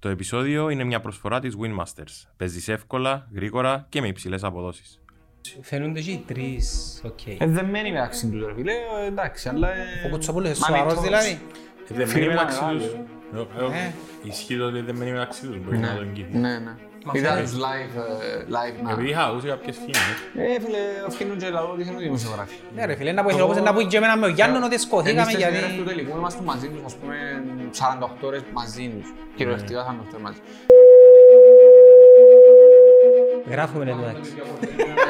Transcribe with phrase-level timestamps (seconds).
[0.00, 2.28] Το επεισόδιο είναι μια προσφορά της Winmasters.
[2.36, 5.00] Παίζεις εύκολα, γρήγορα και με υψηλές αποδόσεις.
[5.60, 7.26] Φαίνονται και οι τρεις, οκ.
[7.26, 9.68] Ε, δεν μένει μεταξύ τους ρε φίλε, ε, εντάξει, αλλά...
[9.72, 11.40] ε, Ο Κουτσοπούλος είναι μα σοβαρός μη δηλαδή.
[11.90, 12.92] Ε, Δεν Φίλοι μένει μεταξύ μεγάλοι, τους.
[13.72, 13.92] Ε, ε,
[14.22, 15.58] Ισχύει το ότι δεν μένει μεταξύ τους.
[15.58, 16.36] Μπορεί να τον κοίθει.
[16.38, 16.76] Ναι, ναι.
[17.12, 18.90] Είδα τους live, ε, live να...
[18.90, 20.16] Επειδή είχα ακούσει κάποιες φήμες.
[20.56, 22.54] Ε, φίλε, αφήνουν και λαό ότι είχαν δημοσιογράφοι.
[22.74, 25.20] Ναι ρε φίλε, να πω όπως να πω και εμένα με ο Γιάννον ότι σκοθήκαμε
[25.20, 25.88] Εμείς τις μέρες του γιατί...
[25.88, 27.16] τελικού είμαστε μαζί τους, ας πούμε,
[28.02, 29.12] 48 ώρες μαζί τους.
[29.36, 30.40] Κυριολεκτικά 48 ώρες μαζί.
[33.50, 34.32] Γράφουμε εν τω μεταξύ.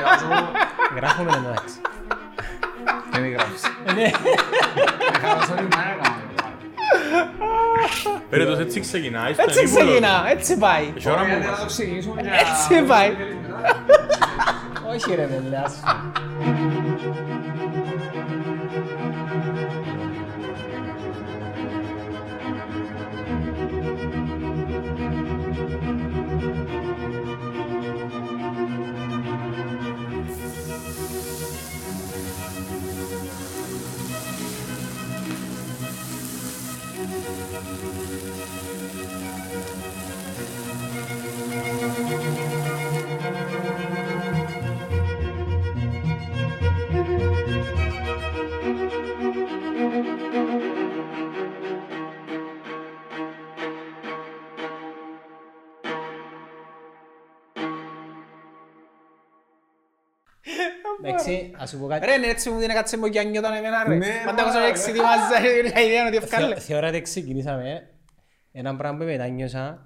[0.00, 0.50] Εβάζω-
[0.96, 1.78] Γράφουμε εν τω μεταξύ.
[3.12, 3.62] Δεν μη γράφεις.
[3.95, 4.02] Ναι.
[4.02, 5.48] Ε, καλώς
[7.82, 8.22] όρισμα, ε, έκανα.
[8.30, 9.32] Πέρα τους έτσι ξεκινάει.
[9.32, 9.84] στον Έτσι ύπουλο.
[9.84, 10.92] ξεκινά, έτσι πάει.
[10.96, 11.62] Έχει ώρα Ωραία, μου να το μας.
[11.62, 13.10] εξηγήσουμε για- Έτσι πάει.
[14.94, 15.48] Όχι ρε παιδί,
[61.71, 62.07] σου πω κάτι.
[62.07, 63.95] Ρε, ναι, έτσι μου δίνει κάτσε μου και νιώταν εμένα ρε.
[63.96, 64.69] Ναι, Πάντα μα, έχω ρε.
[64.69, 66.54] εξετοιμάζα, η ιδέα είναι ότι ευκάλε.
[66.54, 67.88] Θε- Θεωρώ ότι ξεκινήσαμε.
[68.53, 69.84] Ένα πράγμα που μετάνιωσα.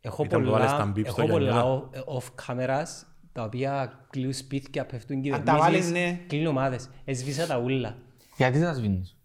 [0.00, 2.86] Έχω Ήταν που βάλες τα πολλά, μπιπ στο έχω πολλά Γιάννη, off- off cameras
[3.32, 6.24] τα οποία κλείνουν σπίτια, πέφτουν Αν τα βάλεις, κυβερνήσεις, ναι.
[6.26, 6.90] κλείνουν ομάδες.
[7.04, 7.96] Έσβησα τα ούλα.
[8.36, 9.16] Γιατί τα σβήνεις.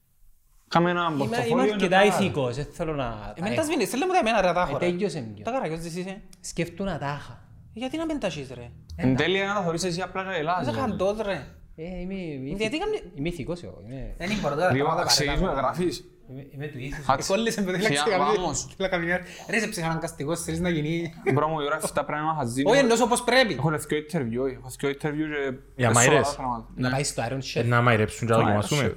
[0.67, 3.33] Κάμε ένα Είμαι, πορτοφόλιο είμαι και αρκετά τα- ηθικός, δεν θέλω να...
[3.37, 4.85] Εμένα τα σβήνεις, θέλε μου τα εμένα ρε τα Ε, έχω ρε.
[4.85, 5.33] τέλειωσε μου.
[5.43, 6.21] Τα καραγιός της είσαι.
[6.39, 7.43] Σκέφτομαι να τα είχα.
[7.73, 8.69] Γιατί να μην τα έχεις ρε.
[8.99, 10.61] Εν τέλει να τα θωρείς εσύ απλά και ελάς.
[10.67, 11.45] Είσαι χαντός ρε.
[11.79, 13.81] Ε, είμαι, είμαι, Γιατί ηθι- κάμνη- είμαι ηθικός εγώ.
[13.85, 14.71] Είμαι, Δεν είναι μπορώ τώρα.
[14.71, 15.67] Λίγο τα να πράγματα ξεκινήσουμε παρέτα.
[15.67, 16.05] γραφείς.
[16.29, 17.05] είμαι, είμαι του ήθους.
[17.05, 17.33] Χάτσε.
[17.33, 18.73] Εκόλλησε με το Θεία, θέλαξε καμία- βάμος.
[18.77, 21.13] θέλα καμιά- Ρε, είσαι ψυχαναγκαστικός, θέλεις να γίνει...
[21.33, 22.69] Μπρο μου, η ώρα 7 πρέπει να μας δίνει.
[22.71, 23.53] Όχι, εννοώ όπως πρέπει.
[23.53, 25.57] Έχω λευκό interview, έχω λευκό interview και...
[25.75, 26.15] Για είναι μαϊρές.
[26.27, 26.65] σοβαρά πράγματα.
[26.75, 27.65] Να πάει στο Iron Ε, Chef.
[27.65, 28.95] Να μαϊρέψουν και να δοκιμάσουμε.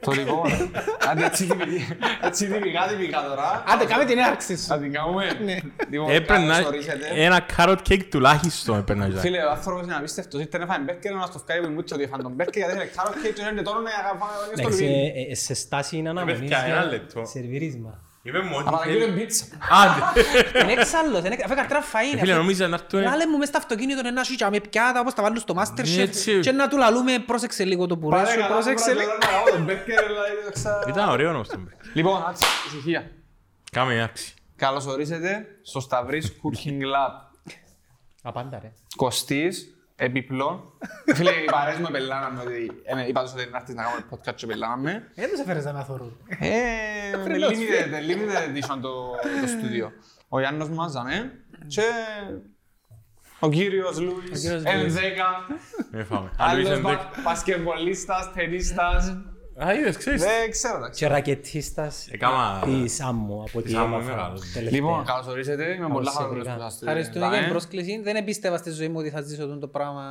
[0.00, 0.50] Το λοιπόν,
[1.10, 3.64] άντε έτσι τυπική- έτσι τυπικά τυπικά τώρα.
[3.66, 4.66] Άντε, κάμε την έναρξη σου.
[4.66, 5.24] Θα την κάνουμε.
[5.90, 6.52] Λοιπόν, Έπρεπε να...
[6.52, 7.06] καλώς ορίσατε.
[7.14, 9.20] Ένα carrot cake τουλάχιστον έπρεπε να γίνει.
[9.20, 10.40] Φίλε, ο άνθρωπος είναι απίστευτος.
[10.40, 12.90] Ήρθε να φάει μπέρκερ, να στο φκάρει με μούτσο ότι έφανε τον μπέρκερ, γιατί είναι
[12.96, 15.12] carrot cake και είναι τώρα να φάμε στο Εντάξει, λουλίδι.
[15.28, 17.22] ε, ε, σε στάση να αναμονείς παιδιά, ένα για λεπτό.
[18.32, 18.38] Σερβίρισμα.
[18.38, 19.44] Είπε μου ότι Απαραγγείλε θέλει- πίτσα.
[19.80, 20.00] Άντε.
[20.62, 22.16] Είναι εξάλλος, είναι- αφού καρτρά φαΐ είναι.
[22.16, 23.00] Ε, Φίλε, αφού- νόμιζα να έρθουν...
[23.02, 26.40] Λάλε μου μες στο αυτοκίνητο να σου με πιάτα όπως τα βάλουν στο Masterchef Έτσι.
[26.40, 29.10] και να του λαλούμε πρόσεξε λίγο το πουρέ Πάρε σου, καλά, πρόσεξε τώρα, λίγο.
[29.18, 31.72] τώρα, να κάνω τον μπέρκερ, δηλαδή, ξα- Ήταν ωραίο όμως το μπέρ.
[31.92, 33.10] Λοιπόν, άτσε, ησυχία.
[33.72, 34.34] Κάμε μια άξη.
[34.56, 37.12] Καλώς ορίσατε στο Σταυρής Cooking Lab.
[38.22, 38.72] Απάντα ρε.
[38.96, 40.72] Κωστής, επιπλών.
[41.14, 42.70] Φίλε, οι παρέες μου επελάναμε ότι...
[42.84, 45.10] ε, Είπα τους ότι να έρθεις να κάνουμε podcast και επελάναμε.
[45.14, 46.16] Δεν τους έφερες να θωρούν.
[46.38, 49.10] Ε, με limited, με limited edition το,
[49.40, 49.92] το στούντιο.
[50.28, 51.32] Ο Γιάννος μας ζαμε
[51.66, 51.82] και
[53.40, 55.26] ο κύριος Λούις, κύριος ενδέκα,
[55.90, 56.30] Με φάμε.
[56.38, 59.16] Αν άλλος είσαι μπα- εντεκ- μπασκετμπολίστας, ταινίστας.
[59.66, 60.22] Α, είδες, ξέρεις.
[60.22, 60.98] Δεν ξέρω, εντάξει.
[61.04, 64.42] Και ρακετίστας Έκαμα- της άμμου από Της τη Άμμου, άμμο είμαι μεγάλος.
[64.70, 65.64] Λοιπόν, καλώς ορίσατε.
[65.64, 66.64] Είμαι πολλά Καλώς χαρούμενος ήρθατε.
[66.64, 67.50] που σας Ευχαριστούμε για την ε.
[67.50, 68.00] πρόσκληση.
[68.02, 70.02] Δεν εμπίστευα στη ζωή μου ότι θα ζήσω αυτό το πράγμα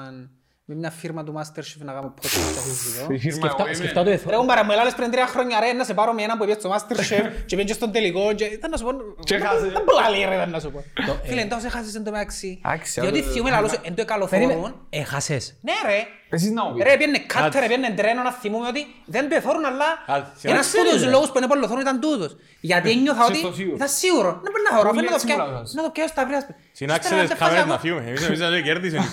[0.69, 3.16] με μια φίρμα του Masterchef να κάνω podcast αυτή τη ζωή.
[3.16, 3.73] Η φίρμα εγώ είμαι.
[3.75, 4.38] Σκεφτά το Ρε, εθώ.
[4.38, 6.75] κουμπάρα μου έλαλες πριν τρία χρόνια ρε, να σε πάρω με έναν που πήγε στο
[6.75, 8.91] Masterchef και πήγε στον τελικό και ήταν να σου πω...
[9.23, 9.59] Και χάσε.
[9.67, 10.83] Δεν πολλά λέει ρε, ήταν να σου πω.
[11.23, 12.61] Φίλε, εντός έχασες εν τω μεταξύ.
[12.66, 14.75] Εντάξει, Διότι άλλο- θυμούμαι λαλούς εν το εκαλοφορούν.
[14.89, 15.57] Έχασες.
[15.61, 16.89] Ναι ρε, Εσείς να μου πείτε.
[16.89, 19.85] Ρε, πιένε κάτερ, πιένε τρένο να θυμούμε ότι δεν το εθώρουν, αλλά
[20.19, 21.09] Α, σε ένας ξέρεις, από τους ρε.
[21.09, 22.35] λόγους που είναι πολλοθόρουν ήταν τούτος.
[22.59, 23.75] Γιατί ένιωθα Σε ότι το σίγουρο.
[23.75, 24.29] ήταν σίγουρο.
[24.44, 25.73] Δεν μπορεί να θωρώ, Πολύ αφού να το έτσι πιάσω- μιλάω, σας.
[25.73, 26.41] να το πιάσω στα βρύα.
[26.79, 27.81] Συνάξε Ύστερα τις δεν κάμερες φάσα να εγώ.
[27.84, 28.03] φύγουμε.
[28.09, 29.03] Εμείς νομίζαμε ότι κέρδισαν.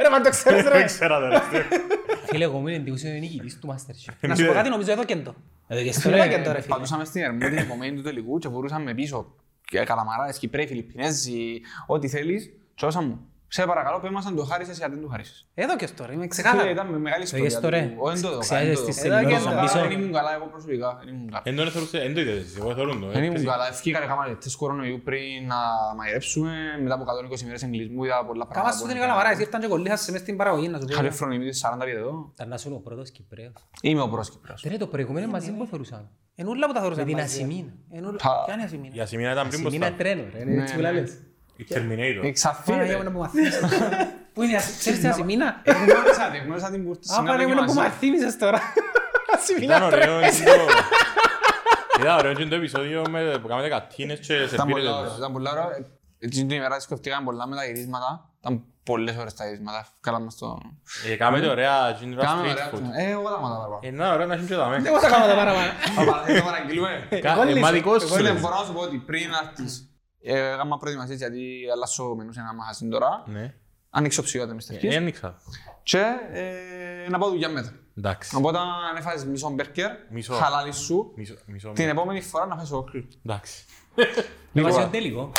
[0.00, 0.70] Ρε, μα το ξέρεις ρε.
[0.70, 1.40] Δεν ξέρατε ρε.
[2.26, 4.14] Φίλε, εγώ ήμουν εντύπωση ο νικητής του Masterchef.
[4.28, 5.34] Να σου πω κάτι, νομίζω εδώ και το.
[5.68, 6.42] Εδώ και Εδώ στο και ρε.
[6.42, 6.74] το ρε φίλε.
[6.74, 9.34] Πατούσαμε στην Ερμού την επομένη του τελικού και μπορούσαμε πίσω.
[9.64, 12.50] Και Καλαμαράδες, Κυπρέοι, Φιλιππινέζοι, ό,τι θέλεις.
[12.74, 13.26] Και όσα μου.
[13.56, 15.46] Σε παρακαλώ, πες μας αν το χάρισες ή αν δεν το χάρισες.
[15.54, 16.68] Εδώ και στο ρε, είμαι Φίλε, ξεκάθαρο.
[16.70, 17.80] ήταν με μεγάλη Το είδες ιστορία.
[17.80, 17.92] τώρα.
[17.92, 17.96] του.
[18.06, 19.18] Όχι, δεν το έδωκα, Ξέρεις δεν το τις έδωκα.
[19.18, 19.78] σελίδες Δεν να πίσω.
[19.78, 20.88] ήμουν καλά, Δεν ήμουν καλά εγώ προσωπικά.
[21.04, 21.42] Δεν ήμουν καλά.
[21.48, 23.06] Εν το εθωρούσε- εν το είδες, εγώ εθωρούν το.
[23.06, 23.46] Δεν ήμουν έπαιζε.
[23.52, 23.66] καλά.
[23.74, 25.58] Ευκήκα, έκανα τεστ κορονοϊού πριν να
[25.98, 26.52] μαϊρέψουμε.
[26.82, 28.70] Μετά από 120 μέρες εγκλισμού είδα πολλά πράγματα.
[28.70, 30.94] Κάμα σου την καλαμαράς, ήρθαν και κολλήσασαι μες στην παραγωγή να σου πω.
[30.94, 32.12] Καλή φρονιμή της 40 πει εδώ.
[32.34, 33.52] Ήταν να σου είναι ο πρώτος Κυπρέος.
[33.88, 34.60] Είμαι ο πρώτος Κυπρέος.
[34.62, 36.08] Δεν είναι το προηγούμενο μαζί που θεωρούσαμε.
[36.34, 37.36] Εν ούλα που τα θεωρούσαν Με την μαζί.
[37.42, 37.72] Ασημίνα.
[37.96, 40.04] Εν ούλα- Τα- Ποια είναι η Ασημίνα; Η Ασημίνα ήταν πριν Ασημίνα μπροστά.
[40.04, 40.40] τρένο, ρε.
[40.50, 40.88] είναι έτσι που ναι.
[41.56, 41.68] Λες.
[41.68, 42.24] Η Terminator.
[42.26, 42.98] Εξαφή, Παναγία ρε.
[42.98, 43.58] μου να μου μαθαίνεις.
[44.32, 44.78] Πού είναι η Ασημίνα?
[44.78, 45.62] Ξέρεις την Ασημίνα?
[45.64, 48.60] Γνώρισα την, γνώρισα την που Α, Παναγία μου να μου μαθήμισες τώρα.
[49.34, 50.00] Ασημίνα Ήταν ωραίο.
[50.18, 50.38] τρένες.
[50.40, 54.96] είναι το- Ήταν ωραίο και το επεισόδιο με- που κάνετε κατίνες και Ήταν σερβίρετε πολλά
[54.98, 55.18] ωραίο, τους.
[55.18, 55.68] ήταν πολλά ωραίο.
[56.18, 58.28] Έτσι την ημέρα σκεφτήκαμε πολλά με τα γυρίσματα.
[58.40, 59.86] Ήταν πολλές ώρες τα γυρίσματα.
[60.00, 60.58] Καλά μας το...
[61.10, 62.70] Ε, Κάμετε ωραία τζίνρα Κάμε street ωραία.
[62.72, 62.80] food.
[62.98, 63.78] Ε, εγώ τα μάτα παραπάνω.
[63.82, 64.88] Ε, να ωραία να έχουν και τα μέσα.
[64.88, 65.70] Εγώ θα κάνω τα παραπάνω.
[65.96, 67.06] Παπα, δεν το παραγγείλουμε.
[67.20, 67.60] Κα- Εγώ ε, λύσω.
[67.60, 68.40] Μα δικός Εγώ σου είναι λες.
[68.40, 69.84] μπορώ να σου πω ότι πριν να έρθεις, ε,
[70.22, 73.22] έκανα προετοιμασίες γιατί αλλάσω μενού σε ένα μαχαζίν τώρα.
[73.26, 73.54] Ναι.
[73.90, 74.94] Άνοιξε ψηφιότητα μες Ε, τεχείς.
[74.96, 75.36] Ένοιξα.
[75.82, 76.02] Και
[76.32, 77.72] ε, να πάω δουλειά μετά.
[77.98, 78.36] Εντάξει.
[78.36, 80.34] Οπότε αν έφαγες μισό μπέρκερ, Μισό.
[80.34, 83.06] χαλάλι σου, Μισό- μισό- την επόμενη φορά να φας ολόκληρο.
[83.26, 83.64] Εντάξει.
[84.54, 85.30] Έβασε τον τελικό.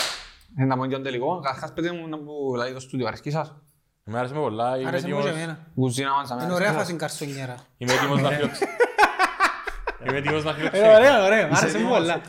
[0.57, 1.39] Ε, Να πω και τον τελικό.
[1.39, 3.55] Καταρχάς πέτε μου να που λέει το στούντιο, αρέσκει σας;
[4.03, 4.77] Εμένα άρεσε με πολλά.
[4.77, 5.67] Είμαι Άρεσε μου και έτοιμος- εμένα.
[5.75, 6.49] Κουζίνα μας, αμέσως.
[6.49, 7.55] Είναι ωραία φάση καρσονιέρα.
[7.77, 8.65] Είμαι έτοιμος να φιώξω.
[10.07, 10.79] Είμαι έτοιμος να Ε, φιώξω.
[10.81, 11.45] Ωραία, ωραία.
[11.45, 12.21] Άρεσε μου έτοιμος; πολλά.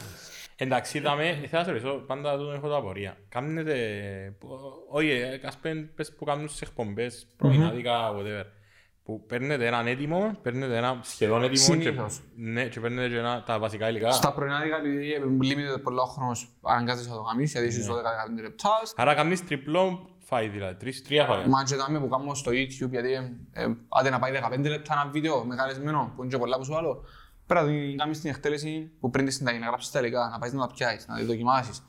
[0.56, 3.17] Εντάξει, είδαμε, θέλω να σε ρωτήσω, πάντα τούτο έχω το απορία.
[3.29, 3.77] Κάμνετε,
[4.91, 8.45] όχι, ε, ας πεν- πες που κάνουν στις εκπομπές, πρωινάδικα, whatever,
[9.05, 12.21] που παίρνετε έναν έτοιμο, παίρνετε ένα σχεδόν έτοιμο και, Συνήθως.
[12.37, 14.11] ναι, και παίρνετε και ένα, τα βασικά υλικά.
[14.12, 15.05] Στα πρωινά δίκα, επειδή
[15.41, 18.93] λίμεται πολλά ο χρόνος, αναγκάζεσαι να το κάνεις, γιατί είσαι 12-15 λεπτάς.
[18.97, 21.49] Άρα κάνεις τριπλό φάι, δηλαδή, τρεις, τρία φάια.
[21.49, 23.23] Μα και δάμε που κάνουμε στο YouTube, γιατί ε,
[23.53, 26.65] ε, άντε να πάει 15 λεπτά ένα βίντεο με καλεσμένο, που είναι και πολλά που
[26.65, 27.05] σου άλλο.
[27.46, 30.38] Πρέπει να την κάνεις την εκτέλεση που πριν της συνταγή, να γράψεις τα υλικά, να
[30.38, 31.82] πάεις να τα πιάσεις, να τη δοκιμάσεις,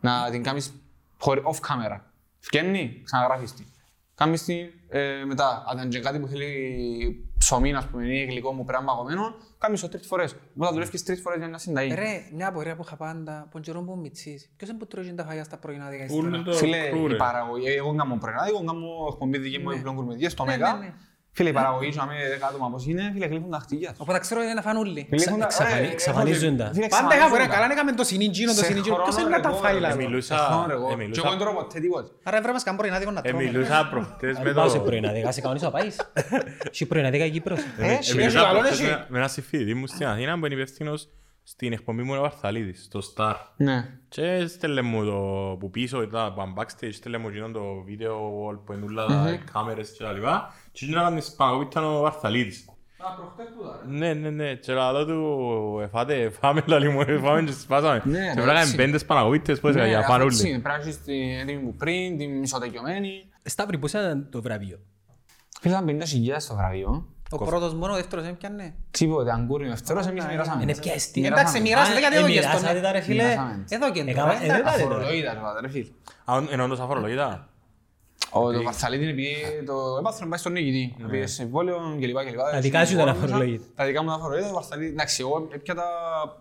[0.00, 0.72] να την κάνεις
[1.18, 2.00] χωρι- off camera.
[2.38, 3.66] Φκένει, ξαναγράφεις την.
[4.14, 4.56] Κάνεις την
[4.88, 8.82] ε, μετά, αν είναι και κάτι που θέλει ψωμί, ας πούμε, ή γλυκό μου πρέπει
[8.84, 10.36] να παγωμένο, κάνεις το τρεις φορές.
[10.56, 11.94] Όταν δουλεύεις τρεις φορές για μια συνταγή.
[11.94, 14.50] Ρε, μια απορία που είχα πάντα, που καιρό που μητσής.
[14.56, 16.42] Ποιος είναι που τρώει τα φαγιά στα πρωινά δικά Ούλο ύστερα.
[16.42, 17.16] το Φίλε, κρού, η ρε.
[17.16, 20.94] παραγωγή, εγώ κάνω πρωινά, εγώ κάνω εκπομπή δική μου επιπλέον κουρμεδιές στο Ναι, Μέγα.
[21.32, 21.48] Ναι, ναι.
[21.48, 23.94] Φίλε, η παραγωγή σου, αμέ δέκα άτομα πώς είναι, φίλε, γλύφουν τα χτυγιά.
[23.98, 25.06] Οπότε ξέρω είναι να φάνε όλοι.
[25.10, 26.70] Γλύφουν τα- εξαφανι- ρε, εξαφανίζουν τα.
[26.74, 27.54] φίλε, Πάντα είχα εξαφανίζουν φορά τα.
[27.54, 28.94] καλά να έκαμε το συνήγγινο, το Σε συνήγγινο.
[28.96, 30.04] Ποιος χρόνο, είναι να τα εγώ, φάει ρε, λάδι.
[30.04, 30.86] μιλούσα- Σε χρόνο, εγώ.
[30.86, 32.08] ε, Και μιλούσα- εγώ δεν τρώω ποτέ τίποτα.
[32.22, 33.42] Άρα έπρεπε να σκάμε πρωινά δίκο να Ε, τρώμε.
[33.42, 34.60] μιλούσα προχτές με Δεν το...
[34.60, 35.96] πάω σε πρωινάδικα, σε κανονίσω να πάεις.
[36.70, 37.58] Έχει πρωινάδικα η Κύπρος.
[37.58, 38.88] Ε, Ε, έχει, μιλούσα έχει, καλό προχτές έχει.
[38.90, 41.08] με- με έναν συμφίδη μου στην Αθήνα που είναι υπεύθυνος
[41.42, 43.34] στην εκπομπή μου ο Βαρθαλίδης, στο Star.
[43.56, 43.88] Ναι.
[44.08, 48.16] Και στέλνε μου το που πίσω, ήταν που backstage, στέλνε μου εκείνον το βίντεο
[48.46, 50.54] wall που είναι όλα τα κάμερες και τα λοιπά.
[50.72, 52.64] Και εκείνο να κάνεις πάνω που ήταν ο Βαρθαλίδης.
[53.88, 54.54] Ναι, ναι, ναι.
[54.54, 58.02] Και λαλό του, εφάτε, φάμε λαλί μου, εφάμε και σπάσαμε.
[58.04, 58.74] Ναι, Και ρε, βράγαμε έτσι.
[58.76, 60.50] πέντες παναγωίτες, πώς Ναι, για αυτό φάνε έτσι όλοι.
[60.50, 60.58] είναι.
[60.62, 63.24] Πρέπει να έχεις την έτοιμη που πριν, την μισοτεκιωμένη.
[63.42, 64.78] Σταύρη, πώς ήταν το βραβείο;
[65.60, 67.06] Φίλε, ήταν 50.000 το βραβείο.
[67.30, 68.74] Ο πρώτος μόνο, ο δεύτερος έπιανε.
[68.90, 70.62] Τίποτε, αγκούρι ο δεύτερος, εμείς μοιράσαμε.
[70.62, 71.26] Είναι πιέστη.
[71.26, 72.54] Εντάξει, μοιράσατε γιατί εδώ και στον.
[72.56, 73.22] Μοιράσατε τα ρε φίλε.
[73.22, 73.64] Μοιράσαμε.
[73.68, 74.32] Εδώ και Έκαμα- τώρα.
[74.44, 74.62] ε, δεν εντάξει.
[74.64, 74.94] πάτε τώρα.
[74.94, 75.86] Αφορολογήτα, ρε, ρε φίλε.
[76.24, 77.48] Α, είναι όντως αφορολογήτα.
[78.32, 80.94] Ο το Βαρθαλίδη είναι επειδή το έπαθρο να πάει στον νικητή.
[80.98, 82.16] Να πει σε συμβόλαιο κλπ.
[82.16, 82.36] κλπ.
[82.52, 83.24] Τα δικά σου ήταν Συμφώνησα.
[83.34, 83.64] αφορολογήτα.
[83.74, 84.50] Τα δικά μου ήταν αφορολογήτα.
[84.50, 85.84] Ο Βαρθαλίδη, εντάξει, εγώ έπια τα-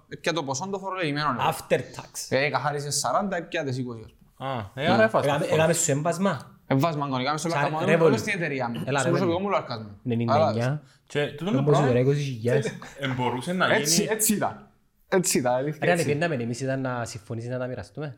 [0.10, 1.28] έπια το ποσό το φορολογημένο.
[1.32, 1.38] ρε.
[1.50, 2.26] After tax.
[2.38, 4.02] Ε, καθάρισε 40, έπια τις 20.
[4.06, 4.50] ας πούμε.
[4.52, 5.30] Α, ε, άρα έφασες.
[5.32, 6.58] Έκαμε- Έκαμε σου έμπασμα.
[6.68, 8.06] Ε, βάζουμε αγκονικά μες στο Σαν λαρκασμό, Revolut.
[8.06, 8.84] όλες στην εταιρεία μου.
[8.86, 9.12] Έλα, Στο Revolut.
[9.12, 9.90] προσωπικό μου λαρκασμό.
[10.04, 10.82] 99.
[11.08, 12.64] Και τούτο το Δεν μπορούσε πράγμα τώρα 20.000.
[13.00, 14.14] εμπορούσε να Έτσι, γίνει...
[14.14, 14.68] έτσι ήταν.
[15.08, 15.80] Έτσι ήταν, αλήθεια.
[15.86, 16.10] Ρε, αν έτσι.
[16.12, 18.18] επέναμε εμείς ήταν να συμφωνήσεις να τα μοιραστούμε.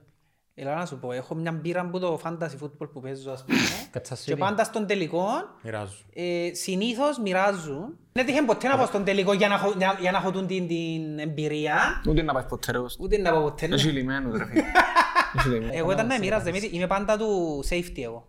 [0.56, 3.58] Έλα να σου πω, έχω μια μπύρα που το fantasy football που παίζω, ας πούμε.
[3.92, 4.40] Κάτσα σου Και είπε.
[4.40, 5.26] πάντα στον τελικό,
[5.64, 5.94] Μοιράζω.
[6.14, 7.98] ε, συνήθως μοιράζουν.
[8.12, 10.48] Δεν τύχε ποτέ να πάω στον τελικό για να έχω, για, για να έχω τούν
[10.48, 12.02] την, την εμπειρία.
[12.08, 12.78] Ούτε να πάει ποτέ ρε.
[13.00, 13.68] Ούτε να πάω ποτέ.
[13.68, 13.76] ναι.
[13.76, 14.62] Έχει λιμένους ρε φίλε.
[15.38, 15.76] Έχει λιμένους.
[15.76, 18.28] Εγώ ήταν να μοιράζω, εμείς είμαι πάντα του safety εγώ.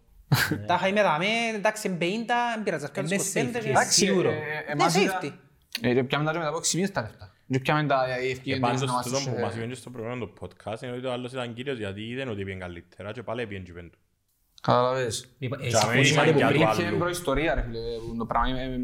[0.67, 2.01] Τα είχα είμαι δαμέ, εντάξει, 50,
[2.55, 3.93] δεν πειράζει, ας κάνεις Είναι 25 safety, και- εντάξει.
[4.05, 4.29] σίγουρο.
[4.31, 5.33] ε, ε, Ναι, εμάς ήταν- safety.
[5.81, 7.32] Ε, και πιάμε τα και μετά από 6 μήνες τα λεφτά.
[7.53, 9.69] Και πιάμε τα οι Και ευκαιρίες πάντως να μας τούτο τους, που ε, μας είπαν
[9.69, 12.61] και στο προηγούμενο το podcast είναι ότι ο άλλος ήταν κύριος γιατί είδαν ότι πήγαινε
[12.61, 13.97] καλύτερα και πάλι πήγαινε και πέντου.
[14.63, 15.29] Καταλαβες.
[15.39, 16.61] Λοιπόν, ε, Για συμφωνήσαμε μένα από για πριν.
[16.61, 16.99] το Υπήρχε αλλού.
[16.99, 17.79] προϊστορία ρε φίλε,
[18.09, 18.61] που το πράγμα.
[18.61, 18.79] ε, ε,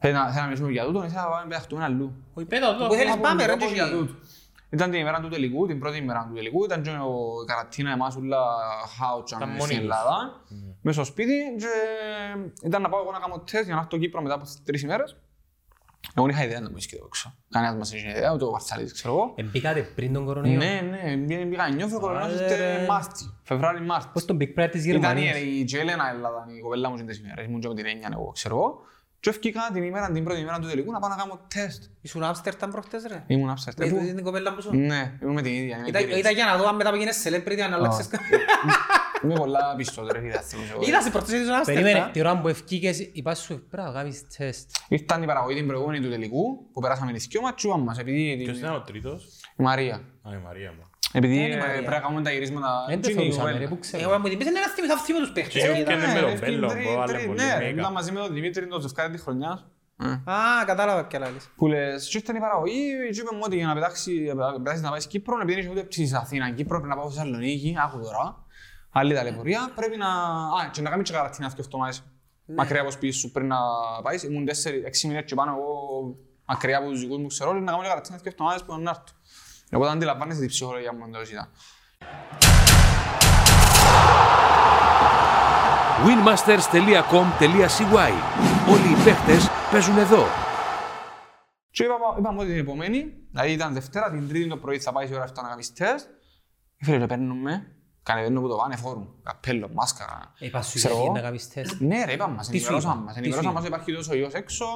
[0.00, 2.12] Θέλει να θέλει να μιλήσουμε για τούτο, ήθελα να πάμε πεταχτούμε αλλού.
[2.34, 3.92] Όχι πέτα Που θέλεις Από πάμε, τον ρε, τόπο και για εσύ.
[3.92, 4.14] τούτο.
[4.70, 8.16] Ήταν την ημέρα του τελικού, την πρώτη ημέρα του τελικού, ήταν και ο καρατίνα εμάς
[8.16, 8.38] ούλα
[8.98, 9.82] χάουτσα Ήταν στην μόνοι τους.
[9.82, 10.44] Ελλάδα,
[10.82, 11.66] μες στο σπίτι και
[12.66, 15.16] ήταν να πάω εγώ να κάνω τεστ για να έρθω Κύπρο μετά από τρεις ημέρες.
[16.16, 17.34] Εγώ δεν είχα ιδέα να μου βρίσκεται έξω.
[17.50, 19.32] Κανένας μας είχε ιδέα, ούτε ο Βαρσαλίδης ξέρω εγώ.
[19.36, 22.86] Εμπήκατε πριν τον κορονοϊό; Ναι, ναι, πήγαινε πήγα νιώθω ο κορονάς Άντε, ήρθε ρε.
[22.88, 24.08] Μάρτι, Φεβράρι Μάρτι.
[24.12, 25.36] Πώς τον Big Pride της Ήταν Γερμανίας.
[25.38, 28.08] η η Ελένα Ελλάδα, η κοπέλα μου στην τις ημέρες, ήμουν και με την Έννοια
[28.12, 28.78] εγώ, ξέρω εγώ.
[29.20, 31.82] Και έφυγα την ημέρα, την πρώτη ημέρα του τελικού να πάω να κάνω τεστ.
[32.00, 33.72] Ήσουν Άμστερνταμ προχτές ρε; Ήμουν άψερ.
[33.78, 35.76] Ε, την κοπέλα που σου; Ναι, ήμουν με την ίδια.
[35.76, 36.18] είμαι Ήταν κύριος.
[36.18, 38.18] ήταν για να δω αν μετά που γίνες celebrity αν αλλάξες κα-
[39.24, 40.38] Είμαι πολλά πιστός ρε φίλε.
[40.40, 40.82] θυμίζω εγώ.
[40.88, 42.12] Είδα σε πρώτες ήσουν Περίμενε, Άμστερνταμ.
[42.12, 44.70] τη ώρα που ευκήκες, είπα σου, πρέπει να κάνεις τεστ.
[44.88, 48.56] Ήρθαν η παραγωγή την προηγούμενη του τελικού που περάσαμε τις δυο ματσούαν μας επειδή Ποιος
[48.56, 49.24] την- ήταν ο τρίτος?
[49.58, 49.94] η Μαρία.
[50.22, 50.82] Α, η Μαρία μου.
[51.12, 51.72] Επειδή είναι η ε, Μαρία.
[51.74, 52.84] πρέπει να κάνουμε τα γυρίσματα.
[52.88, 53.68] Δεν το Εκείνη η θεωρούσαμε, ρε, κοπέλα.
[53.70, 54.02] πού ξέρω.
[54.10, 55.52] Εγώ μου την πεις, είναι ένα θυμηθώ θυμώ τους παίχτες.
[55.62, 55.76] Και- Είδα.
[55.76, 57.68] και- με τον Ναι, Μπέλλο, ευκαιρία, που έβαλε τρι- πολύ ναι, μέγα.
[57.68, 59.66] ήταν μαζί με τον Δημήτρη το ζευκάρι της χρονιάς.
[60.02, 60.08] Ε.
[60.08, 61.50] Α, κατάλαβα ποια λάλης.
[61.56, 62.82] Που λες, και ήρθαν η παραγωγή
[63.12, 65.70] και είπαμε ότι για να πετάξει, να πετάξεις να πάει στην Κύπρο, επειδή δεν είχε
[65.72, 68.46] ούτε ψήσεις Αθήνα, Κύπρο, πρέπει να πάω στη Θεσσαλονίκη, άκου τώρα.
[68.90, 70.06] Άλλη ταλαιπωρία, πρέπει να...
[70.06, 72.02] Α, και να κάνεις και καρατίνα και εβδομάδες.
[72.44, 73.56] Μακριά από σπίτι σου πριν να
[74.02, 74.22] πάεις.
[74.22, 75.66] Ήμουν τέσσερι, έξι μήνες και πάνω εγώ
[76.44, 78.90] μακριά από τους δικούς μου ξέρω, είναι να κάνω λίγα ρατίνες και εβδομάδες που να
[78.90, 79.04] έρθω.
[79.72, 81.48] Οπότε αντιλαμβάνεσαι την ψυχολογία μου εντός ήταν.
[86.06, 88.12] winmasters.com.cy
[88.70, 90.26] Όλοι οι παίχτες παίζουν εδώ.
[91.70, 95.06] Και είπαμε, είπαμε ότι την επομένη, δηλαδή ήταν Δευτέρα, την Τρίτη το πρωί θα πάει
[95.06, 96.06] σε ώρα 7 να κάνεις τεστ.
[96.76, 97.76] Φίλε, παίρνουμε,
[98.12, 100.32] κατεβαίνω που το πάνε φόρουμ, καπέλο, μάσκα.
[100.38, 101.12] Είπα σου ξέρω για εγώ.
[101.12, 101.80] να κάνεις τεστ.
[101.80, 103.12] Ναι ρε, είπαμε μας, Τι σου ενημερώσαμε είπα, μας.
[103.14, 103.60] τι σου Ενημερώσαμε είπα.
[103.60, 104.66] μας ότι υπάρχει τόσο ιός έξω,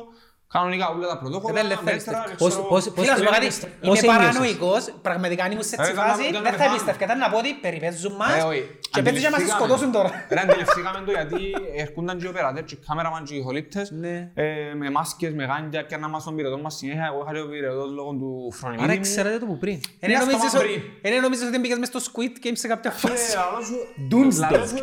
[0.53, 2.37] κανονικά όλα τα πρωτόκολλα, Επέλε, ελεύθερη μέτρα, τεστ.
[2.43, 4.83] Πώς- ξέρω- πώς- πώς Φίλε, να σου πω το κάτι, ένιωσες; είμαι Πώς ένιωσες; παρανοϊκός,
[5.07, 6.73] πραγματικά αν ήμουν σε Ε, έτσι ήταν- φάση, ήταν δεν θα πεθάνω.
[6.75, 8.63] εμπιστεύκαν να πω ότι περιπέζουν μας Ε, όχι.
[8.95, 9.59] και πέτυχε να μας Αντιληφθήκαμε.
[9.59, 10.11] σκοτώσουν τώρα.
[10.35, 11.41] Ρε, αντιληφθήκαμε το γιατί
[11.85, 14.17] έρχονταν και οι οπερατές και οι κάμεραμαν και οι χολίπτες Ναι.
[14.45, 14.45] ε,
[14.81, 17.07] με μάσκες, με γάντια και να μας τον πυρετό μας συνέχεια.
[17.11, 19.07] Εγώ είχα και ο πυρετός λόγω του Άρα φρονιμίδη μου.
[19.09, 19.77] ξέρετε το που πριν.
[20.05, 20.67] Εν Είναι νομίζεις αυτό ότι-
[21.01, 21.15] πριν.
[21.15, 23.37] εν νομίζεις ότι μπήκες μες στο Squid Game σε κάποια Ε, φάση.
[23.37, 24.51] λαλό σου- Doomsday.
[24.53, 24.77] λαλό σου,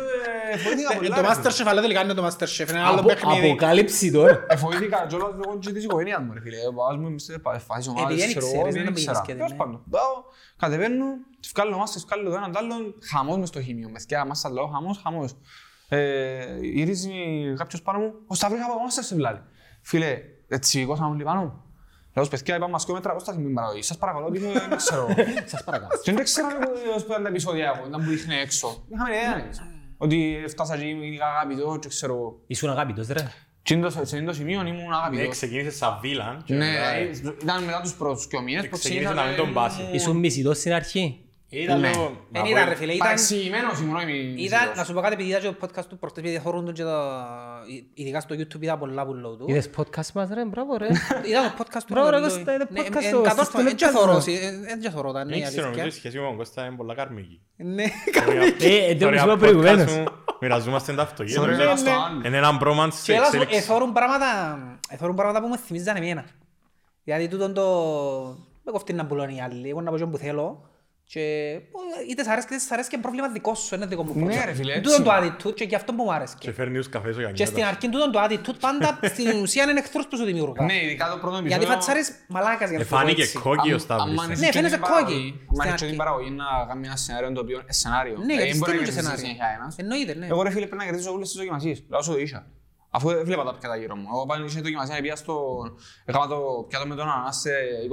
[0.52, 2.98] ε, φοβήθηκα Ε, πολλά, Το ρε, Masterchef, αλλά τελικά είναι το Masterchef, είναι ένα άλλο
[2.98, 3.46] Απο- παιχνίδι.
[3.48, 4.44] Αποκάλυψη τώρα.
[4.48, 6.56] Ε, φοβήθηκα κιόλας λόγω και της οικογένειας μου, ρε φίλε.
[6.68, 8.92] Ο παπάς μου είμαι σε πα- φάσεις ομάδες, Επειδή δεν ξέρω εγώ, ξέρεις, δεν δεν
[8.92, 9.12] ήξερα.
[9.12, 9.82] πήγες και Τέλος δεν- πάντων.
[9.90, 10.14] Πάω,
[10.56, 11.04] κατεβαίνω,
[11.40, 13.88] τους βγάλω μάσκες, βγάλω το έναν το άλλον, χαμός μες στο χημείο.
[13.90, 15.36] Μες θκιά μάσα λέω, χαμός, χαμός.
[15.88, 17.10] Ε, γυρίζει
[17.56, 19.40] κάποιος πάνω μου, ο Σταύρος από μάσα σε βλάλη.
[19.82, 21.62] Φίλε, έτσι σηκώσαμε όλοι πάνω μου.
[22.14, 23.82] Λέω, στους παιδιά, είπαμε μασκόμετρα, πώς θα θυμούν παραγωγή.
[23.82, 25.06] Σας παρακαλώ, πίσω, δεν ξέρω.
[25.52, 25.90] Σας παρακαλώ.
[26.02, 26.48] Και δεν ξέρω
[26.92, 28.84] πώς πέραν τα επεισόδια εγώ, ήταν που δείχνει έξω.
[28.92, 29.62] Είχαμε ιδέα εμείς.
[29.96, 32.40] Ότι φτάσα και ήμουν αγαπητό και ξέρω εγώ.
[32.46, 33.32] Ήσουν αγάπητος ρε.
[33.62, 35.28] Και είναι το- σε είναι το σημείο ήμουν Ναι, αγαπητός.
[35.28, 36.42] ξεκίνησες σαν βίλαν.
[36.44, 37.10] και Ναι, μετά, ε,
[37.42, 39.80] ήταν μετά τους πρώτους και ο μήνες που Ξεκίνησες ξεκίνησα να μην τον πάσει.
[39.92, 41.20] Ήσουν μισητός στην αρχή;
[41.52, 41.88] Ήταν Ναι.
[41.88, 42.16] λίγο...
[42.30, 43.06] Δεν ήταν ρε φίλε, ήταν...
[43.06, 44.76] Παρεξηγημένος ήμουν όχι Ήταν, μισητός.
[44.76, 46.82] να σου πω κάτι, επειδή είδα και το podcast τους προχτές, επειδή θωρούν τον και
[46.82, 46.96] το...
[47.94, 49.44] Ειδικά στο YouTube είδα πολλά που λέω του.
[49.48, 50.86] Είδες podcast μας ρε, μπράβο ρε.
[51.28, 51.92] Είδα το podcast του.
[51.92, 52.34] Μπράβο, ρε, που λέω.
[52.34, 54.22] Κώστα, είδα Ναι, podcast εν- του, εν- στις εν- εν και τηλεπικάσεις θωρώ, μας.
[54.24, 55.82] σι- εν- εν και θωρώ, τα είναι η Δεν ξέρω, αλήθεια.
[55.82, 57.40] νομίζω η σχέση μου με τον Κώστα είναι πολλά καρμική.
[57.56, 57.84] Ναι,
[58.60, 59.92] Ε, εν τω Ωραία είπα podcast προηγουμένως.
[59.96, 60.04] μου,
[60.40, 61.40] Μοιραζόμαστε τα αυτοκίνητα.
[61.42, 61.62] Sorry, νομίζω.
[61.62, 62.22] ένα στο άλλο.
[62.26, 63.56] Είναι ένα bromance σε Και έλα σου, εξέλιξη.
[63.56, 66.24] εθώρουν πράγματα, εθώρουν πράγματα που μου θυμίζαν εμένα.
[67.04, 67.64] Γιατί τούτον το...
[68.64, 70.69] Με κοφτεί να πουλώνει οι άλλοι, εγώ να πω και όπου θέλω.
[71.12, 74.12] Και ε, είτε σ' αρέσει είτε σ' αρέσει και πρόβλημα δικό σου, είναι δικό μου
[74.14, 74.44] Ναι, πρόβλημα.
[74.44, 75.10] ρε φίλε, Είναι έτσι τούτον το
[75.48, 76.34] attitude και γι' αυτό που μου άρεσε.
[76.38, 77.76] Και φέρνει τους καφές ο Και στην Γιάννης.
[77.76, 80.64] αρχή τούτον το attitude πάντα στην ουσία είναι εχθρός που σου δημιουργά.
[80.64, 81.48] Ναι, ειδικά το πρώτο επεισόδιο.
[81.48, 83.38] Γιατί φατσάρεις μαλάκας για να το πω Εφάνηκε έτσι.
[83.38, 84.20] κόκκι ο Αν- Σταύρης.
[84.20, 84.34] αν ε.
[84.36, 85.86] Ναι, φαίνεται την παραγωγή- κόκκι Αν στην έτσι αρχή.
[85.86, 88.16] την παραγωγή να κάνει ένα σενάριο το οποίο είναι σενάριο.
[88.28, 89.24] Ναι, Ε, γιατί δεν μπορεί να στέλνουν και κερδίσει σενάριο.
[89.24, 89.72] συνέχεια ένας.
[89.82, 90.26] Εννοείται, ναι.
[90.32, 91.78] Εγώ ρε φίλε πρέπει να κερδίσω όλες τις δοκιμασίες.
[91.92, 92.40] Λάω σου το ίσα.
[92.96, 94.06] Αφού δεν βλέπα τα πιάτα γύρω μου.
[94.12, 95.34] Εγώ πάνω είχε δοκιμασία, πήγα στο...
[96.08, 96.38] Έκανα το
[96.68, 97.50] πιάτο με τον ανανά σε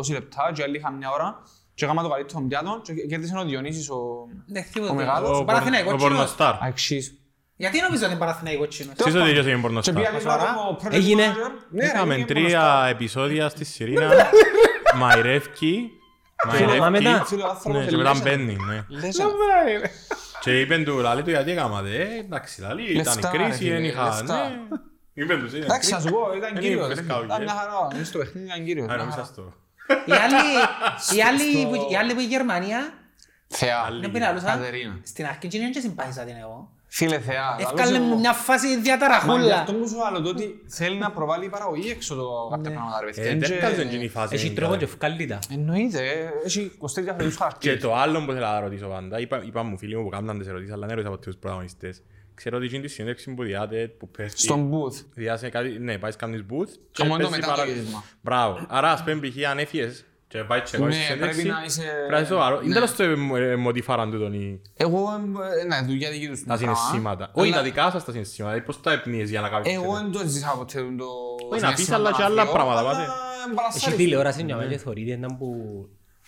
[0.09, 1.29] 20 λεπτά και άλλοι είχαν μια ώρα
[1.77, 3.97] και έκανα το καλύτερο πιάτο και κέρδισε ο Διονύσης ο...
[4.45, 4.93] Ναι, Ο θυμούμαι.
[4.93, 5.39] μεγάλος.
[5.39, 6.09] Ο Παναθηναϊκός Ο κοινός.
[6.11, 6.53] πορνοστάρ.
[6.53, 7.13] Α, εξής.
[7.55, 8.93] Γιατί νομίζω ότι είναι Παναθηναϊκός κοινός.
[8.99, 9.95] Εσείς ότι είσαι Και πορνοστάρ.
[9.95, 10.43] πήγα λίγο Σοβαρά.
[10.53, 11.23] το project Έγινε.
[11.27, 11.51] manager.
[11.69, 12.89] Ναι, ρε, Είχαμε έγινε τρία πορνοστάρ.
[12.89, 14.11] επεισόδια στη Σιρήνα.
[14.95, 15.89] Μαϊρεύκει.
[16.47, 16.89] Μα μετά.
[16.89, 17.25] Μαϊρεύκει.
[17.25, 18.35] Φίλε, ο άνθρωπος Ναι, και μετά ελέγχεται.
[18.35, 18.85] μπαίνει, ναι.
[18.87, 19.23] Λες, ε,
[20.41, 23.57] Και είπεν του, λαλή του γιατί έκαματε, ε, εντάξει, λαλή, ήταν η Λεφτά, ρε κρίση,
[23.57, 24.47] φίλε, δεν είχα, λεφτά.
[24.49, 24.57] ναι.
[25.13, 25.93] Είπεν τους, ήταν Εντάξει, κρίση.
[25.93, 26.85] να σου πω, ήταν Δεν κύριος.
[26.85, 27.03] είπες ρε.
[27.05, 27.43] καούγι, Ήταν ε.
[27.43, 27.87] μια χαρά.
[27.93, 28.85] Εμείς στο παιχνίδι ήταν κύριος.
[28.85, 29.53] Α, μια νόμιζα χαρά.
[29.87, 30.03] Στο.
[30.05, 30.45] Οι άλλοι,
[31.17, 32.93] οι άλλοι, που- οι άλλοι που η Γερμανία,
[33.47, 33.77] Θεά.
[33.79, 34.01] Άλλη.
[34.01, 34.97] δεν πειραλούσα, Κατερίνας.
[35.03, 36.69] στην αρχή και δεν συμπάθησα την εγώ.
[36.89, 37.55] Φίλε Θεά.
[37.59, 39.55] Έφκαλε λαλό μου σου- μια φάση Μα γι' διαταραχούλα.
[39.59, 42.99] αυτό μου σου άλλο το ότι θέλει να προβάλλει η παραγωγή έξω το κάποια πράγματα
[42.99, 43.23] ρε παιδιά.
[43.23, 44.35] Ε, δεν Και- κάτσε εκείνη η φάση.
[44.35, 45.39] Έχει τρόπο και ευκάλλει τα.
[45.53, 47.81] Εννοείται, ε, έχει 23 διαφορετικούς Και χαρακτήρες.
[47.81, 50.47] το άλλο που θέλω να ρωτήσω πάντα, είπα, είπα μου φίλοι μου που κάνουν τις
[50.47, 52.01] ερωτήσεις, αλλά δεν ρωτήσα από τους πρωταγωνιστές.
[52.37, 55.05] Ξέρω ότι εκείνη τη συνέντευξη που διάτε, που πέφτει, Στον booth.
[55.13, 58.03] διάσε κάτι, ναι, πάεις κάνεις booth Το μόνο παίζει μετά παρα- το γύρισμα.
[58.21, 58.65] Μπράβο.
[58.69, 59.47] Άρα ας πούμε π.χ.
[59.49, 62.27] αν έφυγες και πάει και εγώ Ναι, στη συνέντευξη, πρέπει να είσαι- πρέπει να είσαι
[62.27, 62.55] σοβαρό.
[62.59, 62.73] Είναι ναι.
[62.73, 63.03] τέλος το
[63.35, 65.09] ε, μοτιφάραν τούτον οι- Εγώ,
[65.61, 66.75] ε, ναι, δουλειά δική τους τα είναι πράγμα.
[66.75, 67.29] συναισθήματα.
[67.33, 68.53] Όχι, Αλλά τα δικά σας τα συναισθήματα.
[68.53, 69.95] Δηλαδή, Πώς τα επνύεις για να κάνεις Εγώ τέτοιο.
[69.97, 71.05] δεν το ζήσα ποτέ το
[71.51, 73.05] Όχι, να πεις συναίσθημα αλλά και να άλλα φύγω, πράγματα, αλλά πάτε.
[73.55, 73.87] μπαλασσάρεις.
[73.87, 75.47] Έχει τηλεόραση μια και θωρείτε να που...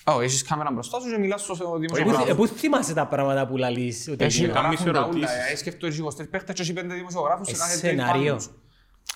[0.06, 2.36] Ω, έχεις κάμερα μπροστά σου και μιλάς στο Ε, δημοσιογράφο.
[2.36, 4.60] Πού θυμάσαι τα πράγματα που λαλείς ότι Έχει γίνονται.
[4.60, 5.52] Κάνεις γράφουν τα ούλα, ερωτήσεις.
[5.52, 8.14] ε, σκέφτομαι 25 παίχτες και έχει πέντε δημοσιογράφους σε Ε, κάθε σενάριο.
[8.14, 8.50] τρεις πάνω τους.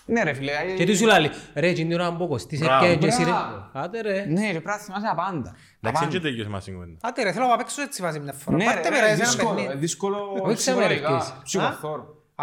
[0.06, 0.52] Ναι ρε φίλε.
[0.52, 2.96] ε, Και τι σου λέει, ρε, εκείνη την ώρα που κοστείς Μπράβο.
[2.96, 3.30] και εσύ ρε.
[3.30, 3.70] Μπράβο.
[3.74, 4.26] Άντε ρε.
[4.28, 5.42] Ναι ρε, πρέπει να θυμάσαι τα πάντα.
[5.42, 5.56] Τα
[5.90, 6.12] Εντάξει, πάντα.
[6.12, 6.98] δεν τελειώσε μας η κουβέντα.
[7.02, 8.58] Άντε ρε, θέλω να παίξω έτσι βάζει μια φορά.
[8.58, 11.24] Ναι Πάρτε ρε, με ρε, ρε, σε ένα δύσκολο, παιχνίδι.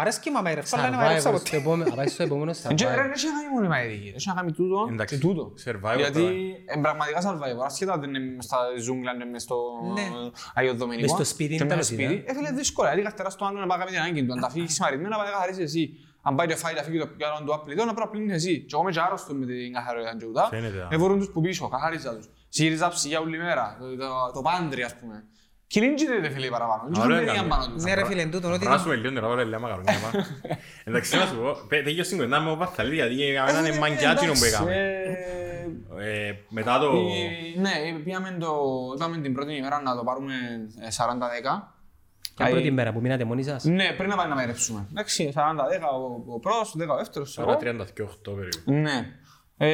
[0.01, 0.25] Ε, δύσκολο Όχι σε ψυχολογικά, μερικές.
[0.25, 0.25] ψυχοθόρ.
[0.25, 1.57] Αρέσκει μα με ρε, φάλα είναι μαγειρεύσα Survivor, στο ποτέ.
[1.63, 3.03] επόμενο- να πάει στο επόμενο Ε, και, Ρε, Survivor.
[3.05, 5.43] δεν έχει να κάνει μόνο η μαερική, έχει να κάνει τούτο Εντάξει, και τούτο.
[5.65, 6.31] Survivor Γιατί τώρα.
[6.73, 9.57] ε, πραγματικά survivor, ασχετά δεν είναι μες στα ζούγκλα, είναι μες στο
[9.97, 10.05] Ναι.
[10.57, 11.01] Άγιο Δομηνικό.
[11.07, 12.29] Μες στο σπίτι και είναι μες στο τέλος, σπίτι.
[12.29, 14.33] Ε, φίλε, δύσκολα, δηλαδή καθαρά στο άλλο να πάει κάνει την ανάγκη του.
[14.35, 15.83] Αν τα φύγεις σημαρισμένα, πάει να καθαρίσεις εσύ.
[16.27, 18.53] Αν πάει και φάει τα φύγει το πιάτο του απλητό, να πρέπει να πλύνεις εσύ.
[18.59, 20.43] Και εγώ είμαι και άρρωστος με την καθαριότητα και ούτα.
[20.49, 20.87] Φαίνεται, α.
[20.91, 22.29] Ε, βορούν τους που πίσω, καθάριζα τους.
[22.49, 25.23] Σύριζα ψυγεία όλη μέρα, το- το- το πάντρι ας πούμε.
[25.71, 27.49] Και δεν γίνεται φίλε παραπάνω, δεν Ωραία είχαν έκαμε.
[27.49, 27.83] πάνω τους.
[27.83, 28.65] Ναι ρε φίλε, εν τούτον ότι...
[28.65, 30.25] Βράσουμε λίγο νερό, ρε, λέμε μακαρονιά, μα.
[30.83, 34.31] Εντάξει, να σου πω, πέ- τέτοιο συγκοντά με ο Βαρθαλίδη, γιατί για μένα είναι μαγκιάτσινο
[34.31, 34.73] που έκαμε.
[34.73, 36.91] Ε, Ε, Μετά το...
[36.97, 38.55] Ε, Ναι, πήγαμε το,
[38.95, 40.33] είπαμε την πρώτη ημέρα να το πάρουμε
[40.81, 40.87] ε,
[41.57, 41.61] 40-10.
[42.35, 44.87] Την πρώτη μέρα που μείνατε μόνοι σας; Ναι, πριν να πάμε να μαϊρέψουμε.
[44.91, 45.39] Εντάξει, 40-10
[46.27, 47.33] ο, ο πρώτος, 10 ο δεύτερος.
[47.33, 47.77] Τώρα εγώ.
[48.31, 48.71] 38 περίπου.
[48.71, 49.11] Ναι.
[49.57, 49.69] Ε,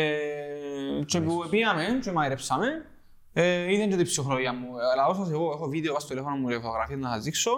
[1.06, 2.68] και που πήγαμε και μαϊρέψαμε,
[3.42, 4.68] ε, είδαν και την ψυχολογία μου.
[4.94, 7.52] Αλλά όσο εγώ έχω βίντεο πάνω στο τηλέφωνο μου, φωτογραφίες να σας δείξω,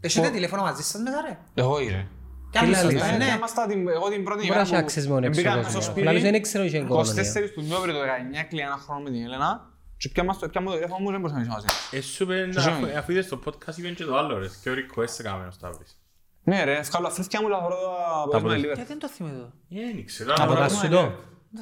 [0.00, 2.06] Έχετε τηλέφωνο μαζί σας μέσα ρε; εγώ ήρε.
[2.50, 3.16] Κι άλλοι λέει, σας, ναι.
[3.16, 3.32] ναι.
[3.36, 5.62] Ήμασταν την- εγώ την πρώτη Μπορεί ημέρα να έχει που access με τον έξω μπήκαμε
[5.62, 5.80] κόσμο.
[5.80, 7.22] στο Απλά δεν σπίτι, ξέρω είχε κορονοϊό.
[7.22, 10.66] 24 του Νιόβρη το 19 κλείνει ένα χρόνο με την Έλενα και πιάμε στο πιάμε
[10.68, 11.66] το τηλέφωνο μου δεν μπορούσα να είσαι μαζί.
[11.90, 12.84] Εσύ σου είπε, Συγγνώμη.
[12.84, 14.46] αφού- αφού είδες το podcast είπαν και το άλλο ρε.
[14.62, 15.98] Και ο request έκαμε ο Σταύρης.
[16.44, 18.70] Ναι ρε, βγάλω αφρύθια μου λαθρό τα αποτέλεσμα αποτέλεσμα.
[18.72, 18.74] Liverpool.
[18.76, 19.50] Γιατί δεν το θυμάμαι εδώ.
[19.68, 20.32] Δεν ξέρω.
[20.36, 21.14] Από το αλλά- κασουτό.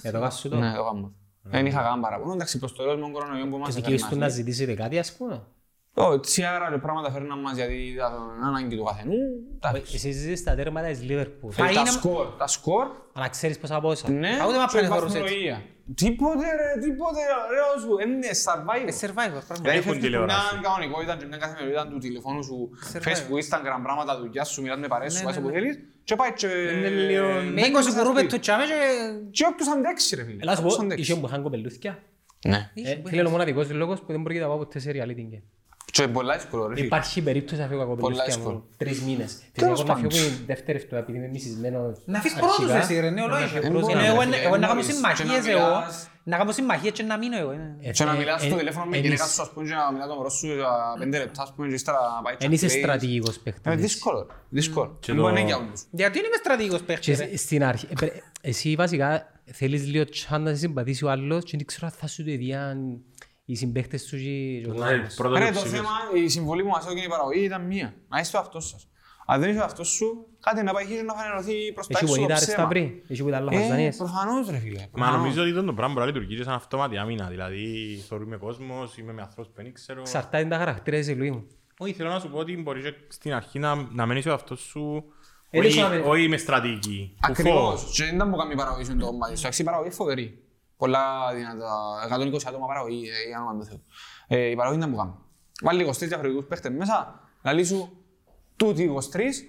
[0.03, 0.57] Για το κασουτό.
[0.57, 1.13] Ναι, το κάνω.
[1.43, 4.03] Δεν είχα κανένα παραπονό, εντάξει, προς το τέλος με τον κορονοϊό που Και μας δικαιούς
[4.03, 5.43] του να έφερε ζητήσετε κάτι ας πούμε.
[5.95, 8.13] Όχι, τσιάρα και πράγματα φέρναν μας γιατί ήταν
[8.45, 9.13] ανάγκη του καθενού.
[9.61, 9.95] εντάξει.
[9.95, 11.51] Εσύ ζεις τα τέρματα της Λίβερπουλ.
[11.51, 14.11] Ε, Θα Τα είναι- σκορ, τα σκορ, Αλλά ξέρεις πόσα πόσα.
[14.11, 15.21] ναι, Α, ούτε με και απέναντι χώρους έτσι.
[15.21, 15.63] βαθμολογία.
[15.95, 17.21] Τίποτε ρε, τίποτε
[17.53, 18.89] ρε, όσο, είναι survival.
[18.93, 19.63] Ε, survivor, πράγμα.
[19.65, 20.39] Δηλαδή έχουν φεύγεις που τηλεόραση.
[20.53, 22.57] μια κανονικότητα και μια καθημερινότητα του τηλεφώνου σου,
[22.93, 23.07] Survival.
[23.07, 25.61] Facebook, Instagram, πράγματα δουλειά σου, μιλάς με παρέες σου, Ναι, βάζεις ναι, όπου ναι.
[25.61, 26.47] θέλεις και πάει και...
[26.47, 28.35] Είναι λίγο- Με μπαίνεις 20 μέσα κουρούπες σπίτι.
[28.35, 28.79] του τσάμε και...
[29.31, 30.39] Και όποιος αντέξει ρε φίλε.
[30.43, 31.03] Έλα σου όποιος πω, αντέξει.
[31.03, 31.93] είχε μου είχαν κοπελούθκια.
[32.47, 32.71] Ναι.
[32.75, 35.43] Ε, Φίλε, είναι ο μοναδικός λόγος που δεν πρόκειται να πάω ποτέ σε reality game.
[35.93, 36.87] Και πολλά δύσκολο ρε φίλε.
[36.87, 38.55] Υπάρχει περίπτωση να φύγω από κοπελούθκια δύσκολο.
[38.55, 39.31] μου τρεις μήνες.
[39.33, 40.11] Φυσικά Τέλος εγώ να πάντων.
[40.13, 42.79] φύγω η δεύτερη αυτό επειδή είμαι μισισμένος Να αφήσεις πρώτος αρχικά.
[42.79, 43.57] εσύ ρε, ναι, ολόγησε.
[43.59, 44.95] Ε, μπορεί, Ενώ ρε, εγώ- φίλε, Εγώ να κάνω μπορείς.
[44.95, 45.67] συμμαχίες Και να εγώ.
[45.67, 46.07] μιλάς.
[46.25, 47.51] Να κάνω συμμαχίες και να μείνω εγώ.
[47.51, 47.77] ε.
[47.81, 49.69] Ε, Και να ε, μιλάς στο ε, τηλέφωνο με εν γυναίκα είσαι- σου, ας πούμε,
[49.69, 50.69] και να μιλάς το μωρό σου για
[50.99, 52.83] πέντε λεπτά, ας πούμε, και ύστερα πάει και Εν είσαι κλαίεις.
[52.83, 53.75] στρατηγικός Ε, παίκτης.
[53.87, 54.97] δύσκολο, ρε, δύσκολο.
[55.01, 55.81] Και Δεν το- μπορεί να είναι για όλους.
[55.91, 57.25] Γιατί δεν είμαι στρατηγικός Και παίχτης ρε.
[57.37, 61.45] σ- στην αρχή, ε, πρέ- εσύ βασικά θέλεις λίγο τσάν να σε συμπαθήσει ο άλλος
[61.45, 63.01] και δεν ξέρω αν θα σου το ιδιάν
[63.53, 65.15] οι συμπαίχτες σου και ο Ναι, άλλος.
[65.15, 65.81] πρώτα Ρε, το το ψήφιες.
[65.81, 65.91] θέμα,
[66.25, 67.95] η συμβολή που μας έδωκε η παραγωγή ήταν μία.
[68.09, 68.87] Να είσαι ο αυτός σας.
[69.27, 71.93] Αν δεν είσαι ο αυτός σου, κάτι να πάει εκεί και να φανερωθεί προς τα
[71.99, 72.57] Έχει έξω το βοηθά ρε ψέμα.
[72.59, 73.97] Σταυρή, έχει βοηθά άλλα Ε, χαζανίες.
[73.97, 74.79] προφανώς ρε φίλε.
[74.81, 75.17] Μα προφανώς.
[75.19, 77.27] νομίζω ότι το πράγμα μπορεί να λειτουργεί και σαν αυτόματη άμυνα.
[77.29, 77.65] Δηλαδή,
[78.09, 80.01] θεωρούμε κόσμος, είμαι με ανθρώπους που δεν ξέρω.
[80.01, 81.47] Εξαρτάται τα χαρακτήρα της Λουί μου.
[81.79, 84.61] Όχι, θέλω να σου πω ότι μπορείς και στην αρχή να, να μένεις ο αυτός
[84.61, 85.05] σου,
[85.51, 87.13] Ε, όχι, δεν ξέρω, όχι με στρατηγική.
[87.15, 87.93] που Ακριβώς.
[87.97, 89.37] Και δεν ήταν που κάνει η παραγωγή σου το μάτι.
[89.37, 90.42] Στο αξί η παραγωγή είναι φοβερή.
[90.83, 91.73] Πολλά δυνατά.
[92.09, 93.83] 120 άτομα παραγωγή, ε, για όνομα του Θεού.
[94.29, 95.15] Ε, Η παραγωγή δεν που κάνει.
[95.63, 97.97] Βάλει 23 διαφορετικούς παίχτες μέσα, λαλεί σου
[98.57, 99.49] τούτοι 23,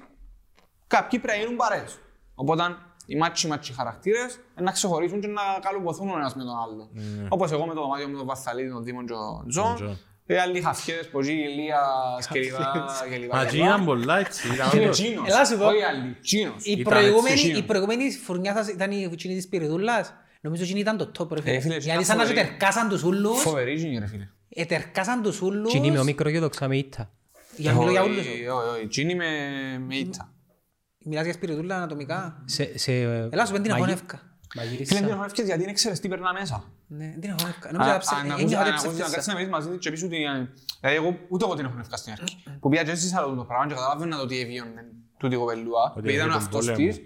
[0.87, 1.99] κάποιοι πρέπει να γίνουν παρέες.
[2.35, 2.63] Οπότε
[3.05, 6.89] οι μάτσι μάτσι χαρακτήρες ε, να ξεχωρίσουν και να καλοποθούν ο ένας με τον άλλο.
[7.29, 9.75] Όπως εγώ με το δωμάτιο με τον Βασαλίδη, τον Δήμον και τον Τζον.
[9.75, 9.99] Τζον.
[10.25, 12.89] Οι άλλοι χαφιέδες, Ποζή, Ηλίας και λοιπά.
[13.09, 13.67] και λοιπά, Μα και εκεί λοιπά.
[13.67, 14.47] ήταν πολλά έτσι.
[14.53, 14.97] ήταν Και όντως.
[14.99, 15.65] Τσίνος, Έλα σου πω.
[15.65, 16.65] όχι άλλοι, Τσίνος.
[16.65, 17.65] Η Ήταν προηγούμενη, έτσι, η εκείνο.
[17.65, 20.13] προηγούμενη φουρνιά σας ήταν η εκείνη της Πυριδούλας;
[20.45, 21.73] Νομίζω ότι ήταν το top ρε Ε, φίλε, φίλε.
[21.75, 22.47] ήταν Γιατί σαν να σου φοβερή.
[22.47, 23.41] τερκάσαν τους ούλους.
[23.41, 24.27] Φοβερή γίνει ρε φίλε.
[24.49, 25.71] Ετερκάσαν τους ούλους.
[25.71, 27.11] Και είναι με ο μικρό και το ξάμε ήττα.
[27.57, 28.25] Για μιλώ για Όχι, ούλους.
[28.27, 28.87] όχι, όχι.
[28.87, 29.25] Τζίνι με,
[29.87, 30.33] με ήττα.
[31.05, 32.41] Μιλάς για Σπυριδούλα ανατομικά.
[32.45, 34.21] Σε, σε, Έλα σου πέντε την μαγει- εχώνευκα.
[34.51, 35.01] Φίλε, μαγείρισα.
[35.03, 36.63] μην χωνεύκες γιατί είναι ξέρεις τι περνά μέσα.
[36.87, 37.67] Ναι, την εχώνευκα.
[37.69, 39.11] Αν Νομίζω να ψε- αν ένιωθα ακούσεις- ότι αν ακούσεις να ψεύτησα.
[39.15, 40.15] κάτσεις να μιλήσεις μαζί της και πεις ότι...
[40.23, 40.47] ε,
[40.81, 42.43] Δηλαδή εγώ ούτε εγώ την έχω ευκάσει στην αρχή.
[42.59, 44.81] Που πήγα και στις άλλο το πράγμα και καταλάβαινα το τι εβίωνε
[45.17, 45.83] τούτη η κοπελούα.
[45.89, 46.87] Ότι Επειδή ήταν ο είχε τον αυτός πόλεμο.
[46.87, 46.99] της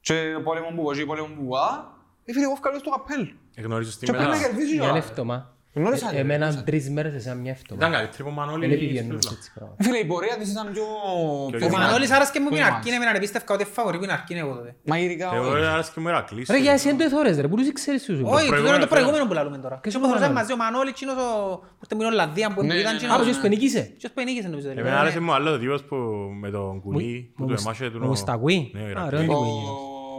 [0.00, 1.98] και πόλεμος που κοζεί, πόλεμος που γουά.
[2.24, 3.28] Ε, φίλε, εγώ βγάλω στο καπέλ.
[3.54, 4.42] Εγνωρίζεις τη Και πρέπει να μετά.
[4.48, 5.04] κερδίσει Μια κιόλας.
[5.04, 5.54] εύτομα.
[5.74, 6.64] Γνώρισα, Ε, ρε, Εμένα γνώρισα.
[6.64, 7.96] τρεις μέρες εσένα μια Ήταν εύτομα.
[7.96, 8.66] καλύτερη από Μανώλη.
[8.66, 9.30] Δεν η πηγαίνουμε Σπύρλα.
[9.30, 9.76] σε έτσι πράγματα.
[9.80, 10.84] Ε, Φίλε, η πορεία της ήταν πιο...
[11.50, 12.76] Και πιο Ο ο Μανώλης άρεσκε μου Πιο την μάτς.
[12.76, 14.70] αρκή, εμένα πιστεύω ότι φαβορεί που είναι αρκή εγώ τότε.
[14.90, 15.64] Μαγειρικά, Εγώ όχι.
[15.74, 16.48] άρεσε και μου Ερακλής.
[16.50, 18.18] Ρε για εσύ δεν το εθώρες ρε, που τους ξέρεις τους.
[18.24, 19.76] Όχι, τούτο είναι το προηγούμενο προηγούμενο που λαλούμε τώρα.
[19.82, 20.20] Και σου όπως Μανώλη.
[20.22, 21.58] θέλαμε μαζί ο Μανώλης, εκείνος ο...
[21.58, 23.82] που ήρθε μου είναι ο Λαδία, που Ναι, ήταν ναι, εκείνος- Α, ποιος πενικήσε.
[23.98, 24.86] Ποιος που ενίκησε νομίζω τελικά.
[24.86, 25.96] Εμένα άρεσε μου άλλο ο τύπος που
[26.42, 28.70] με τον κουλί που του εμάσε του Ο Μουσταγουί.
[28.74, 29.20] Ναι, ο Α, Ηρακλής.
[29.20, 29.26] ρε,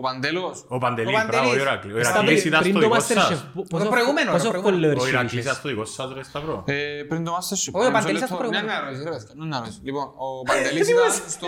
[0.01, 0.57] Ο Παντέλος.
[0.67, 1.39] Ο Παντελής, Ο Παντελής.
[1.41, 1.93] μπράβο, ο Ηρακλής.
[1.95, 3.39] Ο Στα Ηρακλής ήταν Πριν στο το δικό Masterchef, σας.
[3.53, 4.77] πο- Το πόσο- προηγούμενος, το πόσο προηγούμενο.
[4.87, 6.63] followers Ο είχες; Ηρακλής ήταν στο δικό σας ρε Σταυρό.
[6.67, 6.73] Ε,
[7.09, 7.71] πριν το Masterchef.
[7.77, 8.25] Όχι, ο Μισό Παντελής λεπτό.
[8.25, 8.65] ήταν στο Ναι, προηγούμενο.
[8.67, 9.79] ναι, αρέσει, ρε παιδιά, ναι, αρέσει.
[9.87, 11.47] Λοιπόν, ο Παντελής ήταν στο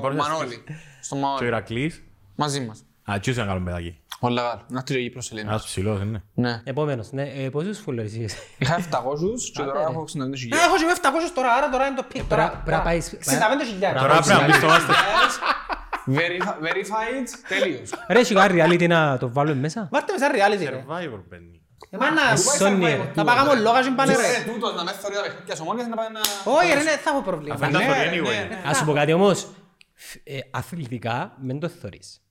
[0.00, 0.56] μπορείς να Μανώλη.
[1.06, 1.46] Στο Και ο Μανώλη.
[1.46, 1.92] Ηρακλής.
[2.42, 2.78] Μαζί μας.
[3.10, 3.92] Α, τσίος είναι καλό παιδάκι.
[4.20, 4.62] Όλα καλά.
[4.68, 5.50] Να έρθει η Κύπρος Σελήνας.
[5.50, 6.22] Ένας ψηλός, είναι.
[6.34, 6.60] Ναι.
[6.64, 7.22] Επόμενος, ναι.
[7.36, 10.56] Ε, Πόσους followers είχες; Είχα 700 και τώρα Άντε, έχω Ε, 65.000.
[10.66, 12.22] Έχω και 700 τώρα, άρα τώρα είναι το πικ.
[12.22, 13.98] Πρέπει να- πρέπει να πάει- 65.000.
[14.00, 14.94] Τώρα πρέπει να μπεις στο Master.
[16.06, 17.90] Verifi- Verified, τέλειος.
[18.08, 20.84] Ρε, έχει κάτι reality να το βάλουμε μέσα; Βάρτε με σαν reality ρε.
[20.88, 21.58] Survivor μπαίνει.
[21.90, 22.22] Εμένα,
[22.60, 23.10] Sony, ρε.
[23.14, 24.22] να πάγαμε λόγας και πάνε ρε.
[24.22, 26.20] Ε, τούτος να μες θεωρεί τα παιχνίδια ομόνιας να πάει να...
[26.44, 27.54] Όχι ρε, ναι, θα έχω πρόβλημα.
[27.54, 28.48] Αφού ήταν ναι, το ρε, anyway.
[28.48, 28.60] ναι.
[28.66, 29.46] Ας σου πω κάτι όμως.
[30.24, 32.23] Ε, Αθλητικά, μην το θωρείς.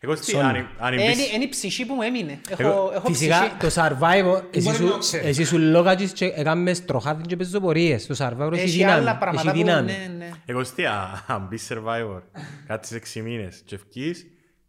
[0.00, 0.40] Εγώ στη- Sony.
[0.40, 2.40] αν- αν Ε, μπεις- Είναι είναι η ψυχή που μου έμεινε.
[2.48, 3.74] Έχω Εγώ- έχω Φυσικά ψυχή.
[3.74, 5.26] το Survivor, εσύ μπορεί να το σου- ξέρεις.
[5.28, 8.06] εσύ σου λόγατζεις και έκαμες τροχάδιν και πεζοπορίες.
[8.06, 8.92] Το Survivor έχει Έχει δύναμη.
[9.00, 9.56] άλλα Έχει πράγματα που...
[9.56, 9.92] δύναμη.
[9.92, 10.30] ναι, ναι.
[10.46, 12.22] Εγώ στη- α- αν μπεις Survivor,
[12.66, 14.26] κάτσεις έξι μήνες και ευκείς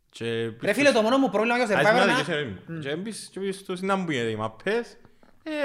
[0.10, 0.26] και...
[0.62, 2.58] Ρε φίλε, το μόνο μου πρόβλημα για το Ας Survivor μιλάτε είναι...
[2.78, 4.96] και σε- και μπεις- και μπεις στο συνάμπου γίνεται οι μαπές Ε,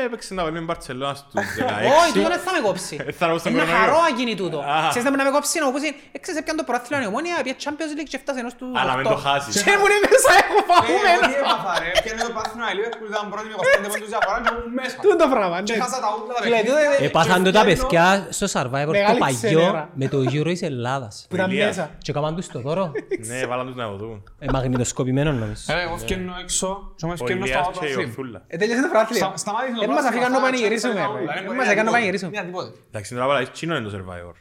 [0.06, 1.40] έπαιξε να βάλει με Μπαρτσελώνα στους 16.
[2.00, 2.94] Όχι, τούτο δεν θα με κόψει.
[3.06, 3.92] Ε, θα ρωτήσω Είναι τον κορονοϊό.
[3.92, 4.58] χαρό ακίνη τούτο.
[4.74, 4.78] Α.
[4.92, 7.34] Ξέρεις να με να με κόψει να μου πούσει, έξερες έπιαν το προάθλιο η Ομόνια,
[7.44, 9.14] πήγε Champions League και έφτασε ενός του Αλλά μην οκτώ.
[9.14, 9.52] το χάσεις.
[9.62, 11.24] Και ήμουν μέσα, έχω φαγούμενα.
[11.26, 14.36] Ε, τι έπαθα ρε, πιάνε το πάθηνο η Liverpool ήταν πρώτη με 25 πόντους διαφορά
[14.44, 14.96] και ήμουν μέσα.
[15.04, 15.80] Τούτο το πράγμα, Και ναι.
[15.82, 16.96] χάσα τα ούλα τα Φίλε, τούτο παιχνίδια.
[16.98, 18.06] είναι- Έπαθαν το τα φτιάχνω- παιδιά
[18.38, 19.82] στο Survivor το Μεγάλη παγιό ξενέρα.
[20.00, 21.14] με το γύρο της Ελλάδας.
[21.28, 21.68] Που ήταν Ηλίας.
[21.72, 21.84] μέσα.
[22.04, 22.84] Και έκαναν τους το δώρο.
[23.30, 24.16] Ναι, βάλαν τους να δουν.
[24.38, 25.62] Ε, Μαγνητοσκοπημένος νομίζω.
[25.76, 28.04] Ρε, εγώ φκένω έξω και όμως Ο φκένω στο Ηλίας άλλο και η αθλή.
[28.04, 28.38] Ορθούλα.
[28.46, 29.18] Ε, τέλειωσε το προάθλιο.
[29.18, 29.32] Στα-
[29.66, 31.06] σταμάτησε το Ε, μας πράσινο, αφήκαν να θα- πανηγυρίσουμε, θα- ρε.
[31.26, 32.30] θα- Ε, θα- μας θα- έκαναν να θα- πανηγυρίσουμε.
[32.30, 32.70] Μία τίποτε.
[32.90, 34.34] Εντάξει, τώρα βάλα, Τσίνο είναι το Survivor.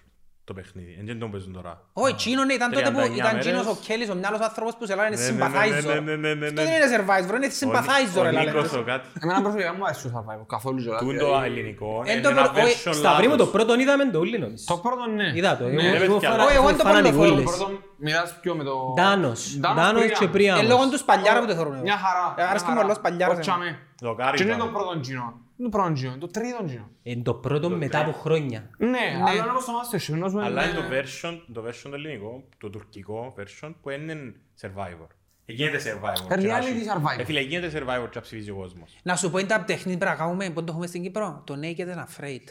[0.49, 0.95] Το παιχνίδι.
[0.99, 1.81] Εν δεν τον παίζουν τώρα.
[1.93, 3.45] Όχι, Τσίνο ναι, ήταν τότε που 39 ήταν μέρες.
[3.45, 5.85] Τσίνος ο Κέλλης, ο μυαλός άνθρωπος που σε λένε Ναι, ναι, ναι, sympathizer.
[5.85, 6.67] ναι, ναι, ναι, ναι, Αυτό ναι.
[6.67, 8.21] δεν είναι survivor, είναι sympathizer.
[8.23, 8.77] Ο έλα, Νίκος λέτε.
[8.77, 9.07] ο κάτι.
[9.23, 10.99] Εμένα προσωπικά μου αρέσει το Survivor, καθόλου κιόλας.
[11.01, 12.01] Τούν Δηλαδή, το ελληνικό.
[12.05, 13.53] Εν Είναι το ένα προ- όχι, version Σταυρί μου το λάθος.
[13.55, 14.63] πρώτο είδαμε το όλοι νομίζω.
[14.67, 15.27] Το πρώτο ναι.
[15.37, 15.63] Είδα το.
[15.63, 16.29] Ναι, ήμουν- ρε, ήμουν παιδιά.
[16.31, 17.43] φανα- Όχι, εγώ ήμουν το πρώτο φανατικούλης.
[17.45, 17.65] Το πρώτο
[18.05, 18.75] μοιράζει πιο με το...
[18.95, 19.41] Ντάνος.
[19.59, 20.67] Ντάνος και Ε, Πρίαμος.
[20.67, 21.75] λόγω τους σπαλιάρα που το θεωρούν.
[21.87, 22.25] Μια χαρά.
[22.37, 23.37] Ε, άρεσε μου όλος παλιάρας.
[23.37, 23.69] Όχι, αμέ.
[24.01, 24.63] Δοκάρι Και είναι πάμε.
[24.63, 25.27] το πρώτο τζίνο.
[25.57, 26.89] Είναι το πρώτο τζίνο, είναι το τρίτο τζίνο.
[27.03, 28.69] Είναι το πρώτο μετά από χρόνια.
[28.77, 30.13] Ναι, αλλά είναι όπως το Masterchef.
[30.13, 33.89] ενώ σου Αλλά είναι είναι- το version, το version το ελληνικό, το τουρκικό version που
[33.89, 35.07] είναι Survivor.
[35.45, 36.33] Ε, Γίνεται Survivor.
[36.33, 37.19] Reality και να έχει- Survivor.
[37.19, 38.97] Ε, φίλε, γίνεται Survivor και να ψηφίζει ο κόσμος.
[39.03, 41.41] Να σου πω είναι τα παιχνίδια που πρέπει να κάνουμε, που το έχουμε στην Κύπρο,
[41.45, 42.43] το Naked and Afraid.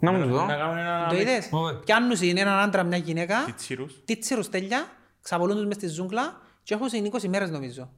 [0.00, 0.44] Να μου το δω.
[0.44, 1.06] Να κάνουν ένα...
[1.08, 1.74] Το είδες; όχι.
[1.84, 4.02] Πιάνουν σε έναν άντρα μια γυναίκα, Τίτσιρους.
[4.04, 4.86] τίτσιρους τέλεια,
[5.22, 7.90] ξαπολούν τους μες στη ζούγκλα και έχουν σε 20 μέρες νομίζω.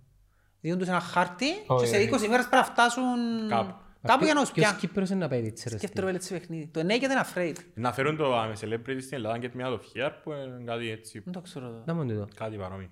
[0.60, 2.04] Διούν τους ένα χάρτη και Όχι, σε όχι.
[2.04, 3.04] 20 μέρες πρέπει να φτάσουν
[3.48, 3.74] Κάπου.
[4.06, 4.80] Κάπου για να τους Ποιος πιάνουν.
[4.80, 5.78] Κύπρος είναι να πάει δίτσερες.
[5.78, 6.66] Σκέφτομαι έτσι παιχνίδι.
[6.66, 7.54] Το Naked and Afraid.
[7.74, 11.32] Να φέρουν το uh, celebrity στην Ελλάδα και μια δοχεία που είναι κάτι έτσι, Δεν
[11.32, 11.82] το ξέρω εδώ.
[11.86, 12.28] Να μου το δω.
[12.34, 12.90] κάτι παρόμοιο.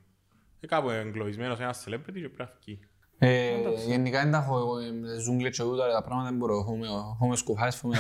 [0.61, 2.79] Ε, κάπου εγκλωβισμένος ένας celebrity και πρέπει να φύγει.
[3.19, 3.51] Ε,
[3.87, 6.59] Γενικά δεν τα έχω εγώ ε, με τις ζούγκλες και ούτα τα πράγματα δεν μπορώ.
[6.59, 7.97] Έχουμε- Έχουμε σκουφάσεις, έχουμε...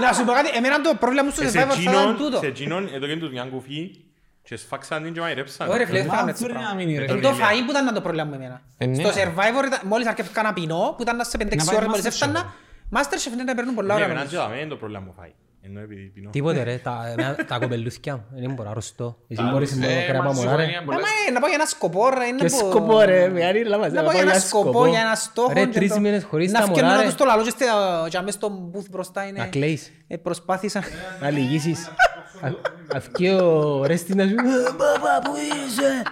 [0.00, 2.16] Να σου πω κάτι, εμένα το πρόβλημα μου στο Ε, σε Survivor θα ήταν εκείνον,
[2.16, 2.38] τούτο.
[2.38, 4.03] σε εκείνον, εδώ και τους μια κουφή
[4.48, 5.68] και σφάξαν την και μαϊρέψαν.
[5.68, 6.78] Ωραία φίλε, δεν θα Μα κάνουμε έτσι μπορεί να πράγμα.
[6.80, 7.04] μείνει ρε.
[7.12, 8.60] Είναι το φαΐν που ήταν το πρόβλημα μου εμένα.
[8.78, 8.94] Ε, ναι.
[8.94, 12.04] Στο Survivor ήταν- μόλις αρκεύκα να πεινώ, που ήταν σε 5-6 Να πάει ώρες μόλις
[12.04, 12.08] Masterchef.
[12.08, 12.52] έφτανα,
[12.96, 14.04] Masterchef είναι να παίρνουν πολλά Ναι, ώρα.
[14.04, 14.36] εμένα νομίζω.
[14.40, 15.32] και δαμέ είναι το πρόβλημα μου φάει.
[15.66, 16.30] Ενώ επειδή πεινώ.
[16.30, 18.24] Τίποτε ρε, τα- εμένα- τα κοπελούθκια μου.
[18.40, 19.16] Δεν μπορώ, αρρωστώ.
[19.28, 20.62] Εσύ μπορείς Ε, μόνο κρέμα μας μωρά ρε.
[20.62, 21.00] συμφωνία Ε, πολλές.
[21.02, 22.26] μα είναι, να πάω για ένα σκοπό ρε.
[22.26, 23.88] είναι Και που- σκοπό ρε, με άλλη λάβα.
[23.88, 25.52] Να πάω για ένα σκοπό, για ένα στόχο.
[25.52, 27.06] Ρε, και τρεις το- μήνες χωρίς να τα φκαινώ μωρά να ρε.
[27.08, 27.64] τους το λαλώ και στη-
[28.08, 29.38] και αμέσως στον booth μπροστά είναι...
[29.38, 29.92] Να κλαίεις.
[30.06, 30.82] Ε, προσπάθησα.
[31.20, 31.88] Να λυγίσεις.
[32.46, 34.34] Α- Αυκεί ο Ρέστη να σου...
[34.34, 36.02] «Ε, Παπα, πού είσαι;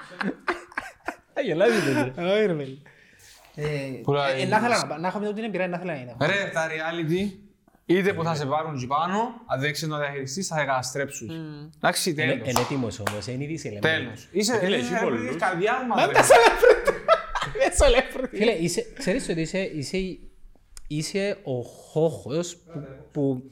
[1.38, 2.22] Α, γελάζει τότε.
[2.32, 2.82] Όχι ρε παιδί.
[3.54, 3.64] Ε,
[4.02, 6.16] Πουλά, ε, Να ήθελα να πάω, να έχω μια την εμπειρία, να ήθελα να είναι.
[6.20, 7.30] Ρε, τα reality,
[7.86, 9.14] είτε που θα σε πάρουν εκεί πάνω,
[9.46, 11.30] αν δεν ξέρεις να διαχειριστείς, θα σε καταστρέψουν.
[11.76, 12.48] Εντάξει, Είναι τέλος.
[12.48, 13.80] είναι έτοιμος όμως, είναι ήδη celebrity.
[13.80, 14.28] Τέλος.
[14.30, 15.26] Είσαι Φίλε, είσαι εσύ ρε, πολλούς.
[15.28, 16.12] της καρδιάς μας, ρε.
[16.12, 18.28] Δεν celebrity.
[18.36, 19.96] Φίλε, είσαι, ξέρεις ότι είσαι, είσαι,
[20.88, 22.56] είσαι ο χώχος
[23.12, 23.42] που,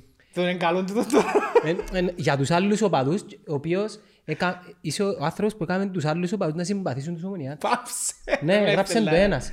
[0.41, 1.33] που Τον είναι καλό τούτο τώρα.
[1.65, 6.05] εν, εν, για τους άλλους οπαδούς, ο οποίος έκα, είσαι ο άνθρωπος που έκανε τους
[6.05, 7.71] άλλους οπαδούς να συμπαθήσουν τους ομονιάτες.
[7.71, 8.13] Πάψε.
[8.45, 9.21] ναι, Με γράψε το φελάει.
[9.23, 9.51] ένας.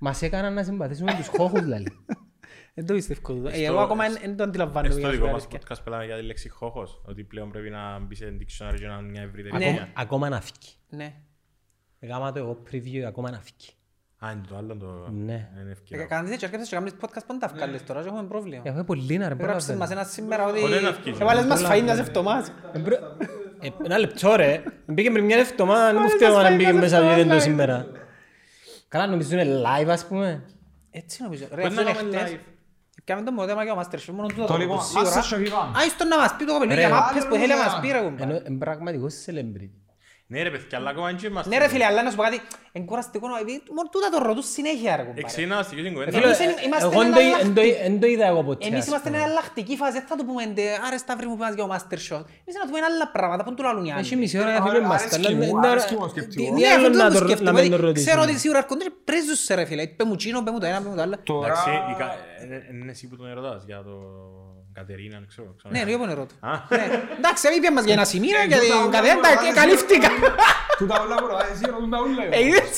[0.00, 1.86] Μας έκαναν να συμπαθήσουμε τους χώχους, δηλαδή.
[2.74, 3.48] Δεν το πιστεύω τούτο.
[3.48, 4.90] Ε, Στο- Εγώ ακόμα δεν το αντιλαμβάνομαι.
[4.92, 5.60] Στο για να δικό σου πω μας αλήθεια.
[5.76, 8.94] podcast πέλαμε για τη λέξη χώχος, ότι πλέον πρέπει να μπει σε dictionary και να
[8.98, 9.64] είναι μια ευρύτερη Ναι.
[9.64, 9.88] έννοια.
[9.94, 10.72] Ακόμα να φύγει.
[10.88, 11.14] Ναι.
[11.98, 13.70] Έκανα το εγώ preview, ακόμα να φύγει.
[14.26, 14.86] Α, είναι το άλλο το...
[15.10, 15.48] Ναι.
[15.62, 16.04] Είναι ευκαιρία.
[16.04, 18.62] Κάνεις έτσι, αρκεύσαι και κάνεις podcast πότε τα βγάλεις τώρα και έχουμε πρόβλημα.
[18.64, 21.82] Έχουμε πολύ να ρε Γράψες μας ένα σήμερα ότι Πότε να βγεις, έβαλες μας φαΐν
[21.82, 22.52] μιας εβδομάδας.
[23.60, 24.62] Ε, Ένα λεπτό ρε.
[24.86, 27.86] Μπήκε πριν μια εβδομάδα, δεν μου φταίω αν μπήκε μέσα και δεν το σήμερα.
[28.88, 30.42] Καλά νομίζω είναι live ας πούμε.
[30.90, 31.44] Έτσι νομίζω.
[31.54, 32.32] Ρε, Πότε αυτό να είναι κάνουμε χτες.
[32.32, 32.38] live.
[33.04, 35.10] Κάμε το μοντέμα και ο Masterchef, μόνο τούτο Το το λοιπόν, πω σίγουρα.
[35.10, 35.78] Masterchef είπαμε.
[35.78, 37.80] Α, ίστον να μας πει το κοπελί Ρε, για μάπες που θέλει να άλλο μας
[37.80, 38.22] πει ρε κουμπά.
[38.22, 39.70] Ενώ είναι πραγματικός celebrity.
[40.30, 41.48] Ναι ρε παιδιά, αλλά ακόμα και είμαστε.
[41.50, 42.40] Ναι ρε φίλε, αλλά να σου πω κάτι,
[42.72, 45.18] είναι κουραστικό να πει, μόνο τούτα το ρωτούν συνέχεια ρε κουμπά.
[45.24, 46.10] Εξήντα να στοιχείς την κουβέντα.
[46.12, 47.44] Φίλε, Εμείς είναι- είμαστε Εγώ ένα δεν το- αλλάχτη.
[47.46, 48.66] δεν το- δεν το είδα εγώ ποτέ.
[48.68, 49.18] Εμείς ας είμαστε πούμε.
[49.20, 51.70] μια αλλακτική φάση, δεν θα το πούμε «Ντε, άρε Σταύρη μου που μας για ο
[51.74, 52.22] Masterchef.
[52.44, 54.00] Εμείς να του πούμε άλλα πράγματα που του λαλούν οι άλλοι.
[54.04, 55.00] Έχει μισή ώρα να Άρα, φύγουμε μας.
[55.02, 56.42] αρέσκει αλλά μου, δεν- δεν- αρέσκει μου το τι- σκεπτικό.
[56.44, 58.10] τι Ναι, άλλο αυτό να το το- σκέφτομαι, να μην ότι το ρωτήσουμε.
[58.10, 59.82] Ξέρω ότι σίγουρα έρχονται και πρέζουν σε ρε φίλε.
[59.98, 61.16] Πέ μου τσίνο, πέ μου το ένα, πέ μου το άλλο.
[61.30, 61.46] Τώρα...
[61.46, 62.14] Εντάξει, η Κα-
[62.50, 63.94] ε, ε, είναι εσύ που τον ερωτάς για το
[64.72, 65.54] Κατερίνα, δεν ξέρω.
[65.58, 65.70] ξέρω.
[65.74, 66.34] Ναι, εγώ νερό του.
[66.40, 66.50] Α.
[66.68, 66.86] Ναι.
[67.18, 69.54] Εντάξει, είπε μας για ένα σημείο Ε, για τούτα την όλα κατέντα μπορώ και να
[69.60, 70.08] καλύφθηκα.
[70.78, 72.22] Τούτα όλα μπορώ, εσύ ρωτούν τα ούλα.
[72.30, 72.76] Ε, είδες.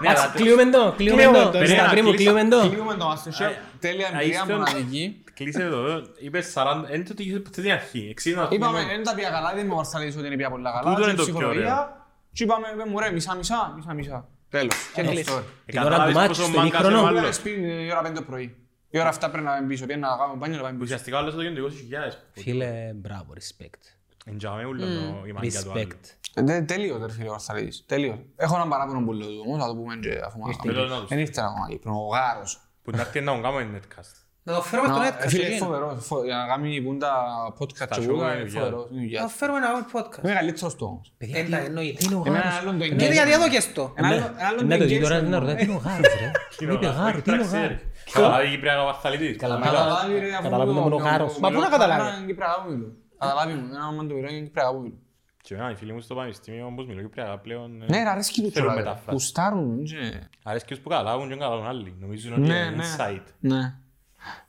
[0.00, 1.50] Ναι, Εντάξει, αλλά κλείουμε το, κλείουμε Κλείουμε το.
[1.50, 1.66] το, ναι.
[1.66, 2.60] Σταυρί μου, Κλείσα- κλείουμε το.
[2.68, 3.52] Κλείουμε το Masterchef.
[3.84, 5.04] Τέλεια Α, εμπειρία ίστον- μοναδική.
[5.34, 6.02] Κλείσε το εδώ.
[6.24, 8.06] Είπες 40, είναι το ότι είχες ποτέ την αρχή.
[8.10, 8.90] Εξήντα να Είπαμε, πούμε.
[8.92, 10.88] δεν τα πήγα καλά, δεν με βαρσαλείς ότι είναι πια πολλά καλά.
[10.94, 11.72] Τούτο και είναι το πιο ψυχολογία.
[11.72, 12.02] ωραίο.
[12.32, 14.28] Και είπαμε, «Παι μου ρε, μισά-μισά, μισά-μισά.
[14.50, 14.74] Τέλος.
[14.94, 15.24] Και End of κλείσει.
[15.30, 15.42] story.
[15.66, 16.88] Ε, Την ώρα του καταλάβεις μάτς, πόσο στο μάγκας ημίχρονο.
[16.90, 17.34] είναι ο Πήγαμε άλλος.
[17.36, 18.56] σπίτι η ώρα 5 το πρωί.
[18.94, 20.84] Η ώρα αυτά πρέπει να πάμε πίσω, πήγαινε να κάνουμε μπάνιο να πάμε πίσω.
[20.84, 22.12] Ουσιαστικά όλες το γίνονται 20.000.
[22.32, 23.82] Φίλε, μπράβο, respect.
[24.24, 25.80] Εντιαμε ούλο το- η μάγκια του άλλου.
[25.80, 26.48] Respect.
[26.50, 28.18] Ε, Τελείως ρε φίλε ο Βαρσαλίδης, τελείως.
[28.36, 30.78] Έχω έναν παράπονο που λέω του όμως, θα το πούμε και αφού μας Ήρθε.
[30.78, 31.08] Λέω να τους.
[31.08, 32.60] Δεν ήρθε ακόμα Κύπρο, ο Γάρος.
[32.82, 34.12] Που να έρθει να τον κάνουμε netcast.
[34.46, 35.14] Να το φέρουμε στο Να, net.
[35.24, 37.12] ε, Φίλε, είναι φοβερός, φο- για να κάνει πούντα
[37.58, 38.60] podcast Στα και show πούντα, είναι είναι δουλειά.
[38.60, 39.20] φοβερός, είναι Να δουλειά.
[39.22, 40.24] το φέρουμε ένα άλλο podcast.
[40.24, 41.12] Είναι καλύτερος του όμως.
[41.18, 41.98] Εντα- εννοείται.
[41.98, 43.12] Τι είναι ο Εμένα Γάρος; άλλον το Και engagement.
[43.12, 43.92] γιατί εδώ και στο.
[43.96, 45.38] Ένα άλλο- ένα άλλο Ναι, το το δει τώρα engagement να μόνο.
[45.38, 47.78] ρωτάει τι είναι ο Γάρος ρε; είπε γάρο, τι είναι ο γάρος;
[48.12, 49.36] Καταλάβει η Κυπριακά ο Βαρθαλίτης.
[49.36, 49.70] Καλαμάτα.
[49.70, 51.34] Καταλάβει ρε, αφού Καταλάβει το- μόνο ο το- Γάρος.
[51.34, 52.92] το- Μα πού να το- καταλάβει; έναν Κυπριακά που μιλώ.
[53.18, 54.94] Καταλάβει μου, ένα όνομα του μιλώ είναι Κυπριακά που μιλώ.
[55.42, 58.42] Και εμένα οι φίλοι μου στο πανεπιστήμιο όπως μιλώ Κυπριακά πλέον ε, Ναι, ρε, αρέσκει
[58.42, 58.78] του θέλουν τσολά, ρε.
[58.88, 59.10] μετάφραση.
[59.10, 61.96] Γουστάρουν, και- Αρέσκει τους που καταλάβουν και καταλάβουν άλλοι.
[62.00, 62.84] Νομίζουν ότι Ναι, είναι ναι.
[62.96, 63.22] insight.
[63.40, 63.74] Ναι.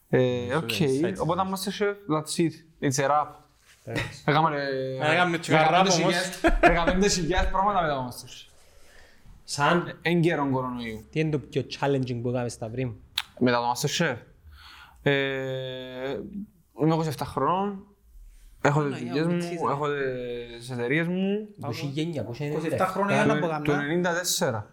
[0.09, 1.15] Ε, οκ, insights.
[1.17, 2.53] οπότε Masterchef, that's it.
[2.87, 3.27] It's a wrap.
[4.25, 6.13] Έκαμε ρε- Ε, έκαμε και ένα rap 15.000 όμως.
[6.61, 8.49] 15.000 πράγματα μετά το Masterchef.
[9.43, 11.05] Σαν, Εν καιρόν κορονοϊού.
[11.11, 12.91] τι είναι το πιο challenging που έκαμε στα βρήμ.
[13.39, 14.15] Μετά το Masterchef.
[15.01, 15.11] Ε,
[16.81, 17.85] Είμαι 27 χρονών.
[18.61, 19.37] Έχω τις δουλειές μου,
[19.69, 19.85] έχω
[20.57, 21.47] τις εταιρείες μου.
[21.61, 22.81] Το 1997.
[22.81, 23.91] 27 χρόνια ένα που Το έκανα.
[23.91, 24.63] 94.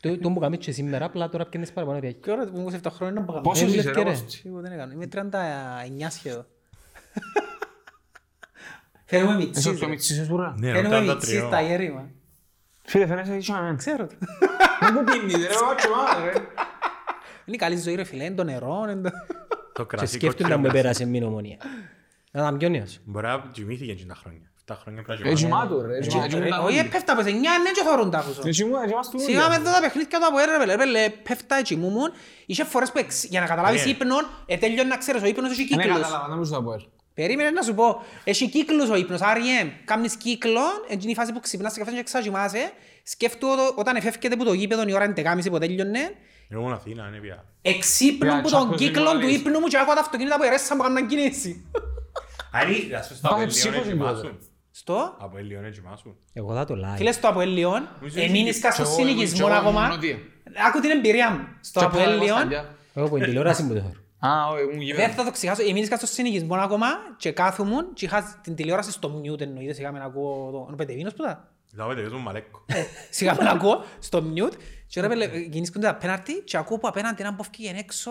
[0.00, 2.20] Το το που κάνεις και σήμερα, απλά τώρα πιάνεις παραπάνω διάκη.
[2.20, 4.10] Και ώρα που είμαι 27 χρόνια να πω Πόσο Ε, είσαι λες και ρε ρε.
[4.10, 4.92] Κώστη; Τίποτα δεν έκανα.
[4.92, 6.46] Είμαι 39 σχεδόν.
[9.06, 9.70] Φέρουμε Είσαι μητσής.
[9.70, 9.86] πιο ρε.
[9.86, 10.54] μητσής εσύ πουρά.
[10.58, 11.48] Ναι, Φέρουμε ρωτάω τα μητσής τριώ.
[11.48, 12.10] τα γέρημα.
[12.82, 13.76] Φίλε φαίνεσαι έτσι με εμένα.
[13.76, 14.14] Ξέρω το.
[14.80, 16.32] Μα πού πίνεις ρε βάτσο μάνα ρε.
[17.46, 19.10] Είναι καλή ζωή ρε φίλε, είναι το νερό, είναι το...
[19.72, 20.78] Το Και κρασί σκέφτομαι κόκκινο να μου κρασί.
[20.78, 21.56] επέρασε μην ομονία.
[22.30, 22.98] Να ήταν πιο νέος.
[23.04, 24.50] Μπορεί να κοιμήθηκε και τα χρόνια.
[24.56, 25.68] Αυτά χρόνια πρέπει να Έτσι κοιμάται.
[25.74, 25.96] μάτω ρε.
[25.96, 26.90] έτσι- έτσι Ρε, μου τα Όχι, νόμια.
[26.90, 28.42] πέφτα από σε νιά, ναι και θωρούν τα ακούσω.
[28.44, 29.56] Έτσι μου- έτσι μας του Σιγά με νόμια.
[29.60, 32.10] εδώ τα παιχνίδια του από έρε, ρε, ρε, ρε, πέφτα έτσι μου μουν.
[32.46, 33.90] Είχες φορές που εξ- για να καταλάβεις Ναι.
[33.90, 36.00] ύπνον, ε, τέλειωνε να ξέρεις, ο ύπνος έχει Ναι, κύκλους.
[36.02, 36.72] κατάλαβα, δεν μου σου το πω.
[36.72, 36.76] ε.
[37.14, 39.68] Περίμενε να σου πω, έχει κύκλους ο ύπνος, REM.
[39.84, 42.72] Κάμνεις κύκλο, είναι η φάση που ξυπνάς και κάθεσαι και ξαγυμάσαι.
[43.02, 46.00] Σκέφτομαι το- όταν εφεύκεται που το γήπεδο η ώρα 11.30 που τέλειωνε,
[46.48, 47.44] Εγώ ήμουν Αθήνα, είναι πια.
[47.62, 49.36] εξύπνουν Για που τον τσάκος κύκλο είναι του νωρίς.
[49.36, 51.66] ύπνου μου και άκουα τα αυτοκίνητα που ερέσαν που κάνουν κίνηση.
[52.52, 54.38] Άρη, ας πω στο Πάμε Απελίον ψύχος έτσι είναι μάσου.
[54.70, 56.16] Στο, Από Ελίον έτσι μάσου.
[56.32, 56.96] Εγώ θα το live.
[56.96, 59.88] φίλες στο Αποέλιον, Νομίζω εμείνεις ότι- κάτω στο Και εγώ- συνοικισμό και εγώ ήμουν ακόμα.
[59.88, 60.18] νότια.
[60.68, 61.40] Άκου την εμπειρία μου.
[61.60, 62.74] Στο Και πέρα εγώ Αποέλιον, σταντιά.
[62.94, 64.02] Εγώ που την τηλεόραση που το θέλω.
[64.32, 64.96] Α, όχι, μου γύρω.
[64.96, 68.90] Δεν θα το ξεχάσω, εμείνεις κάτω στο συνοικισμό ακόμα και κάθομουν και είχα την τηλεόραση
[68.92, 70.58] στο mute εννοείται, σιγά με να ακούω το...
[70.62, 71.48] Είναι ο Πετεβίνος που τα...
[71.76, 72.64] Λάβω τελείως μου μαλέκο.
[73.10, 74.52] Σιγά με να ακούω στο mute
[74.94, 78.10] και ρε πέλε, γεννήσκονται τα πέναρτι και ακούω που απέναντι έναν που έφυγε έξω,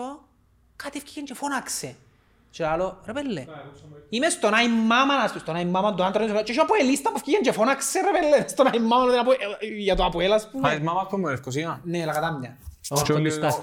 [0.76, 1.94] κάτι έφυγε και φώναξε.
[2.50, 3.44] Και άλλο, ρε πέλε,
[4.08, 7.10] είμαι στον Άι Μάμα, να σου στον Άι Μάμα το άντρα και έχω από ελίστα
[7.10, 10.32] που έφυγε και φώναξε ρε πέλε, στον Άι Μάμα δεν απο- ε, για το Αποέλ
[10.32, 10.70] ας Α, πούμε.
[10.74, 11.80] της μάμας που μου Λευκοσία.
[11.84, 12.56] Ναι, λαγατάμια.
[12.88, 13.62] Όχι, Και το όλοι- πιστάστε.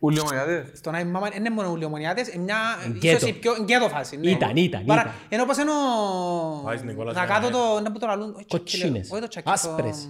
[0.00, 0.78] όλοι ομονιάτες.
[0.78, 2.58] Στον Άι Μάμα είναι μόνο ουλιομονιάτες, είναι μια
[2.88, 3.16] Γκέτο.
[3.16, 4.16] ίσως η πιο γκέτο φάση.
[4.16, 4.30] ναι.
[4.30, 5.12] Ήταν, ήταν, Παρά- ήταν.
[5.28, 5.70] Ενώ πως είναι
[6.62, 7.58] Βάζεις ο Νικόλας Δακάτο Γιάννη.
[7.74, 9.10] το, να που το λαλούν, όχι, Κοτσίνες.
[9.10, 10.08] όχι το τσακί, το- Άσπρες.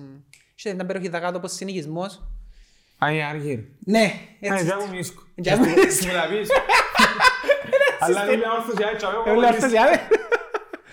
[0.57, 2.23] Είχε μια περιοχή Δακάτο πως συνοικισμός.
[3.05, 3.59] Α, η Άργυρ.
[3.85, 4.65] Ναι, Ναι, έτσι.
[4.65, 5.23] δεν μου μίσκω.
[5.35, 6.07] Για μου μίσκω.
[6.07, 6.49] Μου τα πεις.
[7.99, 9.75] Αλλά είναι μια όρθωση, έτσι, εγώ Εγώ λέω έχω αυτές λύσει.
[9.75, 9.99] οι άλλες.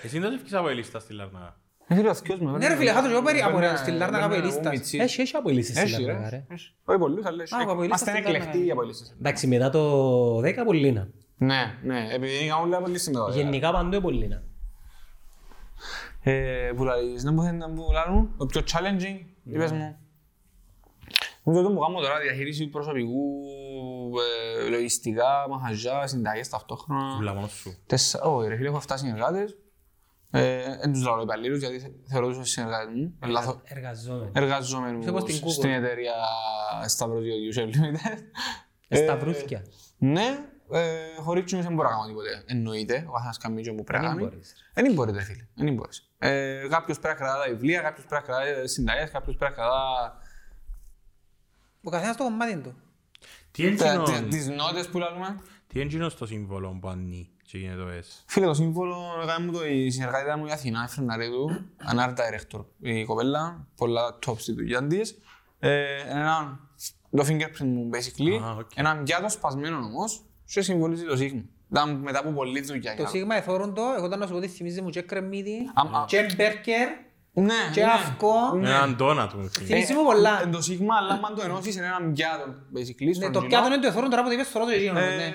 [0.04, 1.58] Εσύ δεν έφυγες από ελίστα στη Λαρνάκα.
[1.88, 4.26] Ε, φίλε, αθηκιός μου, Ναι, ρε φίλε, χάτω και εγώ περί- από Παίρνω- στη Λάρνακα
[4.26, 4.72] από παίρνω ελίστας.
[4.74, 4.98] μιτσί.
[4.98, 6.36] Έχει, έχει απολύσεις στη Έχει, Λάρνακα, ρε.
[6.48, 6.54] ρε.
[6.56, 6.74] Έχει.
[6.86, 7.54] Όχι πολλούς, αλλά έχει.
[7.56, 8.74] Α, από ελίστας Είμαστε στη εκλεκτοί Λάρνακα.
[8.74, 9.16] από ελίστας.
[9.20, 11.08] Εντάξει, μετά το 10 πολύ να.
[11.38, 13.32] Ναι, ναι, επειδή είναι όλα πολύ σήμερα.
[13.34, 14.42] Γενικά παντού πολύ να.
[16.32, 19.98] Ε, Που λαλείς, να μου θέλει να μου λάλλουν, το πιο challenging, είπες μου.
[21.50, 23.42] Νομίζω το που κάνω τώρα, διαχείριση προσωπικού,
[24.66, 27.16] ε, λογιστικά, μαχαζιά, συνταγές ταυτόχρονα.
[27.20, 27.78] Ούλα μόνος σου.
[27.86, 29.58] Τέσσερα, όχι ρε φίλε, έχω 7 συνεργάτες.
[30.32, 33.16] Ε, Εν τους λαλώ υπαλλήλους, γιατί θε- θεωρώ τους ως συνεργάτες μου.
[33.24, 34.32] Ε, λάθο- Εργαζόμενοι.
[34.34, 35.52] Εργαζόμενους Πιο πως στην Google.
[35.52, 36.14] στην εταιρεία
[36.88, 38.18] Σταυρός Διόντιους Limited.
[38.88, 39.62] Ε, Σταυρούθηκια.
[39.98, 40.28] Ναι,
[40.72, 40.82] ε,
[41.22, 42.44] χωρίς τους δεν μπορώ να κάνω τίποτε.
[42.46, 44.30] Εννοείται, ο καθένας κάνει και μου πρέπει να Δεν κάνει.
[44.30, 46.10] μπορείς, Ε, Δεν μπορείτε φίλε, δεν μπορείς.
[46.18, 49.52] Ε, Κάποιος πρέπει να κρατά τα βιβλία, κάποιος πρέπει να κρατά τις συνταγές, κάποιος πρέπει
[49.58, 50.18] να κρατά
[51.84, 52.74] Ο καθένας το κομμάτι του.
[53.52, 55.40] Τι είναι τα- εκείνο- τις- τις νότες που λέμε.
[55.68, 59.46] τι είναι εκείνο στο σύμβολο που ανεί και γίνεται το S; Φίλε, το σύμβολο έκανε
[59.46, 61.50] μου το η συνεργάτητα μου η Αθηνά, η Φρεναρίδου,
[61.94, 65.18] an art director, η κοπέλα, πολλά top στη δουλειά της.
[65.60, 66.60] Ε, ένα,
[67.12, 68.70] το fingerprint μου, basically, Α, οκ.
[68.76, 71.42] ένα πιάτο σπασμένο όμως, και συμβολίζει το σίγμα.
[71.72, 72.96] Ήταν μετά από πολλή δουλειά.
[72.96, 75.96] Το σίγμα εθώρουν το, εγώ όταν να σου πω τι θυμίζει μου και κρεμμύδι, Αμ-
[75.96, 76.88] α- και μπέργκερ,
[77.42, 77.92] Ναι, και ναι.
[77.92, 78.34] αυκό.
[78.64, 79.74] Έναν ντόνατ μου θυμίζει.
[79.74, 80.42] Θυμίζει μου πολλά.
[80.42, 82.44] Ε, το σίγμα, αλλά αν το ενώσεις είναι ένα πιάτο,
[82.76, 83.48] basically, Ναι, στον το κοινό.
[83.48, 85.00] πιάτο είναι το εθώρουν τώρα που το είπες θωρώ το εκείνο.
[85.00, 85.34] Ε, ναι.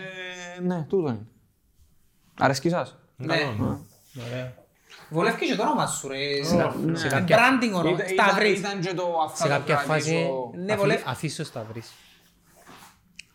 [0.74, 1.26] Ναι, τούτο είναι.
[2.38, 3.34] Αρέσκει σας; Ναι.
[4.30, 4.54] Ωραία.
[5.10, 6.16] Βολεύει και το όνομα σου ρε.
[6.96, 8.58] σε κάποια- Branding όνομα, Ήταν- ήταν- Σταυρής.
[8.58, 10.50] Ήταν και το Σε αυτά το κάποια φάση κρατήσω.
[10.54, 11.02] Ναι, αφή- βολεύει.
[11.06, 11.92] αφήσω Σταυρής.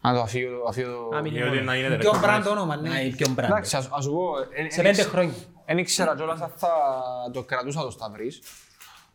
[0.01, 1.09] Να το αφήσω, το αφήσω.
[1.15, 1.73] Α, μην Γιατί είναι να μόνο.
[1.73, 2.23] γίνεται Πιο recognized.
[2.25, 2.99] brand όνομα, Να ναι.
[3.01, 3.49] είναι πιο μπράντ.
[3.49, 4.23] Εντάξει, ας ας σου πω,
[4.65, 5.33] ε, Σε ε, πέντε ε, χρόνια.
[5.69, 6.69] Δεν ήξερα κιόλας αν θα
[7.33, 8.41] το κρατούσα το Σταυρής.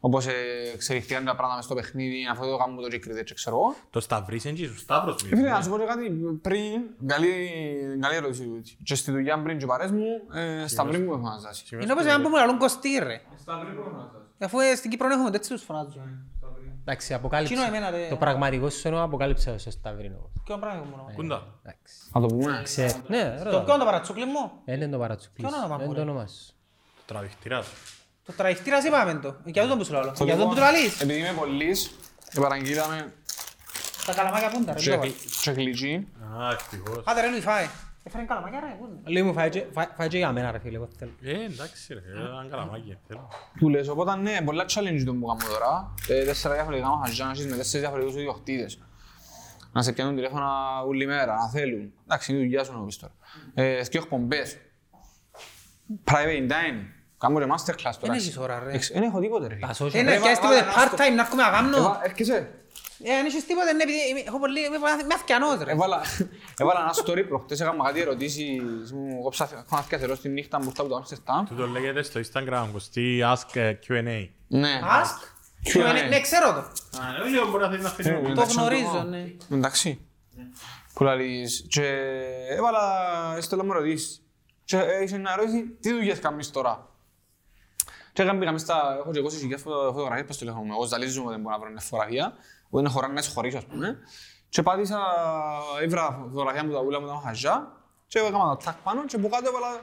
[0.00, 0.32] Όπως ε,
[0.74, 3.74] εξελιχθήκαν τα πράγματα μες στο παιχνίδι, αφού το κάνουμε το και κριτές και ξέρω εγώ.
[3.90, 5.54] Το Σταυρής είναι και σου Σταύρος Ε, Φίλε, μιλήσει.
[5.54, 6.10] να σου πω και κάτι
[6.42, 7.28] πριν, καλή,
[8.00, 8.76] καλή ερώτηση τούτη.
[8.82, 11.64] Και στη δουλειά πριν και παρές μου, ε, Σταυρή μου έχω αναζάσει.
[11.76, 13.20] Είναι όπως έναν που μου λαλούν κοστί ρε.
[14.38, 16.02] Αφού ε, στην Κύπρο έχουμε τέτοιους τους φωνάζουν.
[16.86, 17.54] Εντάξει, αποκάλυψε.
[17.54, 18.08] Κοινό εμένα, ρε.
[18.08, 20.30] Το πραγματικό σου εννοώ αποκάλυψε στο Σταυρίνο.
[20.44, 21.12] Ποιο πράγμα μου όνομα.
[21.14, 21.42] Κούντα.
[21.62, 21.94] Εντάξει.
[22.12, 22.60] Να το πούμε.
[22.64, 23.00] Ξέρω.
[23.06, 23.62] Ναι, Το ρώτα.
[23.62, 25.48] ποιο είναι το παρατσούκλι μου; Δεν είναι το παρατσουκλής.
[25.48, 26.52] Ποιο όνομα, Δεν είναι μωρέ; το όνομα σου.
[26.96, 27.66] Το τραβηχτήρας.
[28.26, 29.36] Το τραγιχτήρας είπαμε το.
[29.44, 30.12] Για τούτο που σου λαλώ.
[30.18, 31.00] Το Για τούτο που λοιπόν, του λαλείς.
[31.00, 31.90] Επειδή είμαι πολύς,
[32.40, 33.12] παραγγείλαμε
[34.06, 36.08] Τα καλαμάκια πού είναι τα ρε, Και το γλυ- και γλυκί.
[36.40, 37.02] Α, ευτυχώς.
[37.06, 37.66] Άντε ρε Λουί φάε.
[38.06, 40.58] Έφερε καλαμάκια ρε, πού είναι; Λίγο μου φάει και- φάει- φάει και για μένα ρε
[40.58, 41.12] φίλε, εγώ θέλω.
[41.22, 43.28] Ε, εντάξει ρε, ήταν καλαμάκι, θέλω.
[43.58, 45.94] Που λες, οπότε ναι, πολλά challenge το που κάνω τώρα.
[46.08, 48.78] Ε, Τέσσερα διαφορετικά μαχαζιά, να έχεις με τέσσερις διαφορετικούς ιδιοκτήτες.
[49.72, 51.92] Να σε πιάνουν τηλέφωνα όλη μέρα, να θέλουν.
[52.04, 53.12] Εντάξει, είναι η δουλειά σου να πεις τώρα.
[53.54, 54.56] Ε, Δύο εκπομπές.
[56.04, 56.80] Private time.
[57.18, 57.92] Κάνω ρε masterclass τώρα.
[58.00, 58.72] Δεν έχεις ώρα, ρε.
[58.72, 59.54] Εξ- Δεν έχω τίποτε ρε.
[59.54, 59.66] φίλε.
[59.66, 59.94] Τα social.
[59.94, 61.76] Ε, ναι, Ρε, πιάσεις βα- τίποτε βα- να στο- part-time να έρχομαι να κάνω.
[61.76, 62.50] Έβα- Έρχεσαι.
[63.02, 65.70] Ε, αν έχεις τίποτε, ναι, επειδή είμαι- έχω πολύ, είμαι με αυκιανός ρε.
[65.72, 66.00] Έβαλα,
[66.58, 70.82] έβαλα ένα story προχτές, έκανα κάτι ερωτήσεις, μου κόψα έχω να θερώ στη νύχτα μπροστά
[70.82, 71.44] από το Amsterdam.
[71.48, 74.28] Τούτο λέγεται στο Instagram, κοστί Ask ε, Q&A.
[74.48, 74.80] Ναι.
[74.82, 75.18] Ask;
[75.74, 75.92] Q&A.
[75.92, 76.58] Ναι, Ναι, ξέρω το.
[77.00, 79.26] Α, λέω μπορεί να θέλει να αφήσει Ε, ένα Το εντάξει, γνωρίζω, το- ναι.
[79.52, 80.06] Εντάξει.
[80.94, 81.86] Που λαλείς, και
[82.48, 82.80] έβαλα
[83.40, 84.22] στέλνω μου ερωτήσεις.
[84.64, 86.88] Και ε, είχε μια ερώτηση, τι δουλειές κάνεις τώρα;
[88.12, 90.72] Και έκαμε πήγαμε στα, έχω και 20.000 φωτο- φωτογραφίες πας στο τηλέφωνο μου.
[90.72, 92.34] Εγώ ζαλίζομαι δεν μπορώ να βρω μια φωτογραφία,
[92.74, 93.98] που είναι χωρά να τις χωρίσω ας πούμε.
[94.48, 94.98] Και πάτησα,
[95.82, 97.72] έβρα φωτογραφία μου τα ούλα μου τα μαχαζιά
[98.06, 99.80] και έκανα τα tag πάνω και από κάτω έβαλα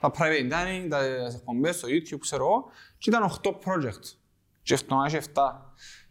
[0.00, 1.04] τα private dining, τα
[1.34, 2.64] εκπομπές στο YouTube, ξέρω εγώ.
[2.98, 4.04] Και ήταν 8 project.
[4.62, 5.42] Και αυτό είχε 7.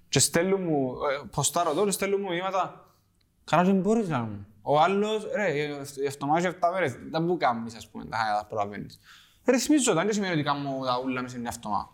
[0.10, 2.86] Και στέλνουν μου, ε, ποστάρω εδώ και στέλνουν μου μηνύματα.
[3.44, 4.46] Καλά δεν μπορείς να μου.
[4.62, 8.46] Ο άλλος, ρε, η εβδομάδα και 7 μέρες, δεν που κάνεις, ας πούμε, τα τα
[8.50, 9.00] προλαβαίνεις.
[9.46, 11.90] Ρε, θυμίζω, δεν σημαίνει ότι κάνω τα ούλα μέσα σε μια εβδομάδα.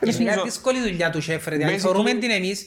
[0.00, 1.56] Ρε, Είναι μια θυμίζω, δύσκολη δουλειά τους σεφ, ρε.
[1.56, 2.66] Δηλαδή, Basically- θεωρούμε την εμείς,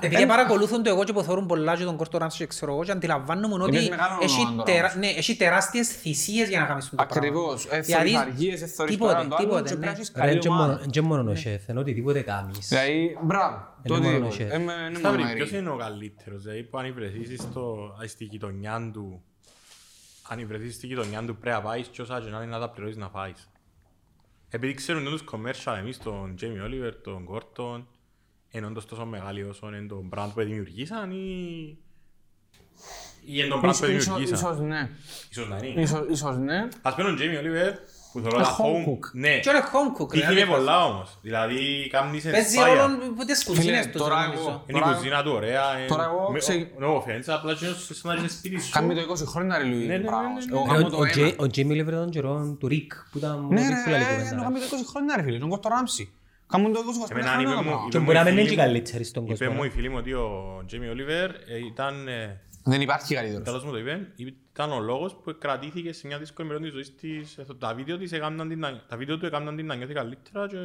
[0.00, 2.84] επειδή παρακολουθούν το εγώ και που θεωρούν πολλά και τον Κόρτο Ράμψο και ξέρω εγώ
[2.84, 4.92] και αντιλαμβάνομαι ότι Είπες μεγάλο έχει, όνομα τώρα τερα...
[4.92, 4.94] όμως.
[4.98, 7.12] ναι, έχει τεράστιες θυσίες για να κάνεις το πράγμα.
[7.16, 7.64] Ακριβώς.
[7.70, 9.80] Ε, Δηλαδή, θωρείς αργίες, ε, θωρείς τίποτε, πέραν το άλλο τίποτε, και ναι.
[9.80, 10.72] πρέπει να έχεις Ρε, καλή και ομάδα.
[10.72, 12.68] μόνο- και μόνο ο σεφ, ενώ οτιδήποτε κάνεις.
[12.68, 14.56] Δηλαδή, μπράβο, το Είναι μόνο ο οτιδήποτε.
[14.56, 14.60] chef.
[14.60, 15.62] Ε, με- είναι Σταύρη, μόνο ποιος αερί.
[15.64, 19.22] είναι ο καλύτερος, δηλαδή που αν βρεθείς στο, στη γειτονιά του,
[20.28, 22.70] αν βρεθείς στη γειτονιά του πρέπει να πάεις και όσα και να είναι να τα
[22.70, 23.48] πληρώσεις να φάεις.
[24.50, 27.84] Επειδή ξέρουν τους commercial εμείς τον Jamie Oliver, τον Gordon,
[28.54, 31.14] είναι όντως τόσο μεγάλοι όσο είναι το brand που δημιουργήσαν ή...
[33.26, 34.38] ή είναι το brand που Ίσως- ίσως- δημιουργήσαν.
[34.38, 34.88] Ίσως ναι.
[35.30, 35.80] Ίσως να είναι.
[35.80, 36.68] Ίσως- Ίσως ναι.
[36.82, 37.72] Ας πούμε τον Jamie Oliver
[38.12, 39.10] που θέλω Ε, τα home home cook.
[39.12, 40.20] Ναι, Και είναι home cook, ρε.
[40.20, 41.18] τύχει με πολλά όμως.
[41.22, 42.70] Δηλαδή κάνεις Παίζει inspire.
[42.70, 44.42] όλο από τις κουζίνες Φίλε, τους, τώρα νομίζω.
[44.42, 45.78] εγώ- Είναι η Τώρα- κουζίνα του ωραία.
[45.78, 48.60] είναι- τώρα εγώ με- ξε- ο- ο φαίνεται απλά και είναι σαν να είναι σπίτι
[48.60, 48.70] σου.
[48.72, 49.74] Κάνει το 20 χρόνια ρε Λουί.
[49.74, 50.28] Ναι, ναι, ναι, πράγμα.
[50.28, 50.56] ναι, ναι.
[50.56, 51.10] Εγώ Ρε, κάνω ο- το ο ένα.
[51.12, 53.98] Τζέ- Ο Τζίμι Λίβερ των καιρών του Ρικ που ήταν Ναι ο Ρικ που λέει
[53.98, 54.42] ρε, κουβέντα, ενώ ρε.
[54.42, 56.12] κάνει το 20 χρόνια ρε φίλε, τον Κόρτο Ράμψη.
[56.54, 57.88] Κάνουν το 20 Εμένα χρόνια είπε το μου- πράγμα.
[57.90, 59.54] Και είπε μπορεί να μου η μην είναι φίλη και μου- καλύτερη στον Είπε κόσμο.
[59.54, 59.68] μου ρε.
[59.68, 63.44] η φίλη μου ότι ο Τζέμι Όλιβερ ε, ήταν, ε, Δεν υπάρχει καλύτερος.
[63.44, 64.12] τέλος μου το είπε,
[64.52, 67.38] ήταν ο λόγος που κρατήθηκε σε μια δύσκολη περίοδο της ζωής της.
[67.38, 70.46] Ε, Τα βίντεο, της έκαναν την να- τα βίντεο του έκαναν την να νιώθει καλύτερα
[70.48, 70.56] και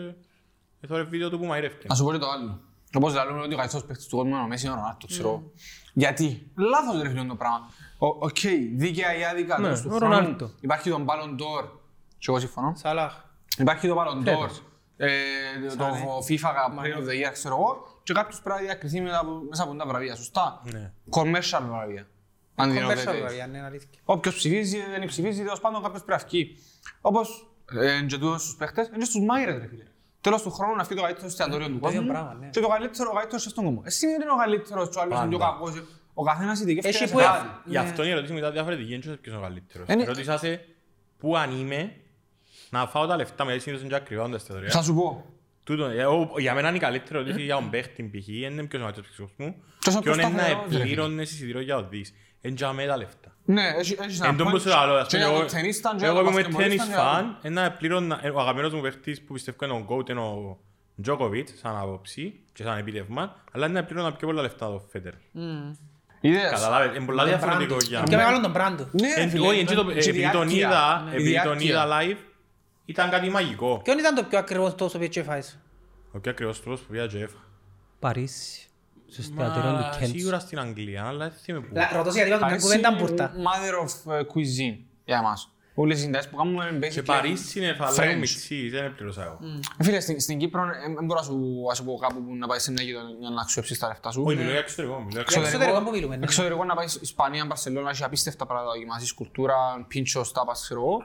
[0.82, 1.86] εθώρε βίντεο του που μαϊρεύκε.
[1.90, 2.60] Να σου πω και το άλλο.
[2.94, 5.52] Όπως λέμε ότι ο καλύτερος παίκτης του κόσμου είναι ο Μέσι είναι ο Ρονάλντο, ξέρω.
[5.94, 6.52] Γιατί.
[6.56, 7.70] Λάθος ρε φίλε το πράγμα.
[7.98, 8.38] Ο- Οκ,
[8.76, 10.14] δίκαια ή άδικα, Ναι, τέλος του ο χρόνου.
[10.14, 10.50] Ρονάλντο.
[10.62, 11.70] Υπάρχει τον Ballon d'Or.
[12.18, 12.74] Και εγώ συμφωνώ.
[12.76, 13.14] Σαλάχ.
[13.58, 14.50] Υπάρχει το Ballon d'Or.
[15.00, 15.74] Φέτος.
[15.74, 18.00] ε, Το FIFA πριν of the year, ξέρω εγώ.
[18.04, 20.62] Και κάποιος πρέπει να διακριθεί μετά από- μέσα από τα βραβεία, σωστά.
[20.72, 20.92] Ναι.
[21.10, 22.08] Commercial βραβεία.
[22.56, 22.96] Αν Commercial δίνονται.
[23.20, 24.00] βραβεία, ναι, είναι αλήθεια.
[24.04, 26.58] Όποιος ψηφίζει, δεν ψηφίζει, τέλος πάντων κάποιος πρέπει να βγει.
[27.02, 27.48] Όπως
[27.82, 29.84] ε, και τούτος στους παίχτες, είναι στους μάιρες ρε φίλε.
[30.22, 32.50] Τέλος του χρόνου να βγει το καλύτερο εστιατόριο του Το ίδιο κόσμου πράγμα, ναι.
[32.50, 33.82] και το καλύτερο, ο καλύτερος στον κόσμο.
[33.86, 35.52] Εσύ δεν είναι ο καλύτερος, ο άλλος είναι πιο Πάντα.
[35.52, 35.84] κακός.
[36.14, 37.48] Ο καθένας ειδικεύεται Έχει σε που- κάτι.
[37.66, 39.88] Γι' αυτό η ερώτηση μου ήταν διαφορετική, δεν ξέρω ποιος είναι ο καλύτερος.
[39.90, 40.66] Είναι- Ρώτησα σε
[41.20, 41.96] πού αν είμαι
[42.70, 44.70] να φάω τα λεφτά με, συνήθως είναι και ακριβά τα εστιατόρια.
[44.72, 45.26] Θα σου πω.
[45.64, 48.28] Τούτο, ε, ο- Για μένα είναι η καλύτερη ερώτηση για τον παίχτη π.χ.
[48.28, 49.56] είναι ποιος είναι ο καλύτερος παίχτης του κόσμου.
[49.84, 50.82] Τόσο Ποιον είναι να προσταθερός, ρε φίλε.
[50.82, 52.14] επλήρωνες εισιτήριο για οδείς.
[52.42, 53.36] Εν για με τα λεφτά.
[53.46, 54.52] Ναι, έχει έχεις ένα Εν τόν point.
[54.52, 56.32] που σου λέω, ας Και πούμε, για εγώ- τον ταινίστα, και για εγώ τον που
[56.32, 59.66] είμαι μπασκετμπολίστα, tennis και για- fan, ένα πλήρωνα, ε, ο αγαπημένος μου παίχτης που πιστεύω
[59.66, 60.58] είναι ο GOAT είναι ο
[61.06, 65.18] Djokovic, σαν άποψη και σαν επίτευγμα, αλλά είναι να πλήρωνα πιο πολλά λεφτά το Federer.
[66.22, 66.50] Είδες.
[66.52, 68.30] Καταλάβες, είναι πολλά διαφορετικό για Και μένα.
[68.30, 68.90] μεγάλο τον brand του.
[69.02, 70.68] Ναι, ρε Εν- φίλε, Όχι, έτσι το- και η επειδή τον διάρκεια.
[70.68, 71.12] είδα, Ναι.
[71.12, 71.70] Η επειδή τον διάρκεια.
[71.70, 72.18] είδα live,
[72.90, 73.82] ήταν κάτι μαγικό.
[73.84, 75.60] Ποιον ήταν το πιο ακριβώς τόσο που έτσι φάεις;
[76.12, 77.38] Ο πιο ακριβώς τρόπος που πήγα και έφα.
[78.00, 78.64] Παρίσι.
[79.12, 80.12] Στο εστιατόριο Μα, του Κέντς.
[80.12, 81.74] Σίγουρα στην Αγγλία, αλλά δεν θυμάμαι πού.
[81.76, 83.32] Λα- Ρωτώ γιατί είπα μια Παρίσι κουβέντα είναι μπουρτα.
[83.36, 85.52] Mother of ε, cuisine για εμάς.
[85.74, 87.90] Όλες οι συντάσεις που κάνουμε Και basically- Παρίσι είναι French.
[87.94, 89.40] φαλαίο μιτσί, δεν πλήρωσα εγώ.
[89.82, 92.48] Φίλε, στην, στην Κύπρο ε, δεν μπορώ να σου, να σου πω κάπου που να
[92.48, 94.24] πάει σε μια γειτονιά να αξιέψεις τα λεφτά σου.
[94.26, 95.56] Όχι, μιλώ για εξωτερικό, μιλώ για Για εξωτερικό.
[95.58, 96.24] εξωτερικό που μιλούμε, ναι.
[96.24, 99.56] Εξωτερικό να πάεις Ισπανία, Μπαρσελόνα, έχει απίστευτα πράγματα να δοκιμάσεις, κουλτούρα,
[99.88, 100.98] πίντσο, τάπας, ξέρω εγώ.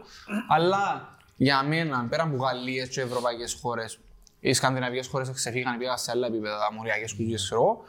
[0.49, 3.99] Αλλά για μένα, πέρα από Γαλλίες και ευρωπαϊκές χώρες,
[4.41, 7.85] οι σκανδιναβικές χώρες ξεφύγαν, πήγαν σε άλλα επίπεδα, μοριακές κουζίες, ξέρω εγώ.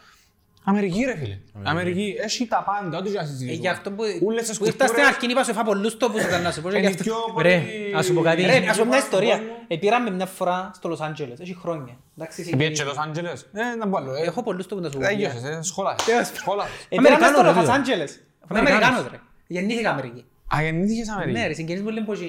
[0.68, 1.38] Αμερική ρε φίλε.
[1.64, 3.60] Αμερική έχει τα πάντα, ό,τι και να Ε, συζητήσουμε.
[3.62, 6.22] Γι' αυτό που Ούλες τις που ήρθα στην κουλτούρες αρχή είπα σου έφα πολλούς τόπους
[6.24, 6.70] ήταν να σου πω.
[6.70, 8.42] και γι' είναι αυτό- πιο Ρε, πολύ- ας σου πω κάτι.
[8.42, 9.38] Ρε, ας πω μια ιστορία.
[9.38, 9.52] κόσμο.
[9.68, 11.98] Ε, Πήραμε μια φορά στο Λος Άντζελες, έχει χρόνια.
[12.18, 14.14] Εντάξει, εσύ- Πήγες και Λος Άντζελες; Ε, να πω άλλο.
[14.14, 14.22] ε.
[14.22, 15.06] Έχω πολλούς τόπους να σου πω.
[15.06, 16.32] Έγιωσες, ε, σχόλασες.
[16.36, 16.74] Σχόλασες.
[16.84, 17.72] Ε, Πήραμε Αμερικάνος, στο ρε, Λος τούτο.
[17.72, 18.12] Άντζελες.
[18.50, 18.88] Είμαι Αμερικάνος.
[19.00, 19.20] Αμερικάνος ρε.
[19.48, 20.26] Γεννήθηκα Αμερική.
[20.56, 21.38] Α, γεννήθηκες Αμερική.
[21.40, 22.20] Ναι ρε, συγγενείς μου λένε πως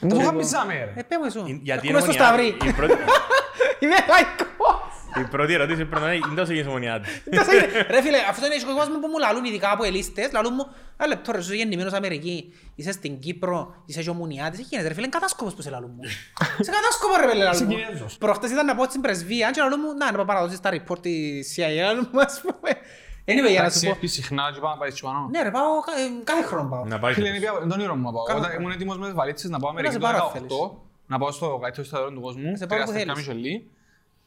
[0.00, 0.08] εκεί.
[0.14, 0.92] Δεν το χαμίζαμε, ρε.
[1.00, 1.60] Ε, πέ μου εσύ.
[1.62, 2.46] Γιατί Ακούμε στο είναι Σταυρί.
[2.46, 2.92] η πρώτη...
[3.80, 4.86] Είμαι λαϊκός.
[5.20, 7.08] Η πρώτη ερώτηση πρέπει να είναι είναι τόσο γίνεις ομονιάτη.
[7.88, 10.66] Ρε φίλε, αυτό είναι ο κόσμος που μου λαλούν ειδικά από ελίστες, λαλούν μου,
[10.96, 14.94] ένα λεπτό ρε, είσαι γεννημένος Αμερική, είσαι στην Κύπρο, είσαι και ομονιάτης, τι γίνεται ρε
[14.94, 16.02] φίλε, είναι κατάσκοπος που σε λαλούν μου.
[16.66, 18.06] Σε κατάσκοπο ρε φίλε λαλούν μου.
[18.18, 21.54] Προχτές ήταν να πω στην πρεσβεία και λαλούν μου, να, να παραδώσεις τα report της
[21.56, 22.70] CIA, λαλούν μου, ας πούμε.
[23.28, 23.90] Anyway, για να σου Εντάξει, πω.
[23.96, 25.28] έχεις συχνά και πάω να πάει στο πάνω.
[25.32, 26.84] Ναι ρε, πάω κα- ε, κάθε χρόνο πάω.
[26.84, 27.12] Να πάει.
[27.14, 28.22] Φίλε, είναι πια- είναι το όνειρο μου να πάω.
[28.22, 28.60] Κάνω Όταν πράγμα.
[28.64, 30.52] ήμουν έτοιμος με τις βαλίτσες να πάω Να Αμερική σε το πάρω, 18, θέλεις.
[31.06, 33.28] να πάω στο καλύτερο σταδόν του κόσμου, σε πάρω τρία που στεκά θέλεις.
[33.28, 33.70] Μισελή.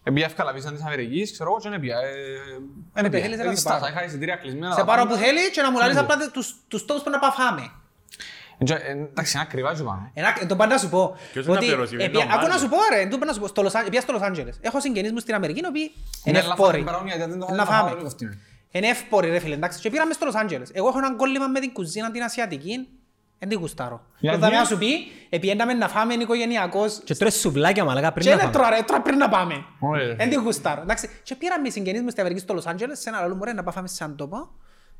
[0.04, 1.98] Εμπία εύκολα βίζα της Αμερικής, ξέρω εγώ και δεν πια.
[2.94, 3.34] Δεν θέλεις, πια.
[3.34, 3.92] έλα, σε Διστάσα, πάρω.
[3.94, 4.74] είχα εισιτήρια κλεισμένα.
[4.74, 5.16] Σε τα πάρω πάντα.
[5.16, 7.72] που θέλεις και να μου λαλείς απλά τους- τους τόπους που να πάω φάμε.
[8.64, 10.12] Και, ε, Εντάξει, είναι ακριβά και πάνω.
[10.14, 11.16] Ένα, το πάντα σου πω.
[11.34, 12.60] Ποιος είναι ότι να πληρώσει, επία- είναι ο Άκου να Μάρτιν.
[12.60, 14.58] σου πω ρε, εντού να σου πω, στο Λος Άν- πήγα στο Λος Άντζελες.
[14.62, 15.92] Έχω συγγενείς μου στην Αμερική, οι οποίοι
[16.24, 16.78] είναι Ναι, αλλά ευπόροι.
[16.78, 17.96] φάμε παρόμοια, γιατί δεν το Να είχα φάμε.
[18.72, 18.88] Φάω, δεν το φτύνω.
[18.88, 19.80] Είναι εύποροι ρε φίλε, εντάξει.
[19.80, 20.70] Και πήραμε στο Λος Άντζελες.
[20.74, 22.88] Εγώ έχω έναν κόλλημα με την κουζίνα την Ασιατική.
[23.40, 24.06] Δεν την γουστάρω.
[24.20, 24.88] Γιατί; Και θα να σου πει,
[25.30, 27.02] επιένταμε να φάμε οικογενειακός.
[27.04, 28.64] Και τρώες σουβλάκια μαλάκα πριν Και να είναι φάμε.
[28.66, 29.66] τώρα ρε, τώρα πριν να πάμε.
[29.80, 30.16] Ωραία.
[30.16, 30.82] Δεν την γουστάρω.
[30.82, 31.10] Εντάξει.
[31.24, 33.54] Και πήραμε οι συγγενείς μου στην Αμερική στο Λος Άντζελες, σε ένα άλλο μου ρε,
[33.54, 34.50] να πάμε σε έναν τόπο.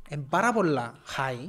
[0.08, 1.48] Είναι πάρα πολλά high.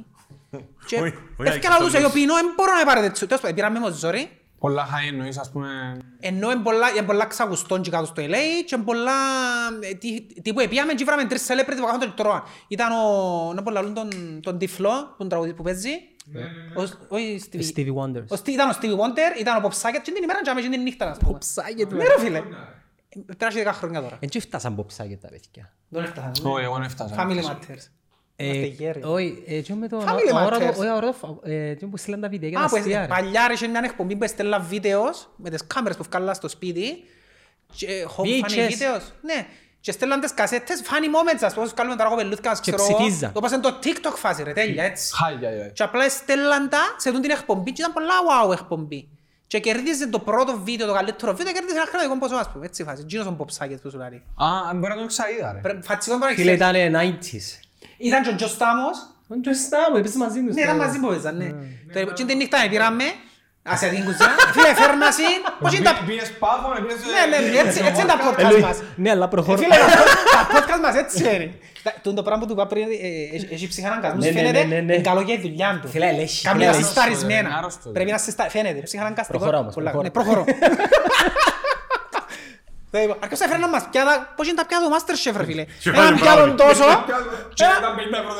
[0.86, 2.12] Και Όχι, όχι, έφτιανα τους στο εγώ Λος.
[2.14, 3.26] πίνω, δεν μπορώ να πάρετε έτσι.
[3.26, 4.30] Τέλος πάντων, πήραμε με ζόρι.
[4.62, 5.68] Πολλά high εννοείς, ας πούμε...
[6.20, 8.36] Ενώ είναι πολλά, είναι πολλά ξαγουστών και κάτω στο LA
[8.66, 9.12] και είναι πολλά...
[9.80, 12.42] ε, τι- Τι που επίαμε και βράμε τρεις celebrity που κάθονται και τρώαν.
[12.68, 13.52] Ήταν ο...
[13.54, 14.08] Να πω λαλούν τον,
[14.42, 15.90] τον Τυφλό που, τραγουδί- που παίζει.
[16.76, 18.26] Ο- Όχι, Stevie- Stevie Wonders.
[18.28, 20.68] ο Steve- Ήταν ο Stevie Wonder, ήταν ο Pop Saget και την ημέρα και άμεσα
[20.68, 21.10] την νύχτα.
[21.10, 21.32] ας πούμε.
[21.32, 21.96] Ποψάκια του.
[21.96, 22.42] Ναι ρε φίλε.
[23.38, 24.16] Πέρασε 10 χρόνια τώρα.
[24.20, 25.72] Εν και φτάσαν ποψάκια τα παιδιά.
[25.88, 26.32] Δεν έφτασαν.
[26.52, 27.14] Όχι, εγώ δεν έφτασα.
[27.18, 27.84] Family Matters.
[28.36, 29.00] Ε, Είμαστε γέροι.
[29.04, 30.76] Όχι, ε, και με τον Family αόρατο- Matters.
[30.78, 33.06] όχι, αόρατο, ε, και που στείλαν τα βιντεάκια Α, τα που αστεία, ρε.
[33.06, 37.04] παλιά ρε είχε μια εκπομπή που έστελνα βίντεος με τις κάμερες που βγάλα στο σπίτι
[37.76, 38.68] και home funny VHS.
[38.70, 39.02] videos.
[39.22, 39.46] Ναι.
[39.80, 42.96] Και στέλναν τις κασέτες funny moments ας πούμε, όπως βγάλουμε τώρα κοπελούθηκας, Και ξέρω εγώ.
[42.98, 43.30] ψηφίζα.
[43.32, 45.14] Το πάσαν το TikTok φάση ρε, τέλεια έτσι.
[45.14, 45.70] Χάλια, ε.
[45.74, 48.12] Και απλά στέλναν τα σε τούτη την εκπομπή και ήταν πολλά
[48.48, 49.08] wow εκπομπή.
[49.46, 52.84] Και κερδίζε το πρώτο βίντεο, το καλύτερο βίντεο, κερδίζε ένα κρατικό ποσό ας πούμε, έτσι
[52.84, 53.04] φάση.
[53.06, 54.22] Γίνος ο Ποψάκης που σου λέει.
[54.34, 55.58] Α, μπορεί να τον ξαείδα, ρε.
[55.58, 56.78] Πρέ- Φατσικό μπορεί να Φίλε, ξέρεις.
[56.78, 57.60] ήταν 90s.
[58.08, 58.96] Ήταν και ο Τζο Στάμος.
[59.32, 60.54] Ο Τζο Στάμος, έπαιζε μαζί τους.
[60.54, 61.48] Ναι, ήταν μαζί που παίζαν, ναι.
[61.94, 63.04] Το- Και την νύχτα πήραμε,
[63.62, 65.22] ασιατική κουζίνα, φίλε φέρνασαι,
[65.60, 65.92] πώς είναι τα...
[66.06, 66.96] Πήγες πάφο, πήγες...
[67.14, 68.78] Ναι, ναι, έτσι, έτσι είναι τα Ε, podcast Λουί- μας.
[68.96, 69.58] Ναι, αλλά Ε, προχωρώ.
[69.58, 69.74] Φίλε,
[70.36, 71.52] τα podcast μας έτσι είναι.
[71.82, 74.58] Τα- τούτο το πράγμα που του είπα πριν, ε, ε, έχει ψυχαναγκασμούς, Ναι, ναι, φαίνεται,
[74.64, 74.92] ναι, ναι, ναι.
[74.94, 75.88] είναι καλό για τη δουλειά του.
[75.88, 76.46] Φίλε, ελέγχει.
[76.46, 77.38] Κάμια Φίλε, συσταρισμένα.
[77.48, 78.48] είναι άρρωστο, Πρέπει να συστα...
[78.48, 79.38] Φαίνεται, ψυχαναγκαστικό.
[79.38, 80.04] Προχωρά όμως, Πολλά- προχώρα.
[80.04, 80.44] Ναι, προχωρώ.
[82.94, 85.88] Δεν είπα, Αρκώς έφεραν μας πιάτα, πώς είναι τα πιάτα του Masterchef ρε φίλε; Και
[85.90, 86.54] Έναν πάλι πιάτο μπράβο.
[86.62, 86.84] τόσο,
[87.58, 88.32] Και ήταν 50 ευρώ,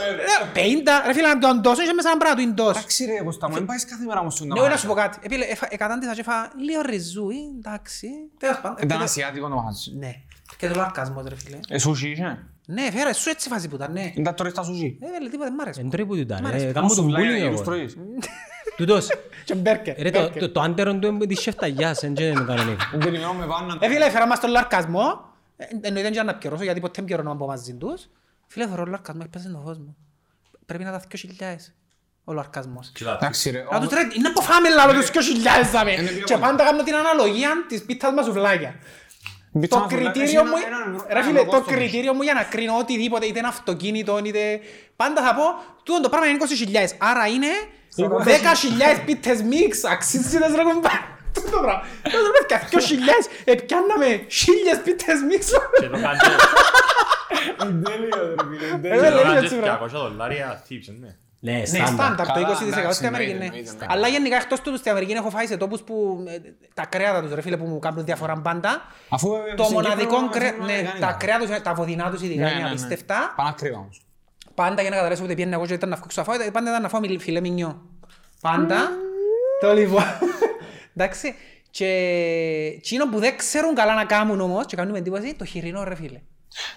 [0.54, 0.60] ρε.
[0.60, 2.70] ε, 50, ρε φίλε, έναν πιάτο τόσο και μέσα έναν πράγμα του είναι τόσο.
[2.78, 4.94] Εντάξει ρε, Κώστα μου, δεν πάεις κάθε μέρα όμως στον Ναι, όχι να σου πω
[4.94, 5.18] κάτι.
[5.22, 6.36] Επίλε, έφα- εκατάντησα και έφα
[6.66, 8.06] λίγο ριζούι, εντάξει.
[8.38, 8.76] Τέλος πάντων.
[8.76, 9.90] Ήταν Και το- ασιάτικο το μαγαζί.
[10.02, 10.12] Ναι.
[10.56, 11.58] Και το λαρκασμός ρε φίλε.
[11.68, 12.38] Ε, σούσι είχε.
[12.66, 14.10] Ναι, φέρε, σου έτσι φάση που ήταν, ναι.
[14.14, 14.98] Είναι τα τρώεις τα σούσι.
[15.00, 15.80] Ε, βέλε, τίποτα, δεν μ' αρέσει.
[15.80, 16.48] Εν τρώει που του ήταν, Μ' ρε.
[16.54, 16.72] αρέσει.
[16.72, 17.54] Κάμω τον Σουβλάκια bullying για εγώ.
[17.56, 17.96] τους τρώεις;
[18.76, 19.06] Τούτος.
[19.44, 19.96] Και μπέρκερ.
[20.02, 22.84] Ρε, το- το- το άντερο του είναι της σεφταγιάς, εν και είναι κανονικό.
[22.90, 23.76] Δεν περιμένω με πάνω.
[23.80, 25.30] Ε, φίλε, έφερα μας τον λαρκασμό.
[25.56, 28.08] Ε, Εννοείται δεν να πιερώσω, γιατί ποτέ πιερώνω από μαζί τους.
[28.46, 29.96] Φίλε, θωρώ λαρκασμός, έπαιζε το φως μου.
[30.66, 31.72] Πρέπει να τα 2.000
[32.24, 32.92] ο λαρκασμός.
[33.14, 33.64] Εντάξει ρε.
[33.70, 35.92] Να τους ρε, είναι που φάμε λάλο τους 2.000 δάμε.
[35.92, 36.44] Είναι πιο Και πολύ.
[36.46, 38.74] πάντα κάνω την αναλογία της πίτσας μας σουβλάκια.
[39.60, 41.66] Πίτσα Το μας σουβλάκια, κριτήριο εσύ μου, ένα- ένα- ρε ένα φίλε, το κόστος.
[41.74, 44.60] κριτήριο μου για να κρίνω οτιδήποτε, είτε είναι αυτοκίνητο, είτε...
[44.96, 45.42] Πάντα θα πω,
[45.82, 47.46] τούτο το πράγμα είναι 20.000, άρα είναι
[47.96, 50.90] 10.000 πίτες μίξ, αξίζει τις ρε κουμπά.
[51.32, 51.82] Τούτο το πράγμα.
[52.02, 54.06] Τούτο το παιδιά, 2.000, επιάνναμε
[54.76, 55.46] 1.000 πίτες μίξ.
[55.80, 56.20] Και το κάνεις
[58.82, 59.78] Ε, δεν λέει έτσι, βρε.
[59.82, 61.16] 200 δολάρια tips, ναι.
[61.44, 61.86] Ναι, Ναι, στάνταρ.
[61.94, 63.58] στάνταρ, το Καλά, 20% στην εντάξει, Αμερική, εννοείται, ναι.
[63.58, 66.36] εννοείται, Αλλά γενικά εκτός του στην Αμερική έχω φάει σε τόπους που ε,
[66.74, 68.82] τα κρέατα τους ρε φίλε που μου κάνουν διαφορά πάντα.
[69.08, 71.06] Αφού ε, Το στην μοναδικό Κύπρο κρέα, φέρνουν ναι, αμερικάνικα.
[71.06, 72.68] τα κρέα τους, τα βοδινά τους ειδικά Ναι, είναι ναι, ναι.
[72.70, 73.32] απίστευτα.
[73.36, 74.00] Πάνε ακριβά όμως.
[74.54, 76.88] Πάντα για να καταλάβεις ότι πιένε εγώ και ήταν να φύξω αφού, πάντα ήταν να
[76.88, 77.82] φάω μιλ- φιλέ μινιό.
[78.40, 78.88] Πάντα.
[79.60, 80.02] Το λοιπόν.
[80.96, 81.34] Εντάξει.
[81.70, 81.86] Και
[82.76, 86.20] εκείνο που δεν ξέρουν καλά να κάνουν όμως και κάνουν εντύπωση, το χοιρινό ρε φίλε.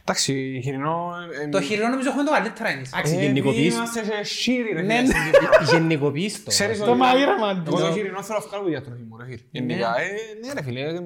[0.02, 1.12] Εντάξει, χοιρινό...
[1.44, 2.92] ε, Το χοιρινό νομίζω έχουμε το καλύτερα εμείς.
[2.94, 5.08] Εντάξει, ε, γενικοποιείς- Είμαστε σε σύρι ρε Ναι, φίλε, ναι.
[5.08, 5.64] στην Κύπρο.
[5.78, 6.50] Γενικοποιείς το.
[6.50, 7.64] Ξέρεις Το ότι- μαγείρεμα του.
[7.76, 9.38] Εγώ το χοιρινό θέλω να βγάλω από διατροφή μου ρε φίλε.
[9.52, 10.08] Γενικά, ε,
[10.46, 10.80] ναι ρε φίλε.
[10.82, 11.00] ε,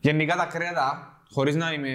[0.00, 1.88] Γενικά τα κρέατα, χωρίς να είμαι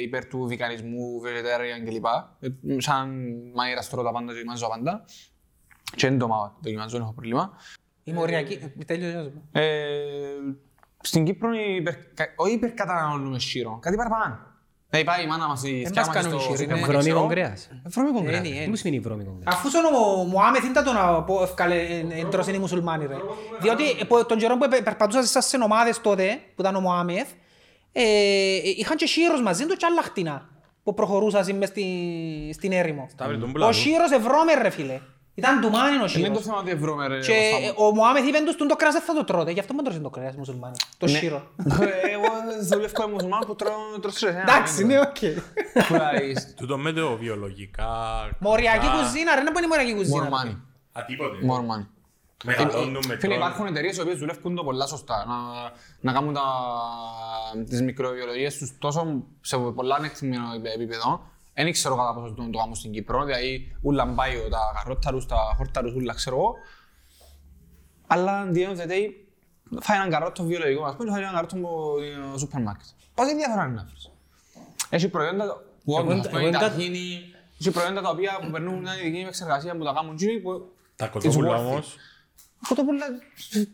[0.00, 2.04] υπέρ του βικανισμού, vegetarian κλπ.
[2.40, 3.10] ε, Σαν
[3.54, 5.04] μαγείρας τρώω τα πάντα και δοκιμάζω τα πάντα.
[5.96, 7.52] Και δεν το μάω, δοκιμάζω, δεν έχω πρόβλημα.
[8.04, 8.52] Είμαι οριακή.
[8.78, 9.32] ε, Τέλειος, τέλειο.
[9.52, 9.68] Ε,
[11.02, 14.38] στην Κύπρο υπερ, κα- όχι υπερκαταναλώνουμε σύρο, κάτι παραπάνω.
[14.90, 16.90] Δηλαδή πάει η μάνα μας η μας θκιά μας κάνουν στο σύρο, σούπερ είναι μάρκετ,
[17.02, 17.26] Βρώμικο ξέρω.
[17.26, 17.64] κρέας.
[17.66, 18.46] Ε, Βρώμικο κρέας.
[18.48, 19.54] Είναι, Τι μου σημαίνει βρώμικο κρέας.
[19.56, 21.76] Αφού στον ο Μωάμεθ ήταν το να πω ευκάλε
[22.20, 23.14] εντρός είναι οι μουσουλμάνοι ρε.
[23.60, 27.30] Διότι ε, τον καιρό που επε- περπατούσα στις σε ομάδες τότε που ήταν ο Μωάμεθ
[27.92, 28.02] ε,
[28.76, 30.48] είχαν και σύρος μαζί του και άλλα χτινά
[30.82, 33.08] που προχωρούσαν μες στη- στην έρημο.
[33.16, 33.72] Τα βρει τον Ο πλάτο.
[33.72, 35.00] σύρος ευρώμε ρε φίλε.
[35.34, 36.42] Ήταν του μάνι ο Δεν είναι το Σύρος.
[36.44, 37.18] θέμα ότι βρούμε ρε.
[37.18, 37.86] Και Κώστα μου.
[37.88, 39.98] ο Μωάμεθ είπε τους, «Τούν το κρέας δεν θα το τρώτε, γι' αυτό με τρώσε
[39.98, 40.74] το κρέας μουσουλμάνι.
[40.98, 41.12] Το Ναι.
[41.18, 41.50] Σύρο.
[41.80, 42.24] Ε, Εγώ
[42.62, 44.30] δουλεύω με μουσουλμάν που τρώω τρως ρε.
[44.40, 45.16] Εντάξει, ναι, οκ.
[46.56, 47.88] Τούτο με το βιολογικά...
[48.38, 50.28] Μοριακή καλά, κουζίνα, ρε, να πω είναι μοριακή κουζίνα.
[50.28, 50.56] More money.
[50.92, 51.36] Α, τίποτε.
[51.50, 51.86] More money.
[52.44, 53.34] Μεγαλώνουμε Φίλε, τώρα.
[53.36, 55.24] υπάρχουν εταιρείες οι οποίες δουλεύουν το πολλά σωστά.
[55.26, 55.34] Να,
[56.00, 56.42] να κάνουν τα,
[57.68, 61.22] τις μικροβιολογίες τους τόσο σε πολλά ανεκτημένο επίπεδο.
[61.54, 65.36] Δεν ξέρω κατά πόσο το, το κάνουν στην Κύπρο, δηλαδή ούλα μπάιο, τα καρόταρους, τα
[65.56, 66.54] χόρταρους, ούλα ξέρω εγώ.
[68.06, 69.04] Αλλά the end of the day,
[69.80, 71.94] φάει έναν καρότο βιολογικό, ας πούμε, και φάει έναν καρότο από
[72.32, 72.86] το σούπερ μάρκετ.
[73.14, 74.10] Πόση διαφορά είναι να βρεις.
[74.90, 77.20] Έχει προϊόντα που όντως, ας πούμε, εγώ τα εγκα- γίνει,
[77.60, 81.06] έχει προϊόντα τα οποία που περνούν μια ειδική επεξεργασία που τα κάνουν τζίνοι, που Τα
[81.06, 81.64] It's κοτόπουλα worth it.
[81.66, 81.96] όμως...
[82.68, 83.06] Κοτόπουλα,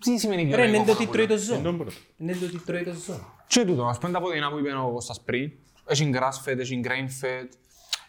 [0.04, 1.60] τι σημαίνει Ρε, βιολογικό είναι το τι κοτόπουλο; τρώει το Είναι ζώο.
[1.62, 1.92] τον πρώτο.
[2.16, 3.34] Είναι το τι τρώει το ζώο.
[3.46, 5.50] Και τούτο, ας πούμε τα ποδινά που είπε ο Κώστας πριν,
[5.86, 7.46] έχει grass fed, έχει grain fed,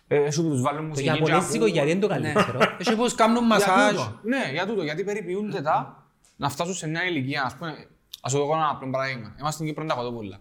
[0.07, 1.67] ε, έχει που τους βάλουν Το μουσική και Ιαπωνέζικο ακούν.
[1.67, 2.59] γιατί είναι το καλύτερο.
[2.79, 3.89] Έχει πως κάνουν Για μασάζ.
[3.95, 6.05] τούτο, Ναι, για τούτο, γιατί περιποιούνται τα
[6.35, 7.87] να φτάσουν σε μια ηλικία, ας πούμε,
[8.21, 9.27] ας σου δω ένα απλό παράδειγμα.
[9.39, 10.39] Είμαστε στην Κύπρο είναι τα κοτόπουλα.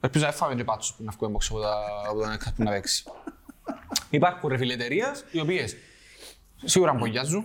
[0.00, 2.70] Ελπίζω να έφαμε και πάτσους που να βγούμε από τα- από τον έκας που να
[2.70, 3.04] παίξει.
[4.10, 5.76] Υπάρχουν ρε φίλε εταιρείες οι οποίες
[6.64, 7.44] σίγουρα μπογιάζουν,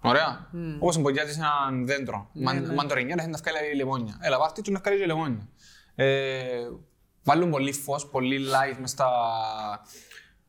[0.00, 0.50] Ωραία.
[0.78, 2.30] Όπως εμπογιάζεις έναν δέντρο.
[2.32, 4.18] Μαν- Μαντορινιά να να βγάλει λεμόνια.
[4.20, 5.48] Έλα, βάρτη του να βγάλει και λεμόνια.
[5.94, 6.68] Ε,
[7.24, 9.08] Βάλουν πολύ φως, πολύ light μες στα...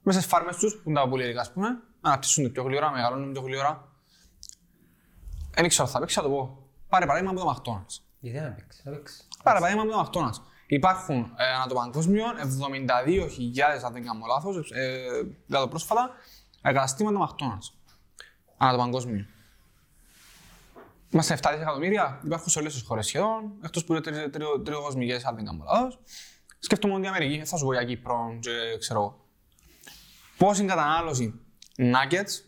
[0.02, 1.68] Μέσα στις φάρμες τους, που είναι τα πουλερικά, ας πούμε.
[2.02, 3.88] Αναπτύσσουν πιο γλυόρα, μεγαλώνουν πιο γλυόρα.
[5.56, 6.68] Δεν ξέρω, θα παίξει, θα το πω.
[6.90, 8.02] Πάρε παράδειγμα από το McDonald's.
[8.20, 9.28] Γιατί να παίξεις, να παίξεις.
[9.44, 10.42] Πάρε παράδειγμα από το McDonald's.
[10.68, 15.08] Υπάρχουν ε, ανά το παγκόσμιο 72.000, αν δεν κάνω λάθος, ε,
[15.46, 16.10] για το πρόσφατα,
[16.62, 17.74] εγκαταστήματα McDonald's.
[18.58, 19.26] Ανά το παγκόσμιο.
[21.10, 25.26] Είμαστε 7 δισεκατομμύρια, υπάρχουν σε όλες τις χώρες σχεδόν, εκτός που είναι τρι- τρι- τριγοσμικές,
[25.26, 26.00] αν δεν κάνω λάθος.
[26.60, 28.50] Σκέφτομαι ότι η Αμερική, θα σου πω για Κύπρο και
[28.80, 29.26] ξέρω εγώ.
[30.38, 31.40] Πώς είναι η κατανάλωση
[31.78, 32.44] nuggets,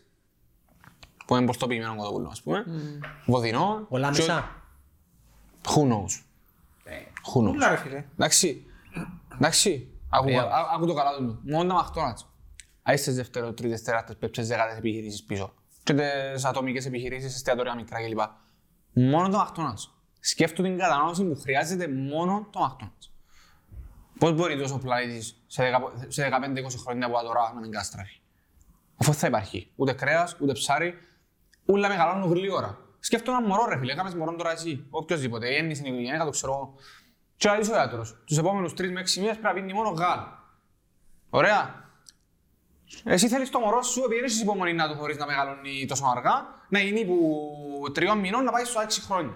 [1.26, 2.64] που είναι μποστοποιημένο κοτόπουλο, ας πούμε,
[3.26, 4.62] βοδινό, Πολλά και- μέσα.
[5.64, 6.22] Who knows.
[7.34, 7.52] Who knows.
[7.52, 8.04] Ούλα ρε φίλε.
[8.12, 8.66] Εντάξει.
[9.34, 9.90] Εντάξει.
[10.08, 10.42] Άκου, Ωραία.
[10.42, 11.40] α- άκου το καλά του.
[11.42, 12.24] Μόνο τα McDonald's.
[12.82, 15.52] Αν είσαι δεύτερο, τρίτες, τεράστιες, πέπτες, δεκάτες επιχειρήσεις πίσω.
[15.82, 15.94] Και
[16.34, 18.20] τις ατομικές επιχειρήσεις, εστιατόρια μικρά κλπ.
[18.92, 19.90] Μόνο το McDonald's.
[20.20, 23.08] Σκέφτομαι την κατανάλωση που χρειάζεται μόνο το McDonald's.
[24.18, 28.20] Πώς μπορεί τόσο πλανήτης σε 10 σε 15-20 χρόνια από τώρα να μην κάστραφει.
[28.96, 29.72] Αφού θα υπάρχει.
[29.76, 30.94] Ούτε κρέας, ούτε ψάρι,
[31.64, 32.78] Ούλα μεγαλώνουν γρήγορα.
[33.00, 36.74] Σκέφτομαι ένα μωρό ρε φίλε, έκαμες μωρό τώρα εσύ, οποιοςδήποτε, γέννησε η οικογένεια, το ξέρω.
[37.36, 40.38] Και ο ο ιατρός, τους επόμενους τρεις με έξι μήνες πρέπει να πίνει μόνο γάλα.
[41.30, 41.89] Ωραία.
[43.04, 46.46] Εσύ θέλεις το μωρό σου, επειδή έχεις υπομονή να του χωρίς να μεγαλώνει τόσο αργά,
[46.68, 49.34] να γίνει που τριών μηνών να πάει στους έξι χρόνια.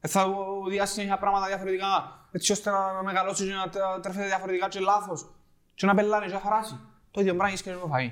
[0.00, 4.26] Ε, θα του διάσει συνέχεια πράγματα διαφορετικά, έτσι ώστε να μεγαλώσεις και να τε- τρέφεται
[4.26, 5.30] διαφορετικά και λάθος.
[5.74, 6.76] Και να πελάνε και να χαράσεις.
[7.10, 8.10] Το ίδιο πράγμα έχεις και το φαΐ.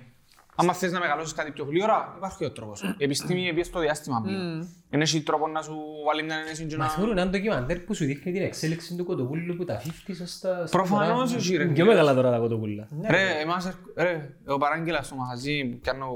[0.60, 2.82] Άμα θες να μεγαλώσεις κάτι πιο γλύωρα, υπάρχει ο τρόπος.
[2.82, 4.68] Η επιστήμη πήγε στο διάστημα πλέον.
[4.90, 6.90] Δεν έχει τρόπο να σου βάλει μια ενέση και Μα να...
[6.90, 9.88] θυμούν έναν ντοκιμαντέρ που σου δείχνει την εξέλιξη του κοτοπούλου που τα 50
[10.22, 10.66] ως τα...
[10.66, 11.36] στα Προφανώς τώρα.
[11.40, 11.74] εσύ, ρε, Είναι φίλε.
[11.74, 12.88] Πιο μεγάλα τώρα τα κοτοπούλα.
[13.08, 16.06] Ρε, εμάς, ερ- ρε, εγώ παράγγειλα στο μαγαζί που κάνω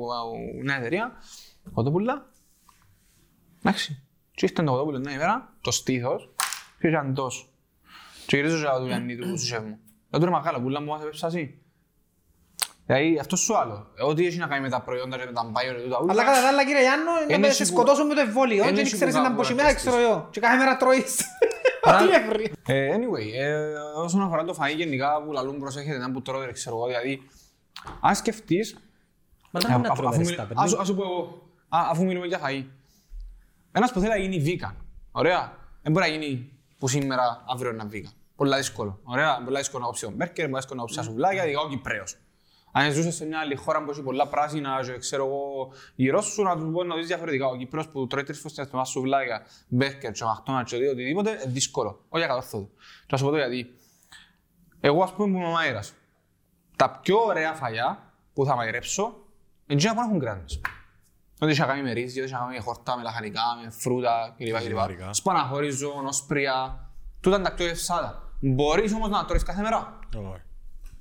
[0.58, 1.12] ε, μια εταιρεία,
[1.72, 2.26] κοτόπουλα.
[3.64, 4.02] Εντάξει.
[4.34, 6.34] Και ήρθε το κοτόπουλο την ημέρα, το στήθος,
[6.80, 7.46] και ήταν τόσο.
[8.26, 9.78] Και γυρίζω και του Γιάννη του σου σεφ μου.
[10.10, 11.58] Δεν του ρε μαγάλα, πουλά μου βάζε πέψαση.
[12.86, 13.86] Δηλαδή, αυτός σου άλλο.
[13.94, 16.12] Ε, Ό,τι έχει να κάνει με τα προϊόντα και με τα μπάιο και τούτα ούλα.
[16.12, 18.62] Αλλά κατά τα άλλα κύριε Γιάννο, Εν να έχει σε που- σκοτώσουν με το εμβόλιο
[18.62, 20.28] εν και δεν έχει ξέρεις που να κάπου μπω να σήμερα, ξέρω εγώ.
[20.30, 21.20] Και κάθε μέρα τρώεις.
[21.82, 22.52] Ό,τι έβρι.
[22.66, 26.76] Ε, anyway, ε, όσον αφορά το φαΐ γενικά που λαλούν προσέχετε να που τρώτε, ξέρω
[26.76, 27.22] εγώ, δηλαδή,
[28.00, 28.76] αν σκεφτείς,
[29.50, 30.80] Μα Ε, να μην να αφού- τρώμε αφού ρε μιλ- στα ας σου- παιδιά.
[30.80, 32.64] ας σου πω εγώ, α- αφού μιλούμε για φαΐ.
[33.72, 34.74] Ένας που θέλει να γίνει vegan,
[35.12, 38.12] ωραία, δεν μπορεί να γίνει που σήμερα αύριο είναι vegan.
[38.36, 39.00] Πολλά δύσκολο.
[39.04, 41.68] Ωραία, πολλά δύσκολο να κόψει τον μπέρκερ, πολλά δύσκολο να κόψει τα σουβλάκια, ειδικά ο
[41.68, 42.16] Κυπρέος.
[42.76, 46.42] Αν ζούσες σε μια άλλη χώρα που έχει πολλά πράσινα, και ξέρω εγώ, γύρω σου
[46.42, 47.46] να τους μπορείς να δεις διαφορετικά.
[47.46, 51.44] Ο Κυπρέος που τρώει τρεις φορές την εβδομάδα σουβλάκια, μπέρκερ, και McDonald's και οτιδήποτε, είναι
[51.46, 52.04] δύσκολο.
[52.08, 52.68] Όχι ακατόρθωτο.
[52.76, 53.74] Και να σου πω το γιατί.
[54.80, 55.94] Εγώ ας πούμε που είμαι μαέρας,
[56.76, 59.02] τα πιο ωραία φαγιά που θα μαγειρέψω,
[59.66, 60.60] είναι εκείνα που έχουν κρέας.
[61.40, 63.70] Ό,τι έχει να κάνει με ρύζι, ό,τι έχει να κάνει με χόρτα, με λαχανικά, με
[63.70, 64.46] φρούτα κλπ.
[64.46, 64.60] κλπ.
[64.60, 65.12] Ζυμαρικά.
[65.12, 68.22] Σπαναχώριζο, νοσπρία, τούτα είναι τα πιο ευσάτα.
[68.40, 69.98] Μπορείς όμως να τρώεις κάθε μέρα.
[70.16, 70.42] Όχι.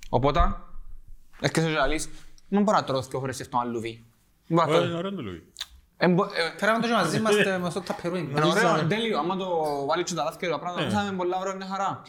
[0.10, 0.40] Οπότε,
[1.40, 2.10] έρχεσαι και λαλείς,
[2.48, 4.06] δεν μπορώ να τρώω δύο φορές αυτό λουβί.
[4.48, 4.90] Δεν μπορώ να Όχι, τρώω.
[4.90, 5.44] είναι ωραίο το Λουί.
[5.98, 8.20] Ε, μπο- ε, Φέραμε το και μαζί μας τε- στο ταπερούι.
[8.20, 9.20] Είναι ωραίο, είναι τέλειο.
[9.20, 9.48] Άμα το
[9.86, 12.02] βάλεις και τα λάθη και τα πράγματα, θα είναι πολλά ωραία, μια χαρά.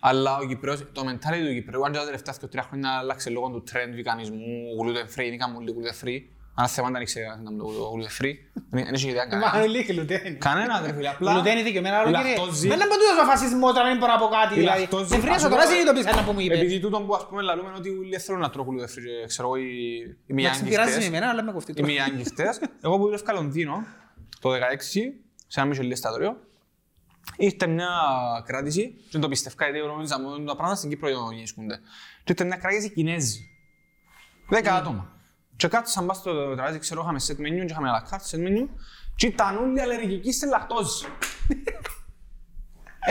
[0.00, 3.30] Αλλά ο Κυπρέος, το mentality του Κυπρέου, αν και τα τελευταία δύο τρία χρόνια άλλαξε
[3.30, 4.38] λόγω του trend βικανισμού,
[4.82, 6.18] gluten free, είναι καμούλη gluten free,
[6.54, 8.34] Αν θέμα δεν ήξερε να το gluten-free,
[8.70, 9.64] δεν έχει ιδέα Μα κανένα.
[9.64, 10.36] είναι και λουτένι.
[10.36, 11.32] Κανένα, ρε φίλε, απλά...
[11.34, 12.36] Λουτένι δικαιωμένα, αλλά η κύριε.
[12.36, 14.54] λακτόζη- Δεν είναι ποτούτος ο φασισμός, τώρα δεν μπορώ να πω κάτι.
[14.54, 14.80] η δηλαδή.
[14.80, 16.54] λακτόζη- Δεν φρύασα ας τώρα, πω- συνειδητοποίησα να που μου είπε.
[16.54, 19.56] Επειδή τούτο που ας πούμε λαλούμε ότι όλοι θέλουν να τρώω gluten-free, και ξέρω εγώ,
[19.56, 19.66] οι,
[20.26, 21.86] οι Εντάξει, πειράζει με μιάγκιστες, εμένα, αλλά με κοφτεί οι τώρα.
[21.92, 23.76] μιάγκιστες, εγώ που δουλεύκα Λονδίνο,
[24.40, 24.58] το 16,
[25.46, 26.36] σε ένα μισό εστιατόριο,
[27.36, 27.88] ήρθε μια
[28.46, 31.76] κράτηση, και δεν το πιστεύκα, γιατί γνωρίζα μόνο τα πράγματα στην Κύπρο γεννήσκονται.
[32.24, 33.40] Και ήρθε μια κράτηση Κινέζη.
[34.48, 35.10] Δέκα άτομα.
[35.56, 38.48] Και κάτσαν πας στο τραπέζι, ξέρω, είχαμε set menu και είχαμε à la carte set
[38.48, 38.68] menu
[39.16, 41.06] και ήταν όλοι αλλεργικοί στη λακτόζη.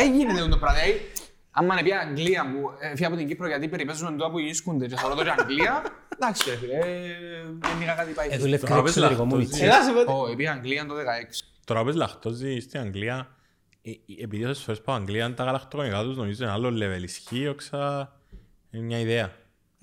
[0.03, 0.79] Έγινε το πράγμα.
[0.79, 1.11] Δηλαδή,
[1.51, 4.95] άμα είναι πια Αγγλία που έφυγε από την Κύπρο γιατί περιπέζουμε τώρα που γεννήσκονται και
[4.95, 5.83] θεωρώ το και Αγγλία,
[6.15, 6.83] εντάξει ρε φίλε, ε,
[7.59, 8.27] δεν είχα κάτι πάει.
[8.31, 9.51] Ε, δουλεύει Τώρα και πες εξωτερικό μου λακτόζη.
[9.51, 9.65] μίτσι.
[9.65, 10.11] Ελά, σε πότε.
[10.11, 10.99] Ω, πήγε Αγγλία το 16.
[11.65, 13.35] Τώρα πες λαχτόζι στην Αγγλία,
[13.81, 17.03] ε, ε, επειδή όσες φορές πάω Αγγλία, τα γαλακτοκομικά τους νομίζω είναι άλλο level.
[17.03, 18.11] Ισχύει, όξα,
[18.71, 19.31] είναι μια ιδέα.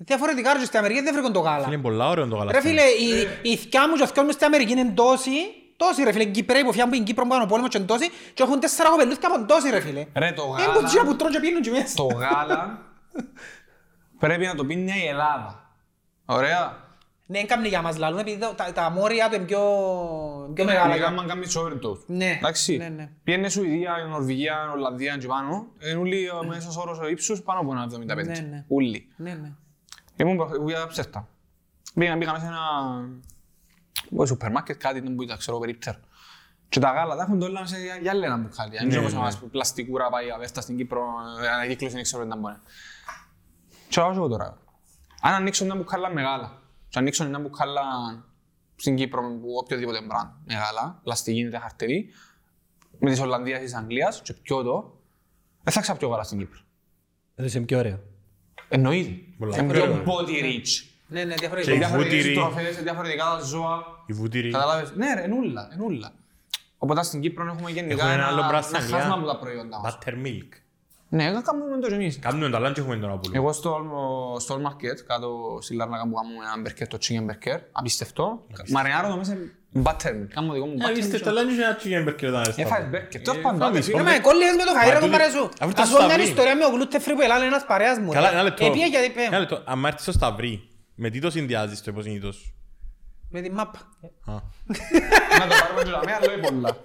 [0.01, 1.67] Διαφορετικά ρε, στην Αμερική δεν βρήκαν το γάλα.
[1.67, 2.61] Είναι πολλά ωραίο το Ρε γαλακτό.
[2.61, 5.31] φίλε, οι- οι θκιά μου και ο θκιός μου στην Αμερική είναι τόσοι,
[5.77, 7.85] τόσοι ρε φίλε, οι Κυπρέοι που φιάνουν που είναι Κύπρο που κάνουν πόλεμο και είναι
[7.87, 10.05] τόσοι και έχουν τέσσερα κοπελούθκια από τόσοι ρε φίλε.
[10.15, 11.95] Ρε το Είναι που τζιά που γάλα, τρώνε και πίνουν και μέσα.
[11.95, 12.81] το γάλα
[14.19, 15.71] πρέπει να το πίνει η Ελλάδα.
[16.25, 16.87] Ωραία.
[17.25, 19.61] Ναι, έκαμνε για μας λαλούν επειδή τα- τα- τα μόρια του είναι πιο
[20.53, 20.93] πιο μεγάλα.
[20.95, 22.03] Λίγα άμα κάνεις overdose.
[22.05, 22.77] Ναι, Εντάξει.
[22.77, 23.09] ναι, ναι.
[23.23, 25.67] Πιένε Σουηδία, Νορβηγία, Ολλανδία και πάνω.
[25.83, 28.41] Είναι όλοι ο μέσος όρος ύψους πάνω από ένα 75.
[28.41, 28.65] Ναι, ναι.
[28.67, 29.07] Ούλοι.
[29.15, 29.51] Ναι, ναι.
[30.19, 31.27] Ήμουν προ- για ψεύτα.
[31.93, 32.59] Πήγα, πήγαμε σε ένα
[34.15, 35.95] ο σούπερ μάρκετ, κάτι δεν μπορείτε, ξέρω, περίπτερ.
[36.69, 38.79] Και τα γάλα τα έχουν όλα σε για άλλα ένα μπουκάλι.
[38.79, 41.03] Αν είναι όπως μας πλαστικούρα πάει αβέρτα στην Κύπρο,
[41.43, 42.55] ε, ανακύκλωση δεν ξέρω δεν μπορεί.
[43.89, 44.57] Και πάω εγώ τώρα.
[45.21, 47.81] Αν ανοίξω ένα μπουκάλα μεγάλα, και ανοίξω ένα μπουκάλα
[48.75, 52.09] στην Κύπρο που οποιοδήποτε μπραντ μεγάλα, πλαστική είναι χαρτερή,
[52.99, 55.01] με της Ολλανδίας της Αγγλίας και πιο το,
[55.63, 56.59] δεν θα ξαπιώ γάλα στην Κύπρο.
[57.35, 57.99] Εδώ είναι πιο ωραίο.
[58.69, 59.11] Εννοείται.
[59.39, 59.93] Πολλά Είναι ωραίο.
[59.93, 60.85] πιο body rich.
[61.07, 61.73] Ναι, ναι, Και διαφορετικά.
[61.73, 62.35] η Διαφορετικές βούτυρη.
[62.35, 63.83] τροφές, διαφορετικά ζώα.
[64.05, 64.51] Η βούτυρη.
[64.51, 64.93] Καταλάβες.
[64.95, 66.11] Ναι ρε, ενούλα, ενούλα.
[66.77, 69.13] Οπότε στην Κύπρο έχουμε γενικά Έχουμε ένα ένα, άλλο ένα πράγμα στην χάσμα Αγγλία.
[69.13, 69.97] από τα προϊόντα μας.
[70.05, 70.47] Buttermilk.
[71.11, 72.19] Ναι, δεν κάνουμε το και εμείς.
[72.19, 73.35] Κάνουμε τα λάντσο έχουμε τώρα πουλί.
[73.35, 73.77] Εγώ στο,
[74.39, 78.45] στο All Market, κάτω στη Λάρνακα που κάνουμε ένα μπερκέρ, το chicken burger, απίστευτο.
[78.69, 79.37] Μαρινάρω το μέσα
[79.83, 80.27] buttermilk.
[80.33, 81.21] Κάνω δικό μου Ε, είστε buttermilk.
[81.23, 82.97] τα λάντσο είναι ένα chicken burger όταν Έφαγες έστω.
[82.97, 83.21] burger.
[83.23, 83.97] Τέλος πάντων, φάμε, φίλε.
[83.97, 85.43] Ρε μα κόλλιες με το φαΐρε Μα τον τούτη- παρέα σου.
[85.61, 86.29] αφού ήταν Ας στο πω μια σταυρί.
[86.31, 88.11] ιστορία με ο gluten free που έλανε ένας παρέας μου.
[88.11, 88.33] Καλά, ρε.
[88.33, 88.65] ένα λεπτό.
[88.65, 89.21] Επία γιατί είπε.
[89.21, 89.61] Ένα λεπτό.
[89.65, 90.53] Αν έρθεις στο Σταυρί,
[90.95, 92.53] με τι το συνδυάζεις το υποσυνείδητο σου.
[93.31, 93.79] Με τη μάπα.
[94.25, 94.33] Α.
[95.39, 96.77] Να το πάρουμε και τα μία, λέω πολλά.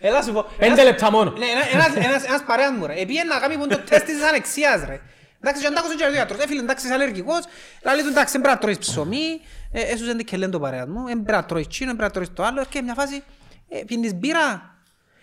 [0.00, 0.46] Έλα σου πω.
[0.58, 1.30] Πέντε λεπτά μόνο.
[1.30, 2.94] Ναι, ένα- ένας- ένας- ένας παρέας μου ρε.
[3.00, 5.00] Επίε να κάνει το τεστ της ανεξίας ρε.
[5.40, 6.40] Εντάξει, και αντάκουσαν και ο γιατρός.
[6.40, 7.40] Ε, φίλε, εντάξει, είσαι αλλεργικός.
[7.84, 9.40] Λάλη του, εντάξει, δεν πρέπει να τρώεις ψωμί.
[9.72, 11.04] Ε, Έσους δεν και λένε το παρέας μου.
[11.06, 12.64] Δεν πρέπει να τρώεις τσίνο, δεν πρέπει να τρώεις το άλλο.
[12.68, 13.22] Και μια φάση,
[13.68, 14.72] ε, πίνεις μπύρα.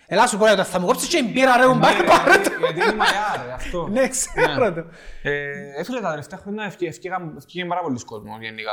[0.06, 2.50] Έλα σου πω, ρε, θα μου κόψεις και η μπύρα ρε, πάρε Ναι, πάρε γιατί-
[2.50, 2.56] το.
[2.58, 3.86] Γιατί είναι μαλλιά ρε, αυτό.
[3.92, 4.84] Ναι, ξέρω το.
[5.22, 5.30] Ε,
[5.78, 8.72] Έφυγε τα τελευταία χρόνια, ευκαι- ευκήγαν- ευκήγαν πάρα πολλοί κόσμος γενικά.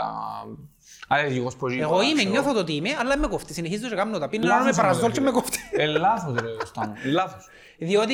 [1.12, 2.30] Αλλεργικός που ζει, Εγώ είμαι, ξέρω.
[2.30, 3.54] νιώθω το ότι είμαι, αλλά με κοφτεί.
[3.54, 4.30] Συνεχίζω και κάνω τα.
[4.30, 5.26] Πίνω Λάθος ένα με είναι, παραζόλ ρε, και φίλε.
[5.26, 5.60] με κοφτεί.
[5.72, 7.48] Ε, λάθος ρε Κωστά μου, ε, λάθος.
[7.78, 8.14] Διότι,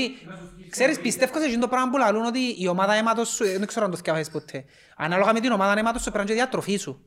[0.70, 3.86] ξέρεις, πιστεύω σε εκείνο το πράγμα που λαλούν ότι η ομάδα αίματος σου, δεν ξέρω
[3.86, 4.66] αν το θυκάβαες ποτέ,
[4.98, 7.06] ανάλογα με την ομάδα αίματος σου πρέπει να είναι και διατροφή σου.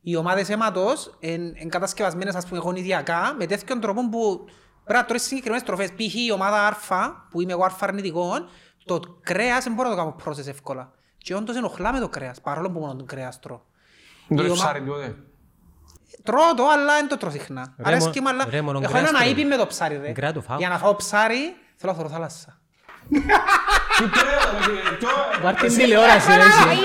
[0.00, 4.44] Οι ομάδες αίματος είναι κατασκευασμένες, ας πούμε, γονιδιακά, με τέτοιον τρόπο που
[4.84, 5.88] πρέπει να τρώεις συγκεκριμένες τροφές.
[5.90, 6.14] Π.χ.
[6.14, 8.44] η ομάδα Α, που είμαι εγώ Α αρνητικός,
[8.84, 10.92] το κρέας δεν μπορώ να το κάνω process εύκολα.
[11.18, 13.60] Και όντως ενοχλά με το κρέας, παρόλο που μόνο το κρέας τρώω.
[14.28, 15.16] Δεν Η το ομα- ψάρι τίποτε.
[16.22, 17.74] Τρώω το, αλλά δεν το τρώω συχνά.
[17.78, 19.28] Ρε, Αρέσκει μο- μου, αλλά ρε, μόνο έχω κρέας έναν τρώω.
[19.28, 20.12] αείπι με το ψάρι, ρε.
[20.12, 20.58] Κρέα το φάω.
[20.58, 22.58] Για να φάω ψάρι, θέλω να θωρώ θάλασσα.
[23.98, 26.78] Τι κρέο, ρε φίλε, ποιο- Βάρ' την τηλεόραση, ρε, εσύ.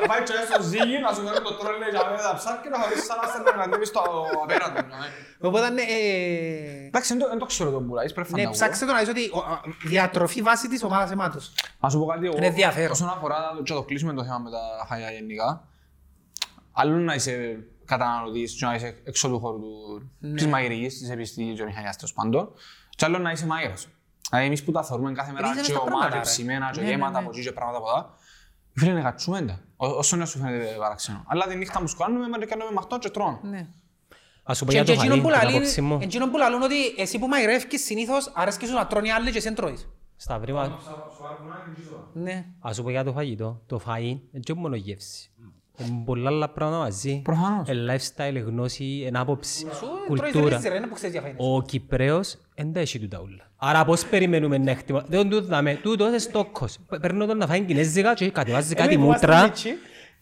[0.00, 2.68] Να πάει και στο ζύγι, να σου κάνει το τρόλε για μένα τα ψάρια και
[2.68, 4.00] να χωρίς σαν να στέλνει να ανέβει στο
[4.42, 4.80] απέραντο.
[4.80, 5.06] ναι.
[5.48, 8.48] Οπότε, ναι, ε, Εντάξει, δεν το- δεν το ξέρω το πουλάεις, πρέπει να ναι, τα
[8.48, 8.54] πω.
[8.58, 11.52] ψάξτε το να δεις ότι ο, α, διατροφή βάση της ομάδας εμάτως.
[11.80, 12.90] Να σου πω κάτι, εγώ, Είναι ενδιαφέρον.
[12.90, 15.64] όσον αφορά το- και το κλείσουμε το θέμα με τα χαγιά γενικά,
[16.72, 20.34] άλλο να είσαι καταναλωτής και να είσαι έξω του χώρου του- Ναι.
[20.34, 22.52] της μαγειρικής, της επιστήμης και μηχανιάς τέλος πάντων,
[22.96, 23.88] και άλλο να είσαι μάγειρας.
[24.32, 26.30] Δηλαδή εμείς που τα θεωρούμε κάθε μέρα Εμείς και είμαστε τα ομά πράγματα, και ρε.
[26.30, 27.18] ψημένα και Ναι, ναι, γέματα ναι.
[27.18, 28.10] από εκεί και πράγματα από εδώ,
[28.76, 29.58] φίλε είναι κατσούμε τα.
[29.76, 31.24] Ό- Όσο να σου φαίνεται παραξενό.
[31.26, 33.38] Αλλά τη νύχτα που σκάνουμε, με κάνουμε μαχτό και τρώνε.
[33.42, 33.66] Ναι.
[34.42, 35.98] Ας σου πω Και για το εκείνο φαΐ, που την λαλούν- απόψη μου.
[36.02, 39.36] εκείνο που λαλούν ότι εσύ που μαγειρεύκεις συνήθως αρέσκει σου να τρώνε οι άλλοι και
[39.38, 39.88] εσύ δεν τρώεις.
[40.16, 40.78] Σταυρί, μα-
[42.12, 42.46] Ναι.
[42.60, 43.62] ας σου πω για το φαγητό.
[43.66, 45.30] Το φαΐ είναι και μόνο γεύση.
[45.88, 47.20] Είναι πολλά άλλα πράγματα μαζί.
[47.24, 47.68] Προφανώς.
[47.68, 49.66] Ε, lifestyle, γνώση, εν άποψη, Σου
[50.14, 50.56] τρώεις κουλτούρα.
[50.56, 51.38] ρύζι, ρε, είναι που ξέρεις διαφάνειες.
[51.40, 53.50] Ο Κυπρέος δεν τα έχει τούτα ούλα.
[53.56, 55.04] Άρα πώς περιμένουμε να εκτιμά.
[55.08, 55.74] Δεν τούτο δάμε.
[55.82, 56.78] Τούτο είναι στόκος.
[56.88, 59.32] Π- Παίρνω τον να φάει κινέζικα και κατεβάζει κάτι Εμείς που μούτρα.
[59.38, 59.68] ήμασταν έτσι,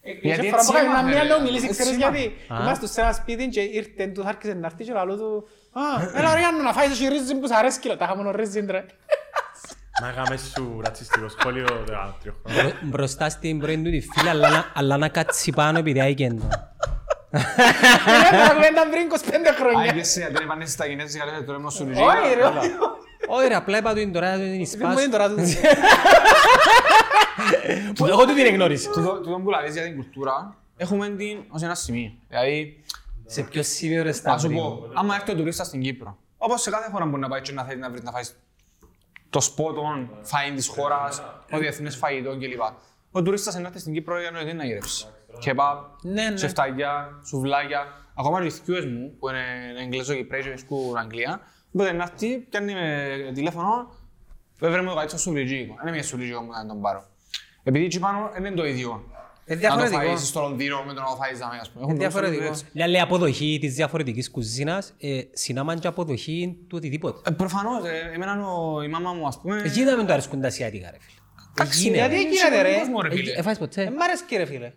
[0.01, 1.27] ε, Γιατί είχε φορά που έτσι είχαμε είμαστε, μια ρε.
[1.27, 2.17] λέω μιλήσει, Έτσι ξέρεις είμαστε.
[2.19, 2.53] γιατί.
[2.53, 2.61] Α.
[2.61, 5.81] Είμαστε σε ένα σπίτι και ήρθε, του άρχισε να έρθει και λαλού του «Α,
[6.19, 7.87] έλα ρε Γιάννου να φάεις εσύ ρύζι που σ' αρέσκει».
[7.87, 8.85] Λέω, «Τα είχαμε μόνο ρύζι, ρε».
[10.01, 12.11] Να έκαμε σου ρατσιστικό σχόλιο δεύτερο
[12.45, 12.61] χρόνο.
[12.61, 16.39] Μπρο- Μπροστά στην πρώην του τη φίλη, αλλά να- αλλά να κάτσει πάνω επειδή άγγεν
[16.39, 16.47] το.
[17.29, 19.91] Δεν θα κουβέντα πριν 25 Α, χρόνια.
[19.91, 22.01] και εσύ, δεν επανέσαι στα Κινέζικα, λέτε τώρα ήμουν σου Λουζί.
[22.01, 22.43] Όχι ρε.
[23.27, 25.09] Όχι ρε, απλά είπα του είναι τώρα, του είναι η Δεν μου είναι σπάση.
[25.09, 25.35] τώρα του.
[27.95, 28.89] Που Εγώ του την εγνώρισα.
[28.91, 32.11] Τούτο που λαλείς για την κουλτούρα, έχουμε την ως ένα σημείο.
[32.27, 32.83] Δηλαδή,
[33.25, 34.55] Σε ποιο σημείο ρε να σου Σταύρη.
[34.55, 37.51] πω, άμα έρθει ο τουρίστας στην Κύπρο, όπως σε κάθε χώρα μπορεί να πάει και
[37.51, 38.23] να θέλει να βρει να φάει
[39.31, 41.21] το σπότον, φαΐν της χώρας,
[41.51, 42.61] το διεθνές φαγητό κλπ.
[43.11, 45.07] Ο τουρίστας να έρθει στην Κύπρο για να να γυρεύσει.
[45.39, 46.37] Κεπάπ, Ναι, ναι.
[46.37, 47.85] σεφταγιά, σουβλάκια.
[48.15, 49.43] Ακόμα και οι θκιούες μου, που είναι
[49.79, 51.39] Εγγλέζο Κυπρέζο και σκούν Αγγλία,
[51.73, 53.95] οπότε να έρθει, πιάνει με τηλέφωνο,
[54.59, 55.73] βέβαια μου το καλύτερο σουβλιτζίκο.
[55.73, 57.05] Δεν είναι μια σουβλιτζίκο που να τον πάρω.
[57.63, 59.03] Επειδή εκεί πάνω δεν είναι το ίδιο.
[59.45, 60.01] Ε, Να το διαφορετικό.
[60.01, 61.83] φάεις στο Λονδίνο με το να το φάεις δάμε, ας πούμε.
[61.85, 62.47] Έχουν διαφορετικό.
[62.47, 67.29] τόσο- Μια λέει αποδοχή της διαφορετικής κουζίνας, ε, συνάμαν και αποδοχή του οτιδήποτε.
[67.29, 69.61] Ε, Προφανώς, ε, εμένα ο- η μάμα μου, ας πούμε...
[69.65, 71.19] Εκεί δεν του αρέσκουν τα ασιατικά ρε φίλε.
[71.57, 72.21] Εντάξει, Γίνεται, γιατί ρε.
[72.21, 72.69] γίνεται ρε.
[72.69, 73.31] γίνεται, ρε.
[73.31, 73.91] Ε, Έφαγες Δεν ποτέ.
[73.97, 74.71] μ' αρέσει ρε φίλε.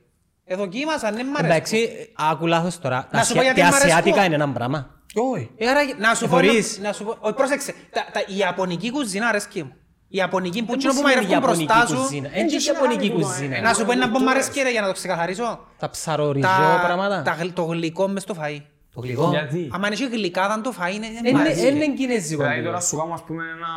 [0.44, 1.52] Εδοκίμασα, δεν μ' αρέσει.
[1.54, 1.88] Εντάξει,
[2.30, 3.08] άκου λάθος τώρα.
[3.10, 3.90] Τα Να σου πω ασια- γιατί Τα μ' αρέσκουν.
[3.98, 4.90] ασιατικά είναι ένα πράγμα.
[5.14, 5.50] Όχι.
[5.56, 6.78] Ε, άρα, να σου πω, Θωρείς.
[6.78, 9.72] να σου πω, όχι, πρόσεξε, τα, τα, η Ιαπωνική κουζίνα αρέσκει μου.
[10.14, 12.00] Η Ιαπωνική που Δεν εκείνο που σημαίνει μαγειρεύουν Ιαπωνική μπροστά σου.
[12.02, 12.28] κουζίνα.
[12.32, 13.56] Ε, Είναι και και Ιαπωνική συνάδελφο, κουζίνα.
[13.56, 14.30] ε, Να σου πω ένα που μ' Τώρα.
[14.30, 15.48] αρέσει ρε, για να το ξεκαθαρίσω.
[15.78, 17.22] Τα ψαρορυζό Τα, πράγματα.
[17.22, 18.60] τα, γλ- το γλυκό μες στο φαΐ.
[18.94, 19.28] Το γλυκό.
[19.30, 21.68] Γιατί; Αν είναι γλυκάδα το φαΐ, είναι- δεν μ' Είναι αρέσει.
[21.68, 22.42] είναι κινέζικο.
[22.42, 22.86] Δηλαδή τώρα γλυκό.
[22.88, 23.72] σου κάνω ας πούμε ένα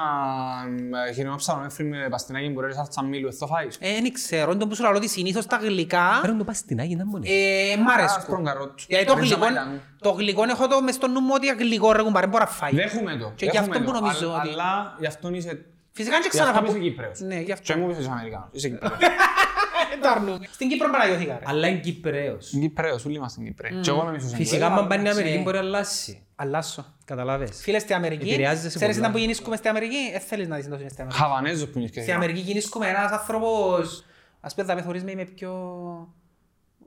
[1.09, 3.77] ε, χοιρινό ψαρομέφρι με παστινάκι που ρέει σάλτσα μήλου, θα το φάεις.
[3.79, 6.45] Ε, Δεν ξέρω, είναι το που σου λέω ότι συνήθως τα γλυκά Πρέπει να το
[6.45, 7.27] πας στην Άγια, να μου είναι.
[7.29, 8.19] ε, μ' αρέσκουν.
[8.21, 8.79] Άσπρον καρότ.
[8.87, 9.79] Γιατί το Δεν γλυκό, ζαμαϊτανού.
[10.01, 12.73] το γλυκό έχω το μες στο νου μου ότι γλυκό ρε κουμπάρε μπορεί να φάει.
[12.75, 13.31] Δέχομαι το.
[13.35, 13.99] Και γι' δέχομαι αυτό που το.
[13.99, 15.65] νομίζω Αλλά- ότι- Αλλά γι' αυτόν είσαι...
[15.97, 17.19] Φυσικά και Γι' αυτόν ξανά είσαι Κύπρεος.
[17.19, 17.73] Ναι, γι' αυτό.
[17.73, 18.47] Και μου είσαι Αμερικάνος.
[18.51, 18.93] Είσαι Κύπρεος.
[19.93, 20.39] Ε, το αρνούμε.
[20.51, 21.45] Στην Κύπρο παραγιώθηκα ρε.
[21.45, 22.51] Αλλά είναι Κυπρέος.
[22.53, 23.79] Είναι Κυπρέος, όλοι είμαστε Κυπρέοι.
[23.81, 24.81] Και εγώ είμαι μισός Φυσικά, Αγγλέας.
[24.81, 25.43] αν πάνε στην Αμερική ναι.
[25.43, 26.21] μπορεί να αλλάσει.
[26.35, 26.85] Αλλάσω.
[27.05, 27.61] Καταλάβες.
[27.61, 28.97] Φίλες, στην Αμερική, Επηρεάζεσαι ξέρεις πολλά.
[28.99, 31.17] ήταν που γεννήσκουμε στην Αμερική, δεν θέλεις να δεις να στην Αμερική.
[31.21, 34.05] Χαβανέζος που είναι και Στην Αμερική γεννήσκουμε ένας άνθρωπος,
[34.41, 35.51] ας πούμε, θα με θωρείς με είμαι πιο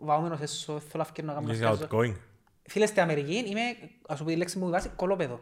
[0.00, 1.88] βαούμενος έσω, δεν θέλω να φκέρνω να κάνω Είσαι να σκάζω.
[1.90, 2.14] outgoing.
[2.62, 3.60] Φίλες, στην Αμερική είμαι,
[4.08, 5.40] ας σου πω τη λέξη μου βάση, κολόπεδο.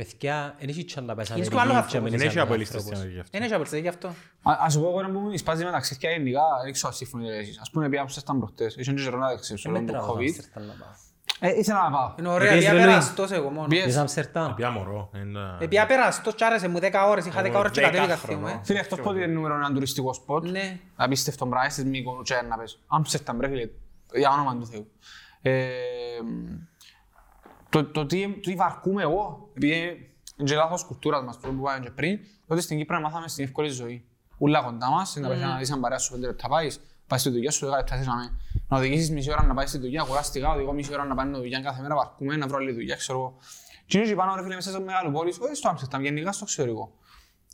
[0.00, 2.02] Παιδιά, δεν έχει τσάν να πας Είναι Αμερική στο άλλος και άνθρωπος.
[2.10, 3.00] μένεις Δεν έχει άλλος απολύστες στην άνθρωπος.
[3.00, 3.30] Αμερική αυτό.
[3.38, 4.08] Δεν έχει απολύτως, γι' αυτό.
[4.50, 7.36] Α- Ας σου πω εγώ να πούμε σπάζει με ταξίδια γενικά, δεν ξέρω αν συμφωνείτε
[7.36, 7.58] εσείς.
[7.60, 10.18] Ας πούμε πήγα στα προχτές, ήσουν και καιρό να δεξίψω Δεν λόγω μετράω του το
[10.18, 10.26] COVID.
[10.26, 10.94] Άμστερνταμ να πάω.
[11.42, 12.14] Ε, ήθελα να πάω.
[12.18, 12.88] Είναι ωραία, Επίσης, πια ρε, Λουί.
[12.88, 13.66] περαστός εγώ μόνο.
[13.68, 13.84] Πιες.
[13.84, 15.10] Πες Άμστερνταμ; Πια μωρό.
[15.14, 18.16] είναι- Ε, πια περαστός και άρεσε μου 10 ώρες, είχα 10 ώρες και Δέκα κατέβηκα
[18.16, 18.46] χρονών.
[18.48, 18.64] θύμω, ε.
[18.64, 20.78] Φίλε, εκτός που είναι νούμερο ένα τουριστικό σποτ, Ναι.
[20.96, 22.80] απίστευτο πράγμα, στις Μύκονου και να πες.
[22.86, 23.68] Άμστερνταμ, ρε φίλε,
[24.14, 24.86] για όνομα του Θεού.
[27.76, 29.76] Ε, το, το, τι, το τι βαρκούμε εγώ, επειδή
[30.36, 33.68] είναι και λάθος κουλτούρας μας, που είπαμε και πριν, ότι στην Κύπρο μάθαμε στην εύκολη
[33.68, 34.04] ζωή.
[34.38, 37.30] Ούλα κοντά μας, να πας να δεις αν παρέας σου πέντε λεπτά πάεις, πάεις στη
[37.30, 38.38] δουλειά σου, δέκα λεπτά θέσαμε.
[38.68, 41.60] Να οδηγήσεις μισή ώρα να πάεις στη δουλειά, κουράστηκα, οδηγώ μισή ώρα να πάνε δουλειά
[41.60, 43.36] κάθε μέρα, βαρκούμε να βρω άλλη δουλειά, ξέρω εγώ.
[43.86, 46.44] Και είναι και πάνω ρε φίλε μέσα σε μεγάλο πόλης, όχι στο Άμστερνταμ, γενικά στο
[46.44, 46.92] εξωτερικό.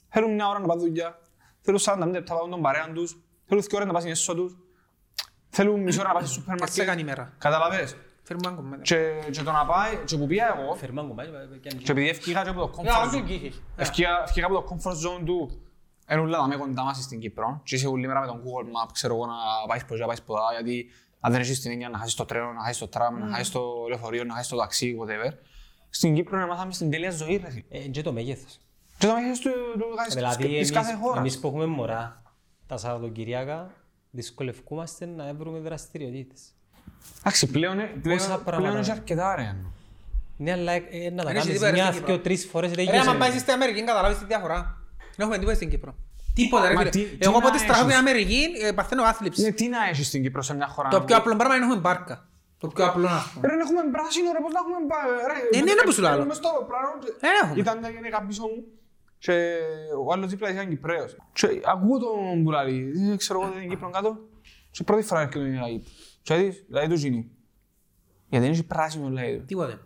[0.08, 1.18] Θέλουν μια ώρα να πάνε δουλειά,
[1.60, 4.56] θέλουν 45 λεπτά να πάνε τον παρέαν τους, θέλουν δύο ώρες να πάνε έσω τους,
[5.48, 7.16] θέλουν μισή ώρα να πάνε στο σούπερ Έτσι έκανε μάρκετ.
[7.16, 7.34] η μέρα.
[7.38, 7.96] Καταλαβες;
[8.26, 8.82] Φέρουμε ένα κομμάτι.
[8.82, 12.08] Και, και το να πάει, και που πήγα εγώ, Φερμάν κομμάτι, και αν- και επειδή
[12.08, 13.52] ευκήγα και από το Για, comfort όσο zone, εκεί.
[13.76, 15.60] ευκήγα ευκήγα από το comfort zone του,
[16.10, 18.88] είναι ούλα δαμέ κοντά μας στην Κύπρο και είσαι όλη μέρα με τον Google Map,
[18.92, 19.34] ξέρω εγώ, να
[19.68, 20.86] πάεις προς να πάεις ποδά, γιατί
[21.20, 23.50] αν δεν έχεις την έννοια να χάσεις το τρένο, να χάσεις το τραμ, να χάσεις
[23.50, 25.32] το λεωφορείο, να χάσεις το ταξί, whatever.
[25.90, 27.64] Στην Κύπρο να μάθαμε στην τέλεια ζωή, ρε φίλε.
[27.68, 28.58] Ε, και το μέγεθος.
[28.98, 31.18] Και το μέγεθος του, του, Δηλαδή, της εμείς, κάθε χώρας.
[31.18, 32.22] εμείς που έχουμε μωρά,
[32.66, 33.70] τα Σαββατοκυριακά,
[34.10, 36.54] δυσκολευκούμαστε να βρούμε δραστηριοτήτες.
[37.18, 38.56] Εντάξει, πλέον, Πόσα πλέον, πράγματα.
[38.56, 39.56] πλέον έχει αρκετά ρε.
[40.36, 42.46] Ναι, αλλά ε, ε, να τα Δεν έχει κάνεις τίποτα μια, στην Κύπρο; δυο, τρεις
[42.50, 43.18] φορές δεν Ρε, άμα γίνεται.
[43.18, 44.60] πάεις στην Αμερική, καταλάβεις τη διαφορά.
[44.98, 45.94] Δεν έχουμε τίποτα στην Κύπρο.
[46.34, 46.90] Τίποτα, ρε Μα φίλε.
[46.90, 49.42] τι- τι Εγώ να πότε στραβώ στην έχεις; Αμερική, ε, παθαίνω άθλιψη.
[49.42, 50.88] Ναι, τι να έχεις στην Κύπρο σε μια χώρα.
[50.88, 52.16] Το να πιο πει- απλό πράγμα είναι να έχουμε μπάρκα.
[52.58, 53.46] Το πιο απλό να έχουμε.
[53.48, 55.58] Ρε, δεν έχουμε πράσινο, ρε, πώς να έχουμε πά- ρε.
[55.58, 56.24] Ε, ναι, είναι που σου λέω.
[56.30, 57.60] Μες στο αεροπλάνο και- Δεν έχουμε.
[57.60, 58.58] Ήταν μια γυναίκα πίσω μου
[59.24, 59.34] και
[60.06, 61.10] ο άλλος δίπλα ήταν Κυπρέος.
[61.38, 62.76] Και ακούω τον που λέει,
[63.12, 64.10] «Ε, ξέρω εγώ δεν είναι Κύπρο κάτω.
[64.70, 65.78] Και πρώτη φορά έρχεται τον λέει.
[66.26, 67.30] Και δεις, λέει του γίνει.
[68.28, 69.44] Γιατί δεν έχει πράσινο, λέει του.
[69.44, 69.78] Τίποτε.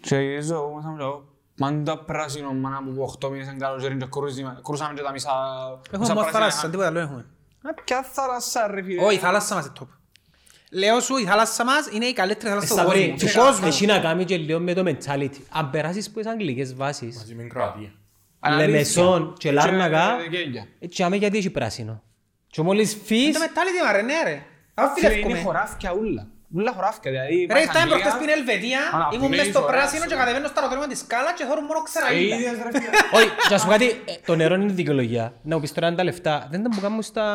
[0.00, 3.46] Και γυρίζω εγώ μέσα μου και λέω, «Μαν τα πράσινο, μάνα μου, που οχτώ μήνες
[3.46, 5.30] είναι καλοκαίρι και κρούσαμε- κρούσαμε και τα μισά...
[5.86, 6.30] Έχουμε μισά μόνο πράσινα».
[6.30, 7.26] θάλασσα, τίποτα άλλο έχουμε.
[7.64, 9.04] Ε, Ποια θάλασσα, ρε φίλε.
[9.04, 9.86] Όχι, η θάλασσα μας είναι top.
[10.70, 13.28] Λέω σου, η θάλασσα μας είναι η καλύτερη θάλασσα του Σταυρή, κόσμου.
[13.28, 13.66] Του κόσμου.
[13.66, 15.38] έχει να κάνει και λίγο με το mentality.
[15.50, 17.92] Αν περάσεις από τις αγγλικές βάσεις, Μαζί με την Κροατία.
[18.40, 18.66] Αλήθεια.
[18.66, 20.66] Λεμεσόν και Λάρνακα, Και Γέλια.
[20.78, 22.02] έτσι άμε γιατί έχει πράσινο.
[22.46, 24.42] Και μόλις Είναι φύγεις, το μετάλλητη μα ρε, ναι ρε.
[24.80, 25.42] Αφού Φίλε, είναι φιλεύκουμε.
[25.46, 26.22] χωράφια ούλα.
[26.56, 27.36] Ούλα χωράφια, δηλαδή.
[27.40, 30.08] Ρε, πας ήταν Αγγλία, προχτές στην Ελβετία, Αλλά ήμουν μες πλέεις στο ωραία, πράσινο σου.
[30.10, 32.34] και κατεβαίνω στο αεροδρόμιο της σκάλα και θέλω μόνο Ε, ξεραγίλα.
[32.36, 32.88] ίδιες, ρε, φίλε.
[33.18, 35.24] όχι, και να σου πω κάτι, ε, το νερό είναι δικαιολογία.
[35.48, 37.26] Να μου πεις τώρα αν τα λεφτά, δεν τα μπουκάμουν στα,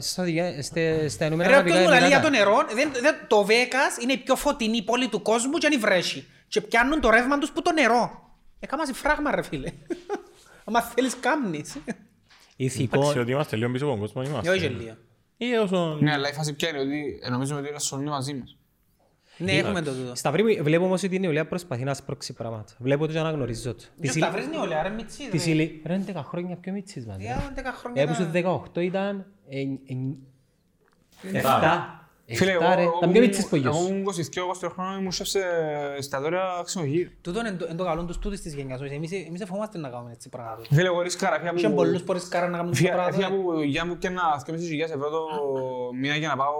[0.00, 2.46] στα, οδηγία- στε- στα Ηνωμένα Ρε, Αραβικά όποιος μου λέει για Εμμυράτα.
[2.46, 5.80] το νερό, δεν- δεν- το Βέκας είναι η πιο φωτεινή πόλη του κόσμου και αν
[5.80, 6.20] βρέχει.
[6.48, 8.28] Και πιάνουν το ρεύμα τους που το νερό.
[8.60, 9.70] Έκαμασαι φράγμα ρε φίλε.
[10.66, 11.76] Άμα θέλεις κάμνεις.
[12.56, 14.50] Ηθικό, Εντάξει, ότι είμαστε λίγο πίσω από τον κόσμο, είμαστε.
[14.50, 14.96] Όχι γελία.
[15.42, 15.98] Ή όσον...
[16.02, 18.56] Ναι, αλλά η φάση ποια είναι ότι ε, νομίζουμε ότι είναι σωληνοί μαζί μας.
[19.36, 20.14] Ναι, έχουμε το τούτο.
[20.14, 22.72] Σταυρί μου, βλέπω όμως ότι η νεολαία προσπαθεί να σπρώξει πράγματα.
[22.78, 23.84] Βλέπω το και αναγνωρίζω το.
[24.00, 25.28] Και ο Σταυρής νεολαία, ρε μητσί.
[25.28, 25.82] Της ηλι...
[25.84, 27.16] Ρε, είναι 10 χρόνια πιο μίτσις μας.
[27.18, 28.02] Για 10 χρόνια.
[28.02, 29.26] Έπουσε τα- 18 ήταν...
[29.48, 30.16] εν- εν-
[31.30, 31.38] Ναι.
[31.38, 31.99] Εφτά.
[32.34, 32.82] Φίλε, Εφτά, ρε.
[32.82, 33.88] εγώ- Ήταν πιο μίτσις που εγώ γιος.
[33.88, 35.40] ήμουν 22-23 χρόνων, ήμουν σεφ σε
[35.96, 37.10] εστιατόρια ξενοδοχείου.
[37.20, 38.80] Τούτον είναι το- είναι το καλό τους τούτης της γενιάς.
[38.80, 40.62] Εμείς εμείς εφοβόμαστε να κάνουμε έτσι πράγματα.
[40.74, 43.44] Φίλε, εγώ ρίσκαρα, φύγα Είχε που- πολλούς πόρες κάρα να κάνουμε φύγα- τέτοια φύγα πράγματα.
[43.52, 45.22] που η γιαγιά μου και ένα 2.500 ευρώ το
[46.00, 46.54] μήνα για να πάω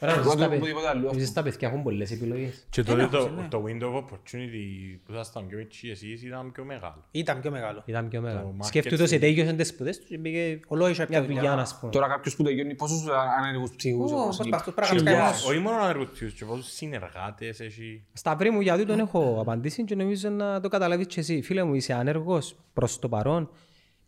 [0.00, 1.34] μ, Ρε, εγώ εμείς το τα παι- οπουδήποτε αλλού, εμείς αυτό.
[1.34, 2.66] τα παιδιά έχουν πολλές επιλογές.
[2.70, 3.48] Και Δεν τότε έχω, το, ναι.
[3.48, 7.04] το window of opportunity που ήσασταν πιο μικροί εσείς ήταν πιο μεγάλο.
[7.10, 7.82] Ήταν πιο μεγάλο.
[7.86, 8.54] Ήταν πιο μεγάλο.
[8.60, 11.62] market Σκέφτομαι σε τέλειωσαν τις σπουδές τους και μπήκε Ολόγησα μια πια δουλειά, δουλειά.
[11.62, 11.92] ας πούμε.
[11.92, 13.04] Τώρα κάποιος που τελειώνει πόσους
[13.38, 14.74] ανέργους ψυχούς Ω, έχω πώς στην πας, Κύπρο.
[14.80, 15.40] πώς πρέπει να Χιλιάδες.
[15.40, 18.04] κάνεις Όχι μόνο ανεργούς και πόσους συνεργάτες έχει.
[18.12, 21.42] Σταυρί μου, γιατί τον έχω απαντήσει και νομίζω να το καταλάβεις και εσύ.
[21.42, 23.50] Φίλε μου, είσαι άνεργος προς το παρόν.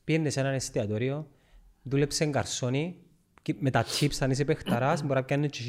[0.05, 1.27] Πήγαινες σε έναν εστιατόριο,
[1.83, 3.10] δούλεψε γκαρσόνι, και
[3.59, 5.63] με τα chips αν είσαι παιχταράς, μπορεί να πιάνει και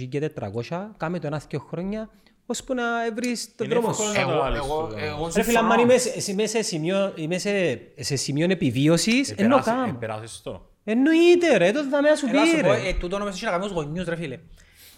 [0.70, 2.10] 1400, κάμε το ένα-δυο χρόνια,
[2.46, 2.84] ώσπου να
[3.16, 4.20] βρεις τον Είναι δρόμο εύκολο σου.
[4.20, 5.74] να το Εγώ- βάλεις εγώ- στο- εγώ Ρε φίλε, συμφωνώ.
[5.74, 9.96] αν είμαι σε- είμαι σε σημείο, είμαι σε, σε σημείο επιβίωσης, εννοώ Επεράσει- κάνω.
[9.96, 10.70] Επεράσεις το.
[10.84, 12.88] Εννοείται ρε, το δάμε να σου Ε, να σου πει πω, ρε.
[12.88, 14.40] ε, τούτο νομίζω έχει να κάνει με τους γονιούς ρε φίλε.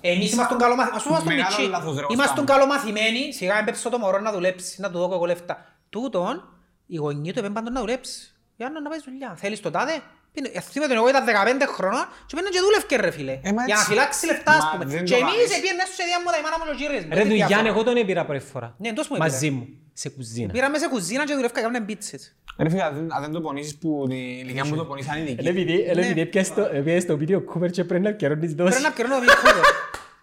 [0.01, 1.69] Εμείς είμαστε καλομαθημένοι, ας πούμε είμαστε Μεγάλο μητσί.
[1.71, 2.53] λάθος, ρε, Είμαστε Κώστα.
[2.53, 5.65] καλομαθημένοι, σιγά εμπέψω το μωρό να δουλέψεις, να του δω εγώ λεφτά.
[5.89, 6.43] Τούτον,
[6.85, 8.37] οι γονείς του επέμπαν τον να δουλέψεις.
[8.55, 9.33] Για να να πάει δουλειά.
[9.37, 9.91] Θέλεις το τάδε;
[10.33, 13.33] Πίνε- ε, Θυμάμαι τον εγώ ήταν 15 χρονών και πήγαινε και δούλευκες ρε φίλε.
[13.47, 13.85] Ε, μα Για να έτσι.
[13.89, 14.83] φυλάξεις λεφτά ας Μα πούμε.
[14.93, 15.49] δεν Και το εμείς κάνεις.
[15.61, 17.11] πήγαινε σε διά μου τα ημάνα μου και ο γύρες μου.
[17.17, 17.69] Ρε Τι δουλειά, διαφορά.
[17.71, 18.67] εγώ τον έπειρα πρώτη φορά.
[18.81, 19.53] Ναι, εντός μου Μαζί έπειρα.
[19.57, 19.63] μου,
[20.01, 20.51] σε κουζίνα.
[20.55, 22.21] Πήραμε σε κουζίνα και δουλεύκα κάνουμε πίτσες.
[22.63, 25.15] Ρε φίλε, αν δεν- αν δεν το πονήσεις που την ηλικία μου το πονείς αν
[25.19, 25.49] είναι Είναι εκεί.
[25.53, 28.69] επειδή, είναι επειδή έπιασες το- έπιασες το βίντεο κούπερ και πρέπει να καιρώνεις δόση.
[28.69, 29.35] Πρέπει να καιρώνω βίντεο.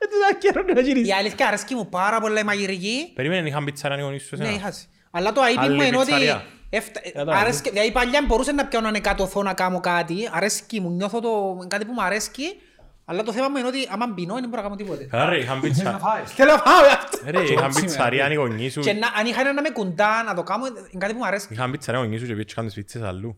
[0.02, 1.08] Ε, του να καιρώνω να γυρίσεις.
[1.08, 3.10] Η αλήθεια αρέσκει μου πάρα πολλά η μαγειρική.
[3.14, 4.58] Περίμενε, είχαν πιτσάραν οι γονείς σου Ναι, εσένα.
[4.58, 4.72] είχα.
[5.10, 6.12] Αλλά το IP Άλλη μου είναι ότι...
[6.70, 7.10] πιτσαρία.
[7.12, 10.28] έφτα- Ε, το αρέσκει- Δηλαδή παλιά μπορούσε να πιάνω να εκατοθώ να κάνω κάτι.
[10.32, 12.60] Αρέσκει μου, νιώθω το κάτι που μου αρέσκει.
[13.04, 15.04] Αλλά το θέμα μου είναι ότι άμα μπινώ δεν μπορώ να κάνω τίποτε.
[15.04, 16.30] Καλά, ρε, είχαν Θες να πιτσα- φάεις.
[16.32, 17.18] Θέλω να φάω αυτό.
[17.24, 18.80] Ρε, είχαν σήμερα, πιτσαρία οι γονείς σου.
[18.80, 21.26] Και να- αν είχα ένα να με κουντά να το κάνω, είναι κάτι που μου
[21.26, 21.46] αρέσει.
[21.50, 23.36] Είχαν πιτσαρία οι γονείς σου και πήγες κάνεις πιτσές αλλού.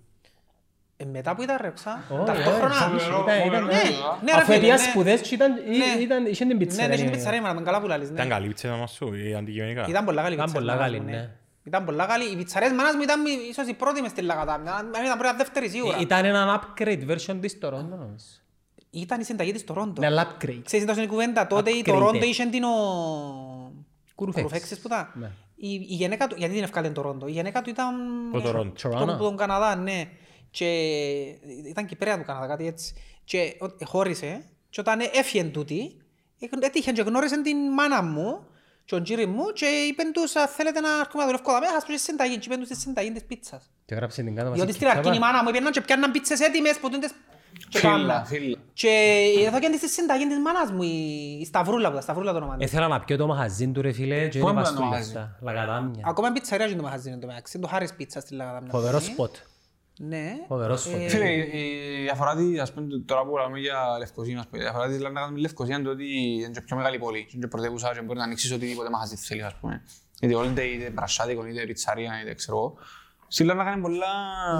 [0.96, 2.74] Ε, Μετά που ήταν ρεξά, Ω, ταυτόχρονα.
[2.74, 4.92] ε, ήταν- ήταν- Ναι, ναι ρε Αφού φίλε, έπιασες ναι.
[4.92, 6.02] σπουδές και ήταν- Ναι.
[6.02, 6.86] ήταν- είχε την Ναι, πίτσα.
[6.86, 8.08] ναι, είχε την πιτσαρία μας, ήταν καλά που λαλείς.
[8.08, 8.14] ναι.
[8.14, 9.84] Ήταν καλή πίτσα μάμα σου ή αντικειμενικά.
[9.88, 11.30] Ήταν πολλά καλή Ήταν
[11.62, 12.34] πίτσα, πολλά μάνας καλή, μου, ναι.
[12.34, 12.34] Ήταν πολλά καλή.
[12.34, 14.54] Οι πιτσαρίες μάνας μου ήταν ίσως οι πρώτοι μες στη Λαγατά.
[14.54, 15.98] Αν ήταν πρώτα δεύτερη σίγουρα.
[16.00, 18.24] Ήταν ένα upgrade version της Toronto νομίζω.
[18.94, 20.00] Ήταν η συνταγή της Τορόντο.
[20.00, 20.60] Ναι, αλλά upgrade.
[20.64, 21.92] Ξέρεις τόσο είναι η κουβέντα, τότε η Upgrade.
[21.92, 22.68] Τορόντο είχε την ο...
[24.14, 24.50] Κουρουφέξης.
[24.50, 25.10] Κουρουφέξης που ήταν.
[25.14, 25.30] Ναι.
[25.54, 27.94] Η, η γυναίκα του, γιατί την ευκάλε την Τορόντο, η γυναίκα του ήταν...
[28.32, 28.72] Το Toronto.
[28.82, 29.18] Τον, Toronto.
[29.18, 30.08] τον Καναδά, ναι.
[30.50, 30.66] Και
[31.68, 32.94] ήταν Κυπρέα του Καναδά, κάτι έτσι.
[33.24, 35.96] Και ο- χώρισε και όταν έφυγε τούτη,
[36.38, 38.46] έχ- έτυχε και γνώρισε την μάνα μου
[38.84, 41.84] και τον κύριο μου και είπεν τους «Αν θέλετε να έρχομαι να δουλεύω εδώ, ας
[41.84, 43.70] πούμε συνταγή και είπεν τους τη συνταγή της πίτσας.
[43.86, 44.56] Και έγραψε την κάτω μας.
[44.56, 45.16] Διότι η στην αρχή Κιτσάπα.
[45.16, 47.10] η μάνα μου είπαιναν και πιάνναν πίτσες έτοιμες που τούντες
[47.68, 48.26] και Φίλα, κάναν.
[48.26, 48.58] φίλα.
[48.72, 48.88] Και
[49.46, 52.56] εδώ και στη συνταγή της μάνας μου, η η Σταυρούλα που τα Σταυρούλα το όνομα
[52.56, 52.66] της.
[52.66, 54.84] Ήθελα να πιω το μαγαζί του ρε φίλε και Πού δεν είναι πας το του
[54.84, 55.38] μαγαζί; λεφτά.
[55.42, 56.02] Λακατάμια.
[56.06, 58.70] Ακόμα είναι πιτσαρία και το μαγαζί είναι το μεταξύ, είναι το Χάρις Πίτσα στη Λακατάμια.
[58.70, 59.34] Φοβερό σποτ.
[59.98, 60.34] Ναι.
[60.48, 61.00] Φοβερός σποτ.
[61.00, 64.64] Ε, Φίλε, η διαφορά της, ας πούμε, τώρα που λέμε για Λευκοσία, ας πούμε, η
[64.64, 67.40] διαφορά της Λάρνακα με τη Λευκοσία είναι το ότι είναι και πιο μεγάλη πόλη, είναι
[67.42, 69.82] και πρωτεύουσα και μπορεί να ανοίξεις οτιδήποτε μαγαζί θέλεις, ας πούμε.
[70.20, 72.74] Είτε all day, είτε μπρασσάδικο, είτε πιτσαρία, είτε ξέρω εγώ.
[73.28, 74.06] Στη Λάρνακα είναι πολλά,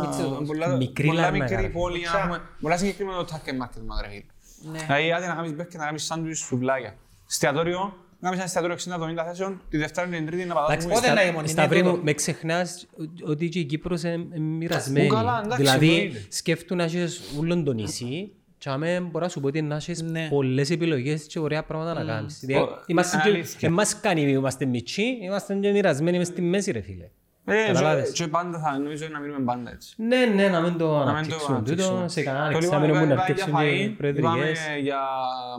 [0.00, 0.42] Μίτσο.
[0.46, 1.68] πολλά, Μικρή πολλά Λάρνακα, μικρή ρε.
[1.72, 4.24] πόλη, να πούμε, πολλά συγκεκριμένο το target market μας, ρε φίλε.
[4.72, 4.78] Ναι.
[4.78, 6.96] Δηλαδή, άντε να κάνεις μπέρκε, να κάνεις σάντουιτς σουβλάκια.
[7.28, 8.76] Εστιατόριο, να κάνεις ένα εστιατόριο
[9.22, 11.48] 60-70 θέσεων, τη Δευτέρα και την Τρίτη να Εντάξει, πατάς πότε στα- να ήμουν, είναι
[11.48, 11.90] Σταυρί τούτο.
[11.96, 12.86] μου, με ξεχνάς
[13.26, 15.06] ότι και η Κύπρος είναι μοιρασμένη.
[15.06, 16.24] Ου, καλά, εντάξει, Δηλαδή, εννοείται.
[16.28, 20.02] σκέφτου να έχεις ούλον το νησί και αμέ μπορώ να σου πω ότι να έχεις
[20.02, 20.26] Ναι.
[20.30, 22.40] πολλές επιλογές και ωραία πράγματα να κάνεις.
[22.44, 23.68] Δηλαδή, Ω, Είμαστε είναι και- αλήθεια.
[23.68, 27.08] εμάς κάνει, είμαστε μητσί, είμαστε και μοιρασμένοι μες στη μέση ρε φίλε.
[27.44, 28.10] Ε, Καταλάβες.
[28.12, 29.94] και- και πάντα θα νομίζω να μείνουμε πάντα έτσι.
[29.96, 32.08] Ναι, ναι, να μην το Να μην το αναπτύξουμε τούτο, αναπτύξουμε.
[32.08, 34.30] σε κανένα Το εξάμενο είπαμε, μου να είπαμε για αρκέψουν και φαΐ, προεδρικές.
[34.30, 34.98] είπαμε για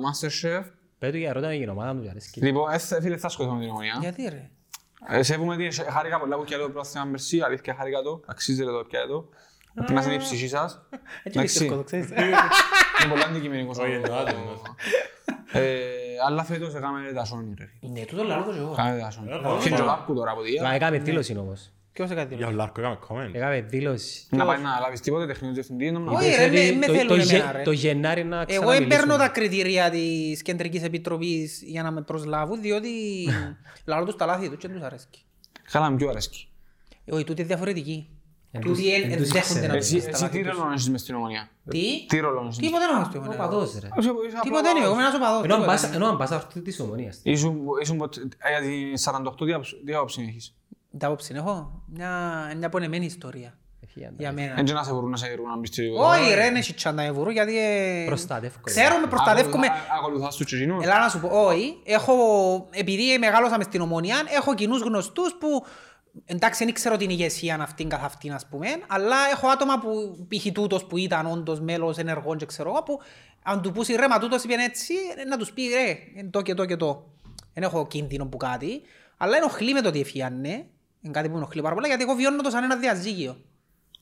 [0.06, 0.64] Masterchef.
[1.04, 2.40] Πέτω για ρώτα για την ομάδα του, αρέσκει.
[2.42, 3.98] Λοιπόν, ε, θε- φίλε, θα σκοτώσουμε την ομονία.
[4.00, 4.50] Γιατί ρε;
[5.18, 8.72] Ε, Σε πούμε ότι χάρηκα πολλά που και άλλο πρόθυμα μερσή, αλήθεια χάρηκα το, αξίζεται
[8.72, 9.30] το πια το.
[9.74, 10.82] Πρέπει να είναι η ψυχή σας.
[11.24, 12.10] Έτσι πιστεύω, το ξέρεις.
[13.04, 13.78] Είναι πολλά αντικειμενικός.
[13.78, 14.70] Όχι, ο- εννοάται, ο- εννοάται.
[15.52, 15.82] Ε,
[16.28, 17.92] Αλλά φέτος έκαμε τα Sony ρε φίλε.
[18.00, 18.72] Ναι, τούτο λαλό το και εγώ.
[18.72, 19.60] Έκαμε τα Sony.
[19.60, 21.72] Ποιο είναι ο Λάρκου τώρα από τη Μα έκαμε δήλωση όμως.
[21.94, 22.54] Ποιος έκανε Για τι.
[22.54, 23.34] ο Λάρκο έκαμε comment.
[23.34, 24.26] Έκαμε δήλωση.
[24.30, 25.92] Να πάει να λάβεις τίποτε τεχνικό διευθυντή.
[25.92, 26.16] νομίζω.
[26.18, 27.62] Όχι, ρε, Ότι με- με το- θέλουν το εμένα, Γε- ρε.
[27.64, 28.96] Το Γενάρη να Εγώ δεν ξαναμιλήσουμε.
[28.96, 32.90] παίρνω τα κριτήρια της Κεντρικής Επιτροπής για να με προσλάβουν, διότι
[33.86, 35.22] λαλό τους τα λάθη τους και δεν τους αρέσκει.
[35.72, 36.48] Καλά, μου πιο αρέσκει;
[37.06, 38.08] Ε, Όχι, τούτοι είναι διαφορετικοί.
[38.56, 39.78] Εν Τούτοι τους- εν- εν εν τους δέχονται να ξέρω.
[39.78, 40.58] τους Εσύ τα εσύ λάθη τι τους.
[40.58, 42.58] ρόλο έχεις μες στην ομονία; Τι; Τι ρόλο έχεις.
[42.58, 43.18] Τίποτε να είμαστε.
[43.18, 43.88] Ο παδός ρε.
[44.44, 45.44] Τίποτε δεν είμαι, εγώ είμαι ένας οπαδός.
[45.44, 45.66] Ενώ αν τίποτε.
[45.82, 47.20] πας- Ενώ αν πας αυτή της ομονίας.
[47.24, 50.56] Ήσουν, ήσουν ποτέ, ε, για την 48 τι άποψη- τι άποψη έχεις.
[50.98, 51.82] Τα άποψη έχω.
[51.88, 52.10] Μια,
[52.58, 53.58] μια πονεμένη ιστορία.
[53.94, 54.42] Φύγαν τα Για λεφτά.
[54.42, 54.56] μένα.
[54.56, 55.88] Δεν και να σε μπορούν να σε γερούν να μπεις στη...
[55.98, 57.58] Όχι ρε, είναι σιτσάντα ευρώ, γιατί...
[57.60, 58.62] ε, Προστατεύκω.
[58.64, 59.66] Ξέρουμε, προστατεύκουμε.
[59.68, 60.84] Ακολουθά- Ακολουθάς τους και εκείνους.
[60.86, 61.82] Έλα να σου πω, όχι.
[61.84, 62.14] Έχω,
[62.72, 65.66] επειδή μεγάλωσα στην Ομονία, έχω κοινούς γνωστούς που
[66.26, 70.52] εντάξει δεν ξέρω την ηγεσία αυτήν καθ' αυτήν ας πούμε, αλλά έχω άτομα που π.χ.
[70.54, 73.00] τούτος που ήταν όντως μέλος ενεργών και ξέρω εγώ, που
[73.44, 75.90] αν του πούσει ρε μα τούτος είπε έτσι, ε, να τους πει ρε,
[76.22, 77.08] ε, το και το και το.
[77.54, 78.82] Δεν έχω κίνδυνο που κάτι,
[79.18, 80.66] αλλά ενοχλεί με το ότι εφιάνε,
[81.04, 83.38] είναι κάτι που ενοχλεί πάρα πολλά, γιατί εγώ βιώνω το σαν ένα διαζύγιο.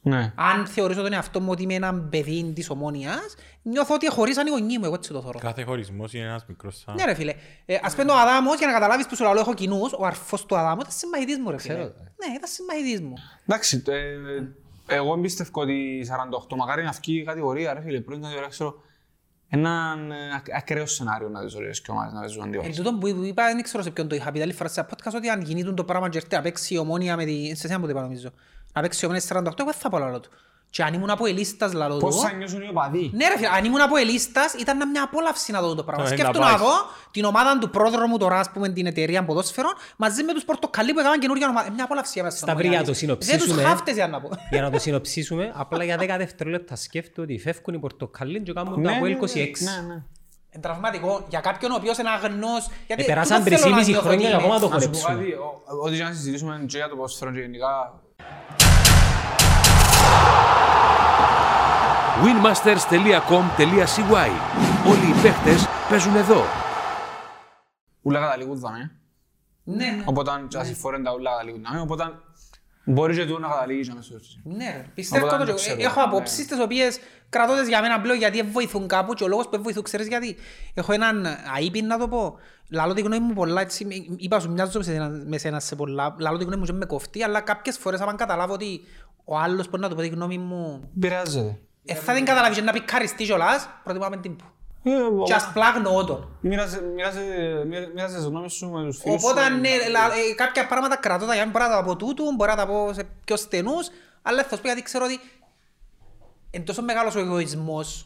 [0.04, 0.34] Ναι.
[0.36, 4.50] Αν θεωρήσω τον εαυτό μου ότι είμαι ένα παιδί της ομόνιας, νιώθω ότι χωρίσαν οι
[4.50, 5.40] γονείς μου, εγώ έτσι το θεωρώ.
[5.40, 6.96] Κάθε χωρισμός είναι ένας μικρός σαν...
[6.96, 7.34] Ναι ρε φίλε.
[7.66, 10.46] Ε, ας πούμε ο Αδάμος, για να καταλάβεις που σου λέω έχω κοινούς, ο αρφός
[10.46, 11.74] του Αδάμου ήταν συμμαχητής μου ρε φίλε.
[11.74, 12.28] Ξέρω, ε.
[12.28, 13.14] Ναι, ήταν συμμαχητής μου.
[13.46, 13.84] Εντάξει,
[14.88, 16.08] ε, εγώ εμπίστευκω ότι
[16.52, 18.82] 48 μακάρι να βγει η κατηγορία, ρε φίλε, πρώτη κατηγορία, ξέρω,
[19.54, 22.76] έναν ε, ακ- ακραίος σενάριο να τις ωραίες και ομάδες να παίζουν Εν αντιόφες.
[22.76, 25.14] τούτον που είπα, δεν ξέρω σε ποιον το είχα πει, άλλη φορά σε ένα podcast,
[25.16, 27.46] ότι αν γίνει τούτο το πράγμα και έρθει να παίξει η ομόνια με τη...
[27.46, 28.30] Σε εσένα που το είπα νομίζω.
[28.74, 30.30] Να παίξει η ομόνια 48, εγώ δεν θα πω λαλό του.
[30.74, 32.00] Και αν ήμουν από ελίστας λαλό του...
[32.06, 35.52] Πώς θα νιώσουν οι οπαδοί; Ναι ρε φίλε, αν ήμουν από ελίστας ήταν μια απόλαυση
[35.52, 36.04] να δω το πράγμα.
[36.04, 36.68] Ναι, Σκέφτομαι να να πάεις.
[36.70, 36.74] δω
[37.12, 41.00] την ομάδα του πρόδρομου τώρα, ας πούμε, την εταιρεία ποδόσφαιρων, μαζί με τους πορτοκαλί που
[41.00, 41.68] έκαναν καινούργια ομάδα.
[41.68, 42.80] Ε, Μια απόλαυση για μέσα στην Στα Ομόνια.
[42.80, 43.62] βρία το Δεν τους συνοψίσουμε.
[43.64, 44.30] χάφτες για να πω.
[44.52, 48.74] Για να το συνοψίσουμε, απλά για 10 δευτερόλεπτα σκέφτομαι ότι φεύγουν οι πορτοκαλί και κάνουν
[48.74, 49.26] το Ναι, από ναι, 26.
[49.36, 49.94] ναι, ναι.
[50.54, 52.70] Είναι τραυματικό για κάποιον ο οποίος είναι αγνός.
[52.88, 54.66] Γιατί Επεράσαν τούτο θέλω να 3,5 νιώθω χρόνια ότι και ακόμα είναι.
[54.68, 55.18] το Να σου πω χορέψουν.
[55.26, 58.02] κάτι, ο- ό,τι και να συζητήσουμε και για το ποδόσφαιρο και γενικά,
[62.24, 64.30] winmasters.com.cy
[64.90, 66.44] Όλοι οι παίχτες παίζουν εδώ.
[68.02, 68.92] ούλα καταλήγουν δαμέ.
[69.64, 70.04] Ναι, ναι.
[70.06, 72.04] Οπότε αν και φορέν τα ούλα καταλήγουν δαμέ, οπότε
[72.84, 74.86] μπορείς και τούτο να καταλήγεις και μέσα στο Ναι, ρε.
[74.94, 75.78] πιστεύω Οπότε το δεν και- ξέρω.
[75.82, 79.28] Έχω απόψεις τις οποίες κρατώ τις για μένα πλέον γιατί δεν βοηθούν κάπου και ο
[79.28, 80.36] λόγος που δεν βοηθούν ξέρεις γιατί.
[80.74, 82.36] Έχω έναν αείπιν να το πω.
[82.70, 85.76] Λαλώ τη γνώμη μου πολλά έτσι, μ- είπα σου μοιάζω με σένα- με σένα σε
[85.76, 86.16] πολλά.
[86.20, 88.82] Λαλώ τη γνώμη μου και με κοφτεί, αλλά κάποιες φορές αν καταλάβω ότι
[89.32, 91.60] ο άλλος μπορεί να του πω τη γνώμη μου Επηρεάζεται.
[91.86, 94.46] ε, θα την καταλάβεις και να πει καριστεί κιόλας, προτιμάμε την που.
[94.84, 96.30] Ε, ο- Και ας πλάγνω τον.
[96.42, 99.28] Μοίραζε- μοίραζε- μοίραζε- μοίραζε τις γνώμες σου με τους φίλους σου.
[99.30, 102.24] Οπότε ναι, λα- ε, κάποια πράγματα κρατώ τα για μην μπορώ να τα πω τούτου,
[102.36, 103.90] μπορώ να τα πω σε πιο στενούς,
[104.22, 105.20] αλλά θα σου πω γιατί ξέρω ότι
[106.52, 108.06] είναι τόσο μεγάλος ο εγωισμός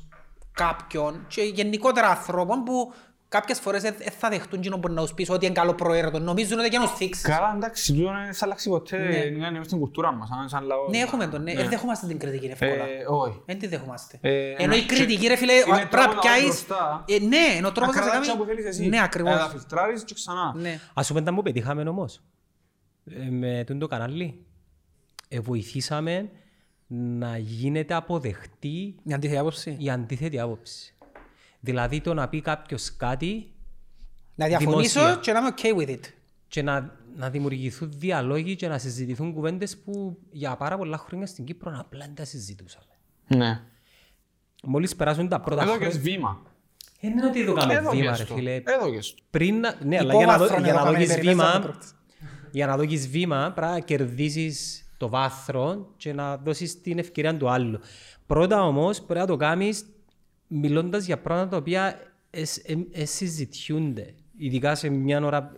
[0.54, 2.94] κάποιων και γενικότερα ανθρώπων που
[3.40, 6.20] κάποιες φορές δεν δεν θα δεχτούν κοινό που να τους πεις ότι είναι καλό προαίρετο.
[6.20, 7.24] Νομίζουν ότι για να τους θίξεις.
[7.24, 8.98] Καλά, εντάξει, τούτο δεν θα αλλάξει ποτέ.
[8.98, 9.16] Ναι.
[9.18, 10.90] Είναι είναι στην κουλτούρα μας, σαν- σαν λαός.
[10.92, 11.54] Ναι, έχουμε τον, ναι.
[11.56, 12.72] Δεν δεχόμαστε την κριτική εύκολα.
[12.72, 13.42] Ε, όχι.
[13.46, 14.18] Δεν τη δεχόμαστε.
[14.22, 16.44] Ε, Ενώ η ένα- κριτική ρε φίλε, είναι πρέπει τρόπο να να πιάσεις...
[16.46, 17.04] μπροστά.
[17.08, 18.40] Ε, Ναι, είναι ο τρόπος Να να σε κρατάς κάνει...
[18.40, 18.88] που θέλεις εσύ.
[18.88, 19.48] Ναι, Ε, Να ακριβώς.
[19.52, 20.54] φιλτράρεις και ξανά.
[20.56, 20.80] Ναι.
[20.94, 22.22] Ας πούμε τα μου πετύχαμε όμως.
[23.06, 24.46] Ε, με τον το κανάλι.
[25.28, 26.30] Ε, βοηθήσαμε
[26.88, 28.96] να γίνεται αποδεκτή
[29.78, 30.95] Η αντίθετη άποψη.
[31.72, 32.00] Η αντίθετη άποψη.
[32.00, 33.54] Δηλαδή το να πει κάποιος κάτι
[34.36, 35.20] Να διαφωνήσω Δημόσια.
[35.22, 36.00] και να είμαι okay with it.
[36.48, 41.46] και να, να δημιουργηθούν διαλόγοι και να συζητηθούν κουβέντες που για πάρα πολλά χρόνια στην
[41.46, 42.86] Κύπρο απλά δεν τα συζητούσαμε.
[43.28, 43.62] Ναι.
[44.64, 46.00] Μόλις περάσουν τα πρώτα Εδώ και χρόνια...
[46.00, 46.42] βήμα.
[47.02, 48.36] Δεν είναι ότι εδώ κάνουμε Εδώ βήμα και ρε στο.
[48.36, 48.56] φίλε.
[48.56, 49.16] Εδώ και στο.
[49.30, 49.76] Πριν να...
[49.84, 51.86] Ναι, αλλά για να, δω, Υπόβαθρο για να εδώ δώσεις πάμε, περιμένουμε βήμα, πρώτα.
[52.52, 57.50] για να δώσεις βήμα, πρέπει να κερδίσεις το βάθρο και να δώσεις την ευκαιρία του
[57.50, 57.80] άλλου.
[58.26, 59.86] Πρώτα όμως πρέπει να το κάνεις
[60.48, 64.14] μιλώντας για πράγματα τα οποία εσ- εμ- ε, συζητιούνται.
[64.38, 65.52] Ειδικά σε μια ώρα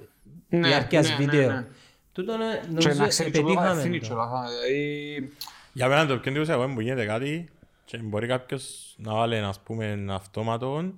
[0.49, 1.51] Ναι, διάρκειας ναι, ναι, βίντεο.
[1.51, 1.67] ναι.
[2.11, 4.05] Τούτο είναι, Και νομίζω να ξέρει και εγώ επιτύχαμε ευθύνη το.
[4.05, 5.31] κιόλας, α, δηλαδή,
[5.73, 7.49] Για μένα το πιο εντυπωσιακό είναι που γίνεται κάτι
[7.85, 10.93] και μπορεί κάποιος να βάλει ας πούμε αυτόματο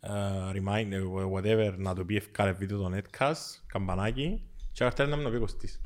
[0.00, 0.08] ε,
[0.52, 1.00] remind, ε,
[1.34, 3.34] whatever, να το πει ευκάλε βίντεο το netcast,
[3.66, 5.80] καμπανάκι και αυτά να μην το πει κοστής.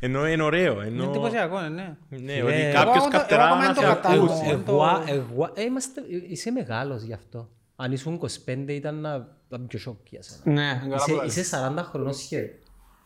[0.00, 1.04] Ενώ είναι ωραίο, Είναι ενώ...
[1.04, 1.94] εντυπωσιακό, ναι, ναι.
[2.08, 4.24] Ναι, Ε, ότι εγώ κάποιος εγώ το- καυτερά εγώ ακόμα να δεν το σε κατάλαβα.
[4.34, 4.48] ακούσει.
[4.50, 7.48] Εγώ- Εγώ, εγώ, ε, είμαστε, είσαι μεγάλος γι' αυτό.
[7.76, 10.40] Αν ήσουν 25 ήταν να να μπει πιο σοκ για σένα.
[10.44, 11.36] Ναι, καλά Είσαι, που λες.
[11.36, 12.50] είσαι 40 χρονών σχέδιο.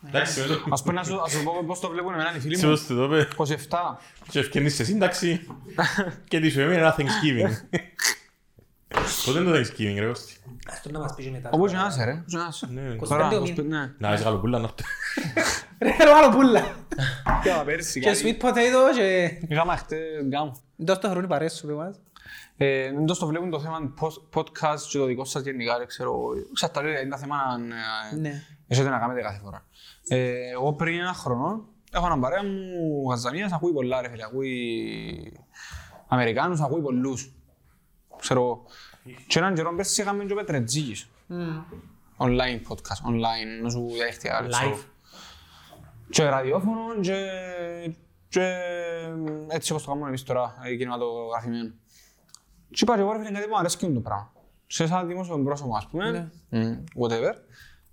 [0.06, 2.38] Εντάξει, με το- Ας πούμε να σου ας σου πω πώς το βλέπουν εμένα οι
[2.40, 2.60] φίλοι μου.
[2.62, 3.28] Σωστό το είπε.
[3.36, 3.98] 27.
[4.30, 5.46] Και ευκαινείς σε σύνταξη
[6.28, 7.52] και τι σου έμεινε ένα Thanksgiving.
[9.24, 10.36] Πότε είναι το Thanksgiving ρε Κώστη;
[10.70, 11.50] Ας το να μας πεις μετά.
[11.52, 12.10] Όπως και να είσαι ρε.
[12.12, 12.66] όπως και να είσαι.
[12.70, 12.96] Ναι.
[13.00, 13.78] 25 Τώρα, ο 25, μήνα.
[13.80, 13.94] ναι.
[13.98, 14.70] Να είσαι γαλοπούλα να
[15.78, 16.60] Ρε, θέλω άλλο πουλα.
[17.42, 18.36] Και πέρσι Και κάτι.
[18.40, 19.30] sweet potato και...
[19.48, 20.56] Είχαμε χτες γκάμο.
[20.76, 22.00] Δώσ' το χρόνο παρέες σου, πες μας.
[22.56, 26.18] Ε, Δεν το βλέπουν το θέμα post- podcast και το δικό σας γενικά, δεν ξέρω.
[26.54, 28.42] Ξαρτάται, είναι τα θέμα να Ναι.
[28.66, 29.66] έχετε να κάνετε κάθε φορά.
[30.08, 35.38] Ε, Εγώ πριν ένα χρόνο έχω έναν παρέα μου Γαζανίας, ακούει πολλά ρε φίλε, ακούει
[36.08, 37.32] Αμερικάνους, ακούει πολλούς.
[38.20, 38.64] Ξέρω εγώ.
[39.26, 41.08] Και έναν καιρό πέρσι είχαμε και ο Πετρετζίκης.
[42.18, 44.46] Online podcast, online, να σου διαδίκτυα.
[44.48, 44.74] ξέρω.
[44.74, 44.84] Live.
[46.10, 47.14] Και ραδιόφωνο και,
[48.28, 48.58] και
[49.48, 51.72] έτσι όπως το κάνουμε εμείς τώρα, ε, κινηματογραφημένο.
[52.70, 54.32] Και είπα και εγώ ρε φίλε κάτι που μου αρέσει το πράγμα.
[54.66, 56.58] Σε σαν δημόσιο πρόσωπο ας πούμε, μ,
[57.02, 57.32] whatever.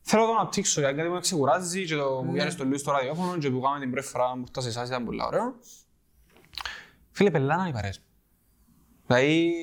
[0.01, 2.77] Θέλω να το αναπτύξω γιατί κάτι που με ξεκουράζει και το μου πιάνει στο λίγο
[2.77, 5.55] στο ραδιόφωνο και που κάνουμε την πρώτη φορά που φτάσεις εσάς ήταν πολύ ωραίο.
[7.11, 8.01] Φίλε, πελάνα οι παρέες.
[9.07, 9.53] Δηλαδή,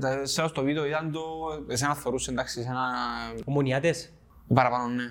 [0.00, 1.20] τα- σε στο βίντεο ήταν το...
[1.68, 2.80] Εσένα θωρούσε, εντάξει, εσένα...
[3.44, 4.12] Ομονιάτες.
[4.54, 5.04] Παραπάνω, ναι.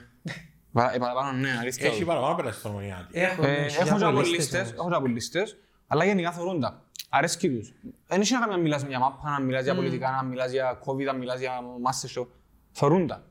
[0.72, 1.88] Παρα- ε, Παραπάνω, ναι, αλήθεια.
[1.90, 3.20] Έχει παραπάνω πέρασε στο Ομονιάτη.
[3.20, 4.74] Έχω, Ε, έχει Έχω και από λίστες λίστες, όμως.
[4.80, 5.58] έχω και από λίστες,
[5.88, 6.86] αλλά γενικά θεωρούν τα.
[7.10, 7.74] Αρέσκει τους.
[8.08, 10.80] Δεν έχει να κάνεις να μιλάς για μάπα, να μιλάς για πολιτικά, να μιλάς για
[10.86, 12.28] COVID, να μιλάς για Masterchef.
[12.72, 13.24] Θεωρούν τα.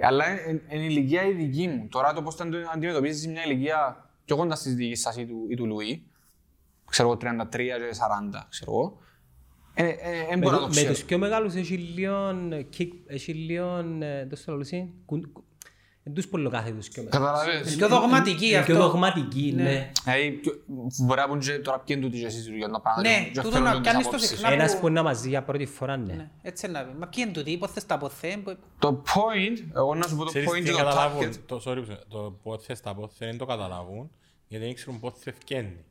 [0.00, 1.88] Αλλά είναι η ηλικία η δική μου.
[1.90, 5.46] Τώρα το πώς θα το αντιμετωπίζεις μια ηλικία πιο κοντά στις δικές σας ή του,
[5.50, 6.06] ή του Λουί,
[6.90, 7.96] ξέρω εγώ 33 και
[8.40, 9.05] 40, ξέρω εγώ, ε, ε,
[9.84, 9.96] δεν
[10.30, 10.92] Με μπορώ να του- το Με ξέρω.
[10.92, 15.44] τους πιο μεγάλους έχει λίγον kick- έχει λίγον, ε, πώς το λέω εσύ, κουν- κου-
[16.02, 17.28] εν τους πολλοκάθετους πιο μεγάλους.
[17.28, 17.76] Καταλαβαίνεις.
[17.76, 18.88] Πιο δογματική Είναι πιο αυτό.
[18.88, 19.90] δογματική, ναι.
[20.04, 20.62] Δηλαδή, πιο-
[20.98, 23.08] μπορεί να πούν και τώρα ποιοι είναι τούτοι και εσείς για τα πράγματα.
[23.08, 24.28] Ναι, και τούτο θέλουν να τις πιάνεις το απόψεις.
[24.28, 24.52] συχνά.
[24.52, 26.12] Ένας που- που είναι μαζί για πρώτη φορά, ναι.
[26.12, 26.98] Ναι, Έτσι να πει.
[26.98, 28.36] Μα ποιοι είναι τούτοι, πώς θες τα ποθέ.
[28.44, 31.36] που- Το point, εγώ να σου πω το Ξέρεις point τι και το καταλάβουν, target.
[31.46, 34.10] το, sorry, που σε- το πότε στα πότε δεν το καταλάβουν,
[34.48, 35.84] γιατί δεν ξέρουν πότε θα ευκένει.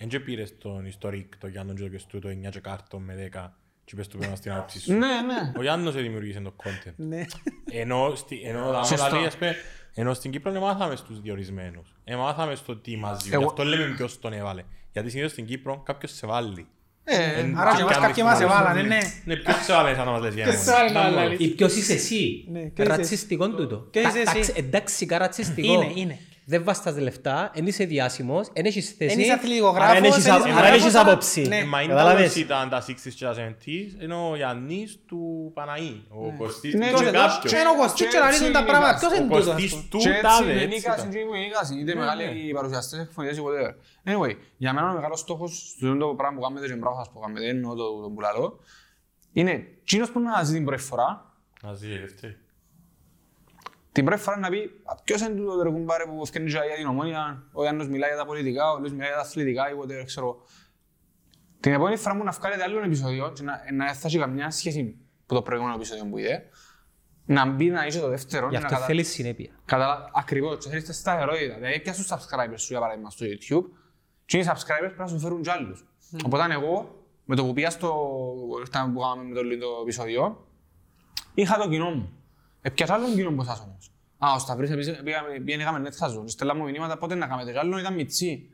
[0.00, 3.30] Εν και πήρες τον ιστορικ, το Γιάννον και το Κεστού, το 9 και κάρτο με
[3.32, 3.52] 10
[3.84, 4.92] και είπες του πέρα στην άποψη σου.
[4.92, 5.52] Ναι, ναι.
[5.56, 6.92] Ο Γιάννος δημιουργήσε το content.
[6.96, 7.24] Ναι.
[7.70, 9.06] Ενώ, στη, ενώ, δάμε Σωστό.
[9.08, 9.54] δηλαδή, ας πούμε,
[9.94, 11.94] ενώ στην Κύπρο δεν μάθαμε στους διορισμένους.
[12.04, 13.28] Ε, μάθαμε στο τι μας ζει.
[13.28, 14.62] Γι' Εγώ- αυτό λέμε ποιος τον έβαλε.
[14.92, 16.66] Γιατί συνήθως στην Κύπρο κάποιος σε βάλει.
[17.04, 18.88] Ε, Εν- Άρα και και μας κάνεις κάποιοι μας το εβάλανε, άλλο.
[18.88, 18.98] ναι.
[19.24, 20.70] Ναι, ποιος σε βάλε σαν να μας λες για Ποιος εμένα.
[20.72, 21.14] σε βάλε να Μπράβο.
[21.28, 21.36] βάλει.
[21.44, 22.44] Ή ποιος είσαι εσύ.
[22.50, 23.76] Ναι, ποιος είσαι Ρατσιστικό τούτο.
[23.76, 24.52] Ποιος είσαι Τα- εσύ.
[24.52, 25.72] τα- Εντάξει, κα ρατσιστικό.
[25.72, 26.18] Είναι, είναι.
[26.50, 29.12] Δεν βάστας λεφτά, εν είσαι διάσημος, εν έχεις θέση.
[29.12, 31.42] Εν είσαι αθλητικογράφος, άρα εν έχεις εν α- είσαι Άρα εν έχεις δημοσιογράφος, άποψη.
[31.48, 31.56] ναι.
[31.56, 32.32] Ε, Μα είναι Καταλάβες.
[32.34, 36.02] τα ήταν τα 60s και τα 70s, ενώ ο Γιάννης του Παναή.
[36.08, 37.52] Ο Κωστής Ναι, του και και εδώ- κάποιος.
[37.52, 38.98] Και είναι ο Κωστής και να λύσουν τα πράγματα.
[38.98, 39.82] Ποιος Ο είναι τούτος, ας Κωστής πούμε.
[39.90, 41.10] του Και έτσι τάδε, είναι έτσι νίκας, ήταν.
[41.12, 42.52] είναι και νίκας, είτε Ναι, μεγάλοι ναι.
[42.58, 43.72] παρουσιαστές, εκφωνητές ή whatever.
[44.10, 47.18] Anyway, για μένα ο μεγάλος στόχος στο το πράγμα που κάνετε και μπράβο σας που
[47.20, 48.46] κάνετε, εννοώ το το που λαλώ,
[49.32, 51.10] είναι εκείνος που να ζει την πρώτη φορά,
[51.62, 52.36] Να ζει, ελεύθερη.
[53.98, 56.86] Την πρώτη φορά να πει «Α, ποιος είναι τούτο το κουμπάρε που ευκαινεί για την
[56.86, 60.02] ομόνια, ο Γιάννος μιλάει για τα πολιτικά, ο Λουίς μιλάει για τα αθλητικά ή whatever,
[60.04, 60.36] ξέρω.
[61.60, 64.82] Την επόμενη φορά μου να βγάλετε άλλο επεισόδιο και να, να θα έχει καμιά σχέση
[64.82, 66.42] με το προηγούμενο επεισόδιο που είδε,
[67.24, 68.86] να μπει να είσαι το δεύτερο Γι' και να αυτό κατα...
[68.86, 69.50] θέλεις συνέπεια.
[69.64, 70.10] Καταλα...
[70.14, 71.54] Ακριβώς, και θέλεις τα σταθερότητα.
[71.54, 73.64] Δηλαδή, πια στους subscribers σου, για παράδειγμα, στο YouTube,
[74.24, 75.86] και οι subscribers πρέπει να σου φέρουν κι άλλους.
[76.24, 78.10] Οπότε εγώ, με το που πήγα στο...
[78.60, 80.46] Ήρθαμε που κάναμε με το λίγο επεισόδιο,
[81.34, 82.12] είχα το κοινό μου.
[82.62, 86.22] Επιάσα άλλον κοινό από εσάς όμως; Α, ο Σταυρής επίσης πήγαμε, πήγαινε είχαμε net χαζό.
[86.24, 87.52] Και στέλναμε μηνύματα πότε να κάνετε.
[87.52, 88.48] Και άλλον ήταν μητσί.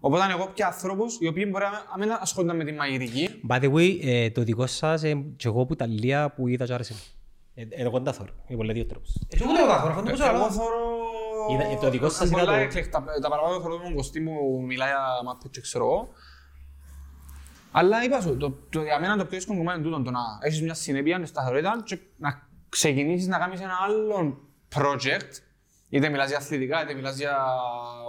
[0.00, 3.28] Οπότε εγώ πια ανθρώπους οι οποίοι μπορεί να μην ασχολούνται με τη μαγειρική.
[3.48, 6.64] By the way, ε, το δικό σας, ε, και εγώ που τα λίγα που είδα
[6.66, 7.00] και άρεσε μου.
[7.54, 9.10] Ε, ε, Εγώ δεν τα θωρώ, είναι πολλά δύο τρόπους.
[9.28, 10.50] Εσύ ούτε εγώ τα χωρώ, αυτό που σου Εγώ λέω.
[10.50, 10.80] θεωρώ...
[11.52, 13.04] Είδα- το δικό σας πολλά είδα το- έκλεκτα.
[13.22, 14.98] Τα παραπάνω θεωρώ τον Κωστή μου μιλάει για
[15.32, 16.08] Muppet και ξέρω εγώ.
[17.72, 20.20] Αλλά είπα σου, το, το, για μένα το πιο δύσκολο κομμάτι είναι τούτο, το να
[20.40, 24.38] έχεις μια συνέπεια, μια σταθερότητα και να ξεκινήσεις να κάνεις ένα άλλο
[24.74, 25.30] project,
[25.88, 27.36] είτε μιλάς για αθλητικά, είτε μιλάς για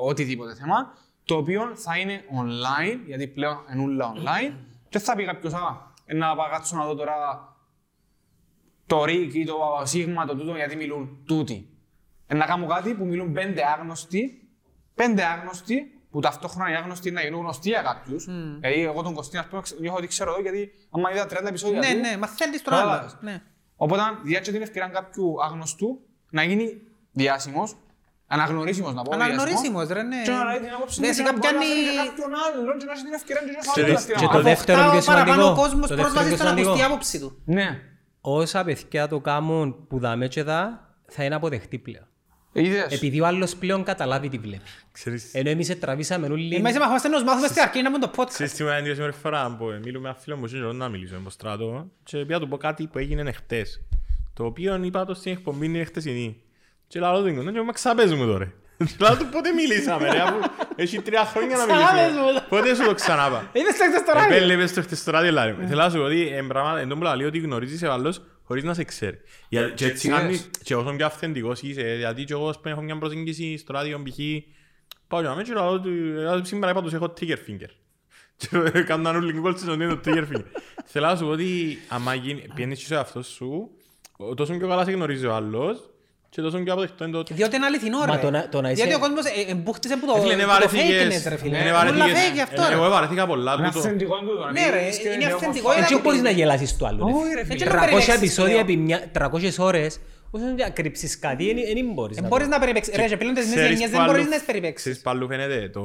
[0.02, 0.94] οτιδήποτε θέμα,
[1.26, 4.54] το οποίο θα είναι online, γιατί πλέον είναι όλα online,
[4.90, 7.16] και θα πει κάποιος, α, ε, να πάω κάτσω να δω τώρα
[8.86, 11.70] το ΡΙΚ ή το ΣΥΓΜΑ, το τούτο, γιατί μιλούν τούτοι.
[12.28, 14.48] Ε, να κάνω κάτι που μιλούν πέντε άγνωστοι,
[14.96, 18.26] πέντε άγνωστοι, που ταυτόχρονα οι άγνωστοι να γίνουν γνωστοί για κάποιους.
[18.60, 21.48] Δηλαδή, εγώ τον Κωστή, ας πούμε, ξε- νιώθω ότι ξέρω εδώ, γιατί άμα είδα 30
[21.48, 23.12] επεισόδια Ναι, του, ναι, μαθαίνεις τον Κατάλαβες.
[23.12, 23.20] άλλο.
[23.32, 23.42] Ναι.
[23.76, 26.00] Οπότε, διάτσε την ευκαιρία κάποιου άγνωστου
[26.30, 27.76] να γίνει διάσημος,
[28.28, 29.14] αναγνωρίσιμος να πω.
[29.14, 30.22] Αναγνωρίσιμος, ρε, ναι.
[30.24, 32.10] Και να λέει την άποψη Ναι, του σιγά και να μπορεί να πιάνει- φέρει και
[32.10, 34.44] κάποιον άλλον και να έχει την ευκαιρία και να Ξέρεις, φέρει και το άλλον.
[34.44, 35.62] δεύτερο Αποκτά πιο παραπάνω σημαντικό.
[35.62, 36.94] ο κόσμος Το δεύτερο πρόσβαση πιο στο να ακουστεί η σημαντικό.
[36.94, 37.42] άποψη του.
[37.46, 37.68] Ναι.
[38.22, 42.08] Όσα παιδιά το κάνουν που δάμε και δά, θα είναι αποδεχτή πλέον.
[42.54, 44.86] Είδες; Επειδή ο άλλος πλέον καταλάβει τι βλέπεις.
[44.92, 46.56] Ξέρεις, Ενώ εμείς τραβήσαμε όλοι...
[46.56, 48.30] Εμείς είμαστε να μάθουμε στην αρχή να πούμε το podcast.
[48.30, 51.16] Ξέρεις τι μου έκανε την φορά που μιλούμε με ένα φίλο μου και να μιλήσω
[51.24, 53.82] με στράτο και πήγα του πω κάτι που έγινε χτες
[54.34, 56.42] το οποίο είπα το στην εκπομπή είναι χτεσινή
[56.88, 60.20] και λέω του «Ναι, και μας ξαπέζουμε μου τώρα και λέω του πότε μιλήσαμε ρε
[60.20, 60.36] αφού
[60.76, 62.46] έχει τρία χρόνια να Ξαπέζουμε μιλήσουμε τώρα.
[62.50, 65.54] πότε σου το ξανάπα Είδες το χτες στο ράδιο; Επέλεπες το χτες στο ράδιο λάρι
[65.54, 65.68] μου.
[65.68, 68.22] Θέλω να σου πω ότι εν πράγμα εν τω που λέει ότι γνωρίζεις ο άλλος
[68.44, 69.18] χωρίς να σε ξέρει.
[69.50, 70.16] Για- Και έτσι Yes.
[70.18, 73.74] κάνεις και όσο πιο αυθεντικός είσαι γιατί και εγώ ας πούμε, έχω μια προσέγγιση στο
[73.74, 74.18] ράδιο π.χ.
[75.08, 75.90] Πάω για μένα και λέω ότι
[76.40, 77.70] «Ε, σήμερα είπα τους έχω trigger finger.
[78.72, 80.44] Και κάνουν όλοι κόλτσες ότι είναι το trigger finger.
[80.86, 83.70] Θέλω να σου πω ότι άμα γίνει- πιένεις και σε αυτό σου
[84.36, 85.90] τόσο πιο καλά σε γνωρίζει ο άλλος
[86.36, 88.22] και τόσο πιο αποδεκτό είναι το Διότι είναι αληθινό Μα ρε.
[88.22, 90.42] το να- το να είσαι- Γιατί ο κόσμος ε, εμπούχτησε που το Ε, Φίλε, είναι
[90.44, 91.24] που το βαρεθήκες.
[91.26, 91.58] fakeness ρε φίλε.
[91.58, 92.14] Είναι Όλα βαρεθήκες.
[92.30, 92.74] fake γι' αυτό Ε, ρε.
[92.74, 93.80] Εγώ βαρεθήκα πολλά Είναι που το...
[93.80, 94.50] αυθεντικό τούτο.
[94.52, 94.82] Ναι, ρε,
[95.16, 97.06] είναι αυθεντικό, είναι Έτσι είναι μπορείς να γελάσεις του άλλου.
[97.08, 97.34] ρε Όχι, φίλε.
[97.36, 97.66] ρε, φίλε.
[97.66, 98.64] 300 περιπέξεις επεισόδια πλέον.
[98.68, 100.00] επί μια- 300 ώρες,
[100.32, 102.96] όσο να κρύψεις κάτι, δεν μπορείς Δεν να μπορείς το- να περιπέξεις.
[102.96, 104.82] Ρε, και πλέον τις νέες Ξέρεις γενιές που δεν μπορείς αλλού- να τις περιπέξεις.
[104.82, 105.82] Ξέρεις που αλλού φαίνεται το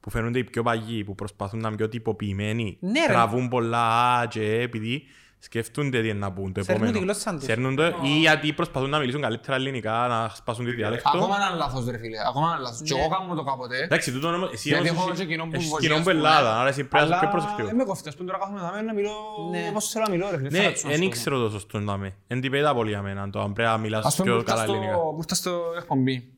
[0.00, 3.12] που φαίνονται οι πιο παγιοί που προσπαθούν να είναι πιο τυποποιημένοι Ναι, ρε.
[3.12, 3.86] τραβούν πολλά
[4.18, 5.02] «α» και επειδή
[5.44, 6.98] Σκέφτονται τι είναι να πούν το Σέρνουν επόμενο.
[6.98, 7.44] τη γλώσσα τους.
[7.44, 11.10] Σέρνουν το ή γιατί προσπαθούν να μιλήσουν καλύτερα ελληνικά, να σπάσουν τη διάλεκτο.
[11.14, 12.82] Ακόμα ένα λάθος ρε φίλε, ακόμα ένα λάθος.
[12.88, 13.82] Και εγώ κάνω το κάποτε.
[13.82, 16.04] Εντάξει, τούτο όμως, εσύ Γιατί όμως έχω έχεις- και κοινό που έχεις βοηθάει, κοινό ας
[16.04, 16.18] που πούμε.
[16.18, 17.70] Ελλάδα, άρα εσύ πρέπει να είσαι πιο Αλλά προσεκτικός.
[17.72, 19.14] είμαι κοφτή, ας πούμε τώρα κάθομαι δάμε να μιλώ
[19.50, 19.66] Ναι.
[19.70, 20.48] όπως θέλω να μιλώ ρε φίλε.
[20.48, 21.04] Ναι, φέρατε σου, ας δεν πούμε.
[21.14, 22.14] ήξερα το σωστό να με.
[22.26, 24.52] Εν τυπέτα πολύ για μένα, το αν πρέπει να μιλάς Ας πούμε πιο που ήρθα
[24.54, 24.96] καλά στο- ελληνικά.
[24.98, 26.28] που ήρθα στο εκπομπή;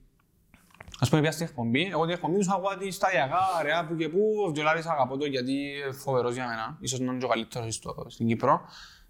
[1.00, 4.08] Ας πούμε πια στην εκπομπή, εγώ την εκπομπή τους ακούω τη σταδιακά, ρε, που και
[4.08, 7.28] που, ο Βιολάρης αγαπώ το γιατί είναι φοβερός για μένα, ίσως να είναι και ο
[7.28, 8.60] καλύτερος στο- στην Κύπρο.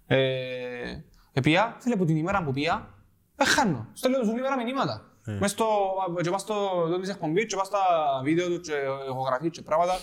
[0.07, 0.17] Ε,
[1.33, 2.89] Επία, φίλε, που την ημέρα που πία,
[3.35, 3.87] ε, χάνω.
[3.93, 5.01] Στέλνω τους όλη μέρα μηνύματα.
[5.39, 5.65] Μες στο,
[6.21, 6.55] και πας στο
[6.87, 7.79] δόν της εκπομπής, και πας στα
[8.23, 8.73] βίντεο του, και
[9.09, 9.93] ηχογραφή και πράγματα.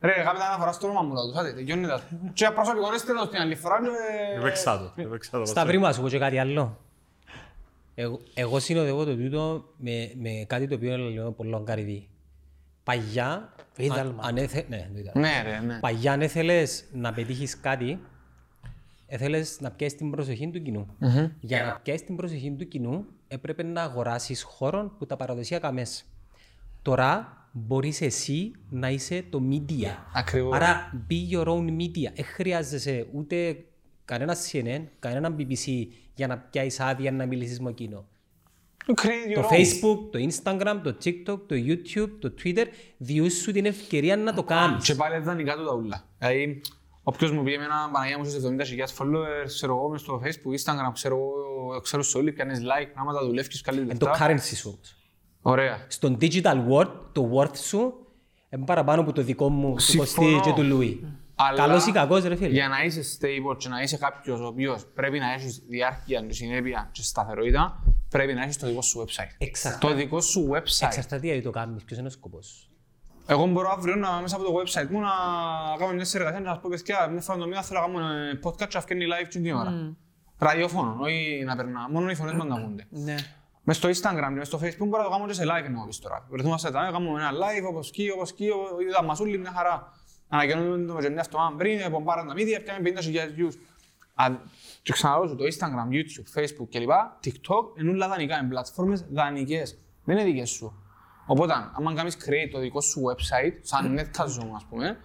[0.00, 2.00] Ρε, κάνετε αναφορά στο όνομα μου, λάδω, άντε, τελειώνει τα.
[2.32, 4.38] Και προσωπικονέστε το στην άλλη φορά και...
[4.38, 5.44] Έπαιξα το, έπαιξα το.
[5.44, 6.78] Σταυρί μου, ας σου πω και κάτι άλλο.
[7.94, 12.08] Εγώ, εγώ συνοδεύω το τούτο με, με κάτι το οποίο λέω πολύ καρυδί.
[12.84, 14.22] Παγιά, Βίδαλμα.
[14.22, 15.12] αν, αν έθε, ναι, το είδα.
[15.14, 15.78] Ναι, ρε, ναι.
[15.78, 18.00] Παγιά αν έθελες να πετύχεις κάτι,
[19.06, 20.96] έθελες να πιάσεις την προσοχή του κοινου
[21.40, 26.04] Για να πιάσεις την προσοχή του κοινού, έπρεπε να αγοράσεις χώρο που τα παραδοσιακά μέσα.
[26.82, 29.88] Τώρα μπορείς εσύ να είσαι το media.
[30.14, 30.54] Ακριβώς.
[30.56, 32.12] Άρα be your own media.
[32.14, 33.64] Δεν χρειάζεσαι ούτε
[34.04, 38.06] κανένα CNN, κανένα BBC για να πιάσεις άδεια να μιλήσεις με εκείνο.
[38.86, 39.56] Create Το your own.
[39.56, 42.64] Facebook, το Instagram, το TikTok, το YouTube, το Twitter
[42.96, 44.84] διούς σου την ευκαιρία να το κάνεις.
[44.84, 46.04] Και πάλι δανεικά του τα ούλα.
[46.18, 46.60] Δηλαδή,
[47.08, 50.92] όποιος μου πει εμένα, Παναγία μου στους 70.000 followers, ξέρω εγώ, μες στο Facebook, Instagram,
[50.92, 54.26] ξέρω εγώ, ξέρω σε όλοι, κάνεις like, πράγματα δουλεύεις, καλή Είναι το λεφτά.
[54.26, 54.96] currency σου όμως.
[55.40, 55.84] Ωραία.
[55.88, 57.94] Στον digital world, το worth σου
[58.50, 60.30] είναι παραπάνω από το δικό μου, του Συμφωνώ.
[60.30, 61.06] Κωστή και του Λουί.
[61.34, 62.48] Αλλά Καλός ή κακός ρε φίλε.
[62.48, 66.32] Για να είσαι stable και να είσαι κάποιος ο οποίος πρέπει να έχεις διάρκεια και
[66.32, 69.34] συνέπεια και σταθερότητα, πρέπει να έχεις το δικό σου website.
[69.38, 69.86] Εξαρτάται.
[69.86, 70.86] Το δικό σου website.
[70.86, 72.70] Εξαρτάται γιατί το κάνεις, ποιος είναι ο σκοπός.
[73.28, 75.08] Εγώ μπορώ αύριο να, μέσα από το website μου να
[75.78, 78.12] κάνω μια συνεργασία και να σας πω παιδιά, μια φορά το μήνα θέλω να κάνω
[78.14, 79.70] ε, podcast και να βγαίνει live την ώρα.
[80.38, 82.86] Ραδιόφωνο, όχι να περνά, μόνο οι φωνές μας να ακούνται.
[82.90, 83.14] Ναι.
[83.62, 85.98] Μες στο Instagram, μες στο Facebook μπορώ να το κάνω και σε live εννοώ πεις
[85.98, 86.26] τώρα.
[86.30, 88.44] Βρεθούμαστε τα, κάνουμε ένα live όπως κι, όπως κι,
[88.88, 89.92] είδα μας όλοι μια χαρά.
[90.28, 93.52] Ανακοινώνουμε το μεσονιά αυτό αν πριν, πομπάραν τα media, πιάμε 50.000 views.
[94.14, 94.40] Αν-
[94.82, 96.90] Και ξαναλώ σου, το Instagram, YouTube, Facebook κλπ.
[97.24, 99.78] TikTok είναι όλα δανεικά, είναι πλατφόρμες δανεικές.
[100.04, 100.85] Δεν είναι δικές σου.
[101.26, 104.98] Οπότε, αν κάνεις create το δικό σου website, σαν Netcast ας πούμε,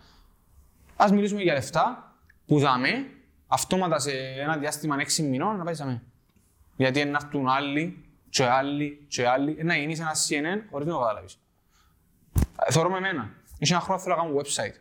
[0.95, 2.15] ας μιλήσουμε για λεφτά,
[2.45, 2.89] που δάμε,
[3.47, 6.01] αυτόματα σε ένα διάστημα 6 μηνών να πάει σε
[6.75, 10.99] γιατί να έρθουν άλλοι και άλλοι και άλλοι, να γίνεις ένα CNN χωρίς να το
[10.99, 11.39] καταλάβεις.
[12.65, 13.29] Ε, Θεωρώ με εμένα.
[13.59, 14.79] Είχε ένα χρόνο θέλω να κάνω website.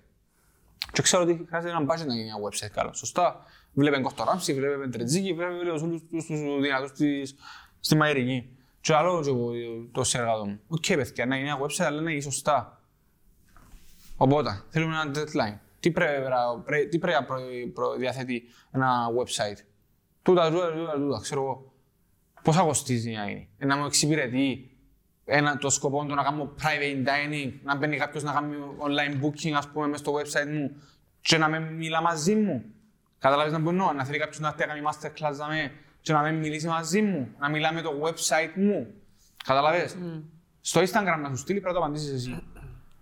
[0.92, 2.92] Και ξέρω ότι χρειάζεται ένα budget να γίνει ένα website καλό.
[2.92, 3.44] Σωστά.
[3.72, 7.34] Βλέπε Κώστα Ράμψη, βλέπε Τρετζίκη, βλέπε όλους τους τους δυνατούς της-
[7.80, 8.56] στη Μαϊρική.
[8.80, 9.50] Και άλλος και εγώ
[9.92, 10.60] το συνεργάτο μου.
[10.68, 12.80] Οκ, παιδιά, να γίνει ένα website, αλλά να γίνει σωστά.
[14.16, 15.58] Οπότε, θέλουμε ένα deadline.
[15.80, 17.40] Τι πρέπει, να- πρέ- τι πρέπει να προ-
[17.74, 19.64] προ- διαθέτει ένα website;
[20.22, 21.72] Τούτα, τούτα, τούτα, τούτα, ξέρω εγώ.
[22.42, 24.70] Πόσα κοστίζει να γίνει; Ε, Να μου εξυπηρετεί
[25.24, 29.50] ένα, το σκοπό του να κάνω private dining, να μπαίνει κάποιος να κάνει online booking,
[29.52, 30.82] ας πούμε, μες στο website μου
[31.20, 32.64] και να με μιλά μαζί μου.
[33.18, 36.20] Καταλάβεις να μπορώ, να θέλει κάποιος να έρθει να κάνει masterclass να με, και να
[36.20, 38.86] με μιλήσει μαζί μου, να μιλά με το website μου.
[39.44, 39.96] Καταλάβες.
[40.60, 42.42] Στο Instagram να σου στείλει πρέπει να το απαντήσεις εσύ.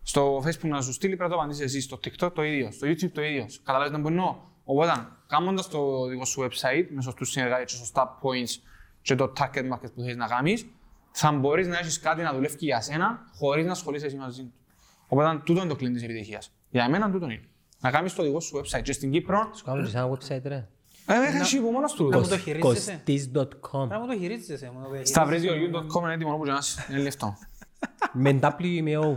[0.02, 1.80] Στο Facebook να σου στείλει πρέπει να το απαντήσεις εσύ.
[1.80, 2.70] Στο TikTok το ίδιο.
[2.72, 3.46] Στο YouTube το ίδιο.
[3.62, 4.52] Καταλάβεις να μπορώ.
[4.64, 4.92] Οπότε,
[5.26, 8.62] κάνοντας το δικό σου website με σωστούς συνεργάτες και σωστά points
[9.02, 10.66] και το target market που θέλεις να κάνεις,
[11.10, 14.52] θα μπορείς να έχεις κάτι να δουλεύει για σένα χωρίς να ασχολείσαι εσύ μαζί του.
[15.08, 16.52] Οπότε, τούτο είναι το κλειδί της επιτυχίας.
[16.70, 17.48] Για μένα τούτο είναι.
[17.80, 20.42] Να κάνεις το δικό σου website και στην Κύπρο, Σου κάνω και σε ένα website
[20.44, 20.68] ρε.
[21.08, 22.08] Ε, έχει εσύ που μόνος του.
[22.08, 23.02] Να μου το χειρίζεσαι.
[23.04, 24.70] Κωστής.com Να μου το χειρίζεσαι.
[24.74, 25.12] μου το χειρίζεσαι.
[25.12, 26.86] Σταυρίζιο.com είναι έτοιμο όπως να είσαι.
[26.90, 27.36] Είναι λεφτό.
[28.12, 29.16] Με W ή με O.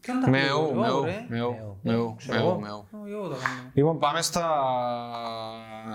[0.00, 1.26] Ποιον τα Με πει, ο, εγώ, με ο, ρε.
[1.28, 2.86] με ο, με ο, με ο, με ο.
[2.90, 3.70] Ω, εγώ το κάνω.
[3.74, 4.48] Λοιπόν, πάμε στα...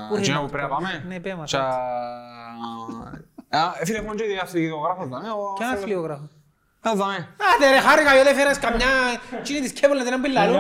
[0.10, 1.68] Πού Εκείνα είναι που πρέπει να αυτό; πάμε; Ναι, πέ μας, Τσα-
[3.50, 5.30] Α, ε, Φίλε, έχουμε και διαφυγητογράφος, δάμε.
[5.30, 6.30] ο- Κι ένα θέλω-
[6.82, 6.90] φλοιογράφο.
[6.90, 7.28] Α, δάμε.
[7.56, 8.88] Άντε ρε χάρηκα, γιατί έφερες καμιά...
[9.44, 10.54] Τσίνη της Κέβολα, δεν είναι πιλαρού.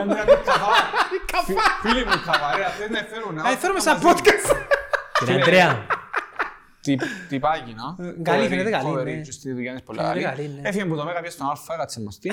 [1.84, 3.39] Φίλοι μου, καβαρέα, θες να φέρουν.
[3.39, 4.56] Α, φέρουμε σαν podcast.
[5.26, 5.85] Την Αντρέα.
[7.30, 8.06] Τυπάκι, να.
[8.06, 9.22] Ε, καλή, φαίνεται καλή, Φοβερή, ναι.
[9.22, 10.35] και στη δουλειά της πολύ Φαίνεται καλή.
[10.35, 10.69] καλή, ναι.
[10.69, 12.19] Έφυγε που το Μέγα, πήγε στον Αλφα, έκατσε μας.
[12.19, 12.30] Τι.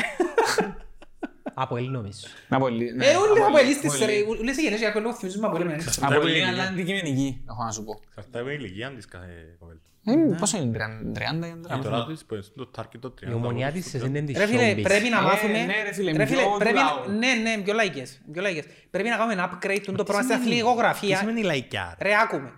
[1.61, 2.19] Από Ελλήνο νομίζω.
[2.49, 4.05] Να πολύ, ναι, Ε, όλοι να από πολύ, ελίστες, πολύ.
[4.13, 4.25] ρε.
[4.41, 5.99] Ούλες οι γενές για κάποιο λόγο θυμίζουν με πολύ μεγάλες.
[5.99, 6.69] Να πολύ, Πολύ αλλά ηλικία.
[6.69, 8.01] αντικειμενική, έχω να σου πω.
[8.19, 9.81] Αυτά είναι η ηλικία της κάθε κοπέλα.
[10.05, 10.79] Ε, Πόσο είναι,
[11.15, 13.31] 30 ή Και τώρα της που είναι το target το 30.
[13.31, 14.83] Η ομονιά της σε είναι της Ρε φίλε, showbiz.
[14.83, 15.53] πρέπει να Ε, μάθουμε...
[15.65, 17.05] ναι, ρε φίλε, Ρε φίλε, πιο πρέπει λαό.
[17.07, 17.13] να...
[17.13, 18.21] Ναι, ναι, πιο λαϊκές.
[18.33, 18.65] πιο λαϊκές.
[18.91, 21.17] Πρέπει να κάνουμε ένα upgrade του το πρόγραμμα στην Τι αθλητικογραφία.
[21.17, 21.97] σημαίνει λαϊκιά.
[21.99, 22.53] ρε; Ρε, άκουμε.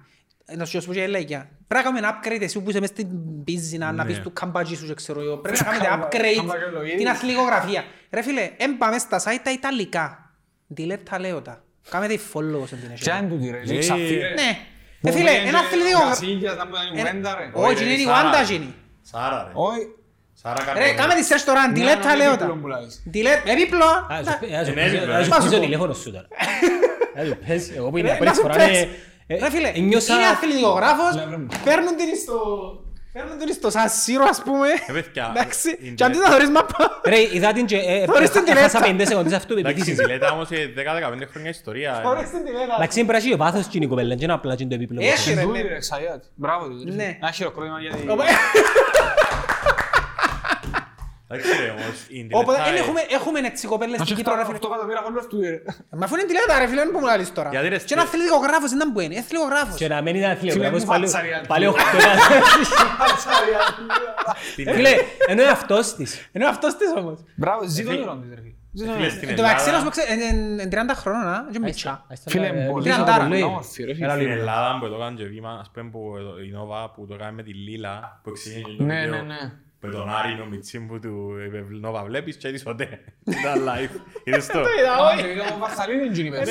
[0.56, 1.39] Να σου πω και λαϊκιά.
[1.68, 3.09] Πρέπει να κάνουμε ένα upgrade εσύ που είσαι μες στην
[3.44, 4.10] πίζινα, να Ναι.
[4.10, 5.36] πεις του καμπατζή σου και ξέρω εγώ.
[5.36, 6.97] Πρέπει να κάνουμε καμπα- upgrade καμπαγιολογίδι.
[6.97, 7.85] την αθλητικογραφία.
[8.10, 10.31] Ρε φίλε, εν πάμε στα site τα Ιταλικά.
[10.77, 11.64] Diletta λέωτα.
[11.90, 13.28] Κάμετε η follow στον την Και αν εσένα.
[13.28, 13.64] τούτη ρε, Ναι.
[13.64, 14.28] και ξαφύρε.
[14.28, 14.59] Ναι.
[15.01, 16.01] Που Ε, φίλε, πήγαινε ένα και αθλητικό...
[16.01, 17.51] Κασίλιας, να μπορεί να είναι κουβέντα, ρε.
[17.52, 18.74] Όχι, είναι η Wanda γίνει.
[19.02, 19.51] Σάρα ρε.
[19.55, 19.85] Όχι.
[20.43, 20.94] Σάρα Ρε, Καρπονή.
[20.94, 22.59] κάμε τη search τώρα, Ναι, delete τα ναι, λέω δίπλο τα.
[22.60, 23.02] που λάζεις.
[23.14, 23.86] Delete, επίπλο.
[24.12, 25.24] Α, σου πει- α, σου Είναι πει- έτοιμο, α, ρε.
[25.24, 25.62] σου Να πει σου το πω.
[25.66, 26.27] τηλέφωνο σου τώρα.
[27.20, 28.52] Α, σου πες, Εγώ που είναι Ρε, πρώτη να
[29.35, 29.61] σου φορά πες.
[29.61, 31.47] είναι- ε, Ρε φίλε, ένιωσα- είναι αθλητικογράφος, Ναι, βρε μου.
[31.65, 32.36] παίρνουν την στο...
[33.12, 34.69] Παίρνουν την στο Σαν Σύρο, ας πούμε.
[34.89, 37.01] Ε, παιδιά, Εντάξει, είναι- και αντί να θωρείς μάπα.
[37.07, 38.61] Ρε, είδα την και ε, Θωρείς την ε, τηλέτα.
[38.69, 39.98] χάσα 5 σεκόντες αυτού Εντάξει, επίτησης.
[39.98, 41.98] η Ζηλέτα όμως είναι 10-15 χρόνια ιστορία.
[42.01, 42.02] ε.
[42.02, 42.74] Θωρείς την τηλέτα.
[42.77, 45.01] Εντάξει, πρέπει να έχει βάθος και η κοπέλα, και να απλά και το επίπλο.
[45.02, 45.69] Έχει, ρε, Τούτη, ναι.
[45.69, 46.23] ρε, Ξαϊάτ.
[46.35, 46.93] Μπράβο του.
[46.94, 47.16] Ναι.
[47.20, 48.09] Ένα χειροκρότημα για την...
[51.32, 54.23] Εντάξει ρε όμως, η Οπότε Ντιλέτα, δεν ε, έχουμε, έχουμε έτσι κοπέλες Να στην σε
[54.23, 54.69] Κύπρο, ρε φτάνω φίλε.
[54.69, 55.59] 8 εκατομμύρια followers του, ρε.
[55.98, 57.48] Μα αφού είναι τηλέτα ρε φίλε, δεν που μου λάλλεις τώρα.
[57.55, 59.77] Γιατί, ρε, Και ένα στε- αθλητικογράφος δεν που είναι, αθλητικογράφος.
[59.81, 61.39] Και να μένει ένα Φίλε αθλητογράφος μου, πάλι- φατσαρία.
[61.52, 61.77] πάλι 8
[64.52, 64.90] στην- Φίλε,
[65.31, 66.28] ενώ είναι αυτός της.
[66.32, 67.19] Ενώ αυτός της όμως.
[67.35, 68.55] Μπράβο, ζήτω Φίλε- νερό της, ρε φίλε.
[68.73, 69.15] Ζήτω Φίλε, νερό.
[69.16, 71.47] στην Εν τω μεταξύ, να σου Ελλάδα- πω, ξέ- εν- εν- εν 30 χρόνων, α,
[71.52, 72.07] και μητσά.
[72.28, 73.43] Φίλε, Ε, πολύ τριαντάρα, πολύ λέει.
[73.43, 74.05] όμορφη, ρε φίλε.
[74.05, 74.39] Έλα Στην λίγο.
[74.40, 77.32] Ελλάδα που το έκανε και βήμα, ας πούμε που εδώ- η Νόβα που το έκανε
[77.32, 79.16] με τη Λίλα, που ξεκίνησε το
[79.81, 80.16] Ναι, βίντεο ναι, ναι.
[80.16, 83.01] Με τον Άρη Νομιτσίν που του είπε Νόβα βλέπεις και είδες ποτέ.
[83.40, 83.90] Ήταν live.
[84.24, 84.59] Είδες το.
[84.61, 84.65] Α,
[85.23, 86.48] και είδαμε Βαρθαλίνη είναι γίνει, πες.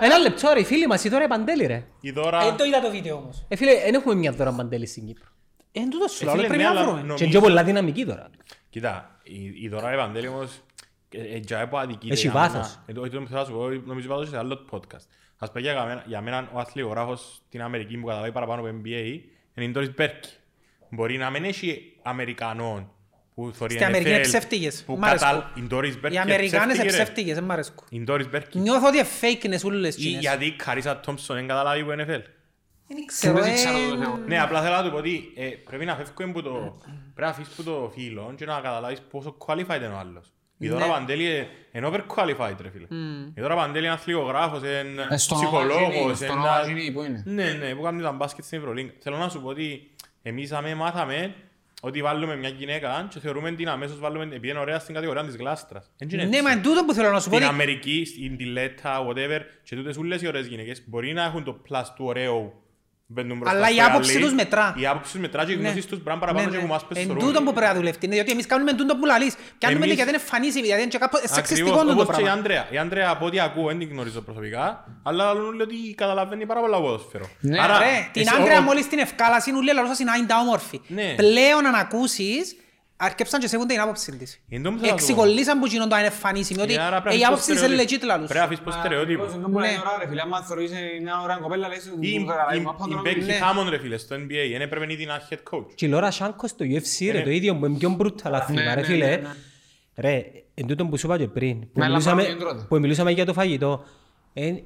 [0.00, 1.84] Ένα λεπτό ρε, οι φίλοι μας, η δώρα Παντέλη ρε.
[2.00, 2.42] Η δώρα...
[2.46, 3.44] Ε, το είδα το βίντεο όμως.
[3.48, 5.26] Ε, φίλε, δεν έχουμε μια δώρα Παντέλη στην Κύπρο.
[5.72, 7.00] Ε, Εν τούτος σου Ε, λέω, φίλε, πρέπει ναι, να αλλά Και βρούμε.
[7.02, 8.28] νομίζω- είναι πιο πολλά δυναμική τώρα.
[8.70, 10.60] Κοίτα, η- η δώρα Ευαντέλη όμως
[11.08, 12.48] ε, ε, για που αδικείται Έχει για μένα.
[12.48, 12.78] βάθος.
[12.86, 15.06] Ε, το- ε, το θέλω να σου πω, νομίζω πάντως σε άλλο podcast.
[15.38, 19.20] Ας πούμε για μένα, για μένα ο αθλητογράφος στην Αμερική που καταλάβει παραπάνω από NBA
[19.54, 20.30] είναι η Doris Μπέρκι.
[20.94, 22.90] Μπορεί να μην έχει Αμερικανών
[23.34, 24.82] που θωρεί Στην Αμερική NFL, είναι ψεύτικες.
[24.86, 25.28] που Μ' αρέσκουν.
[25.30, 26.88] καταλ- Η Doris Μπέρκι Οι Αμερικάνες είναι είναι ψεύτικη, ρε.
[27.02, 27.86] ψεύτικες, δεν μ' αρέσκουν.
[27.90, 28.58] Η Doris Μπέρκι.
[28.58, 30.20] Νιώθω ότι είναι fake είναι ούλες Ή τσίνες.
[30.20, 32.22] γιατί η Καρίσα Τόμψον δεν καταλάβει που είναι NFL.
[32.88, 34.18] Δεν ξέρω, Δεν ξέρω το ε, Θεό.
[34.26, 36.50] Ναι, απλά θέλω να του πω ότι ε, πρέπει να φεύγουμε από το...
[36.84, 40.32] Πρέπει να αφήσεις που το φίλο και να καταλάβεις πόσο qualified είναι ο άλλος.
[40.58, 40.92] Η Δώρα Ναι.
[40.92, 42.86] Παντέλη ε, είναι overqualified ρε φίλε.
[43.34, 47.22] Η Δώρα Παντέλη είναι αθλητογράφος, είναι Ε, στον ψυχολόγος, Οβαγίνη, στον είναι- Οβαγίνη που είναι.
[47.26, 48.92] Ναι, ναι, που κάνει τα μπάσκετ στην Ευρωλίγκα.
[49.02, 49.90] Θέλω να σου πω ότι
[50.22, 51.34] εμείς αμέ μάθαμε
[51.84, 55.36] ότι βάλουμε μια γυναίκα και θεωρούμε την αμέσως βάλουμε επειδή είναι ωραία στην κατηγορία της
[55.36, 55.90] γλάστρας.
[55.98, 56.42] Εν είναι Ναι, έτσι.
[56.42, 57.34] μα εν τούτο που θέλω να σου πω.
[57.36, 61.44] Στην ότι- Αμερική, στην Τιλέτα, whatever, και τούτες ούλες οι ωραίες γυναίκες μπορεί να έχουν
[61.44, 62.61] το plus του ωραίου μπαίνουν μπροστά
[63.44, 64.24] Αλλά η στο άποψη ρεαλί.
[64.26, 64.74] τους μετρά.
[64.76, 65.62] Η άποψη τους μετρά και οι Ναι.
[65.62, 66.62] γνώσεις τους πράγμα παραπάνω Ναι, και ναι.
[66.66, 67.42] που μας πες Εν στο τούτο ρόλο.
[67.42, 68.06] που πρέπει να δουλευτεί.
[68.06, 69.34] Είναι διότι εμείς κάνουμε τούτο που λαλείς.
[69.58, 72.24] Κάνουμε Εμείς- γιατί είναι φανής, γιατί είναι και κάπως Ακριβώς, σεξιστικό τούτο όπως και η
[72.24, 72.32] πράγμα.
[72.40, 72.66] Άντρεα.
[72.70, 76.80] Η Άντρεα από ό,τι ακούω δεν την γνωρίζω προσωπικά, αλλά λένε ότι καταλαβαίνει πάρα πολλά
[76.80, 77.26] ποδόσφαιρο.
[77.40, 80.38] Ναι, Άρα, Ρε, την εσύ- Άντρεα ο- μόλις την ευκάλαση είναι ούλοι λαλούσα είναι άιντα
[80.38, 80.80] όμορφη.
[80.86, 81.14] Ναι.
[81.16, 82.56] Πλέον αν ακούσεις,
[83.06, 84.40] αρκέψαν και σέβουν την άποψη της.
[84.48, 85.22] Εν τω μεταξύ θα σου πω.
[85.22, 87.66] Εξικολλήσαν που γίνονται είναι φανίσιμοι, ότι Ε, άρα πρέπει ε, η να άποψη της είναι
[87.68, 88.02] στερεότυπο.
[88.02, 88.26] legit λαλούς.
[88.26, 89.22] Πρέπει να αφήσεις πως στερεότυπο.
[89.22, 89.76] Ακριβώς, δεν μπορεί να Ναι.
[89.76, 90.20] είναι ώρα, ρε φίλε.
[90.20, 90.70] Άμα θεωρείς
[91.02, 93.40] μια ωραία κοπέλα, λες ότι Ή δεν καταλάβει, η- μα πάντα η να Becky μιλήσεις.
[93.40, 93.46] Ναι.
[93.46, 95.66] Hammond ρε φίλε στο NBA, δεν έπρεπε να είναι ένα head coach.
[95.74, 98.62] Και η Λόρα Σάνκο στο UFC ρε, Είναι- το ίδιο που είναι πιο brutal αθλήμα
[98.62, 99.06] Ναι, ρε ναι, φίλε.
[99.06, 99.28] ναι, ναι.
[99.96, 100.22] Ρε,
[100.54, 102.66] εν τούτον που σου είπα και πριν, που Με μιλούσαμε, λαμβάνω κέντρο.
[102.68, 103.88] που μιλούσαμε για το φαγητό, εν-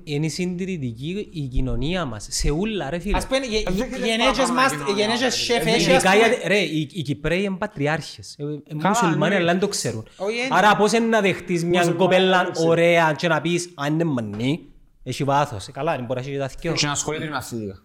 [0.05, 3.17] είναι συντηρητική η κοινωνία μας, σε ούλα ρε φίλε.
[3.17, 5.55] Ας πούμε, οι- δεν οι έχετε γενέτσες παραπάνω μας, κοινωνία, οι γενέτσες ρε.
[5.55, 8.75] σεφ, Ε, έχει, ας Ειδικά πούμε, γιατί- ρε, οι, οι Κυπρέοι είναι πατριάρχες, ε, ε,
[8.79, 9.41] Καλά, μουσουλμάνοι ναι.
[9.41, 10.09] αλλά δεν το ξέρουν.
[10.17, 10.49] Όχι, είναι.
[10.51, 12.71] Άρα πώς είναι να δεχτείς μια Μουσουλμάνοι κοπέλα δεν το ξέρουν.
[12.71, 14.61] ωραία και να πεις αν είναι μανί,
[15.03, 15.67] έχει βάθος.
[15.69, 16.73] Ε, Καλά, είναι μπορεί να έχει και τα θκυο.
[16.73, 17.81] Και να ασχολείται με αθλητικά.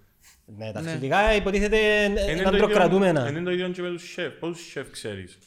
[0.57, 3.29] Ναι, τα αθλητικά υποτίθεται ε, Είναι ήταν το ίδιο- προκρατούμενα.
[3.29, 4.33] Είναι το ίδιο και με τους σεφ.
[4.39, 5.37] Πόσους σεφ ξέρεις;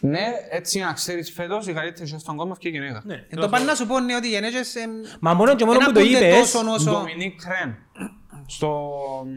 [0.00, 3.02] Ναι, έτσι να ξέρεις φέτος η καλύτερη σεφ στον κόσμο και η γυναίκα.
[3.06, 3.24] Ναι.
[3.28, 5.78] Εν τω πάνω να σου πω είναι ότι οι γενέτσες εμ, Μα μόνο και μόνο
[5.78, 6.90] δεν που το ακούνται είπες, τόσο όσο...
[6.90, 7.76] Ντομινίκ Κρέν.
[8.50, 8.68] Στο
[9.26, 9.28] μ,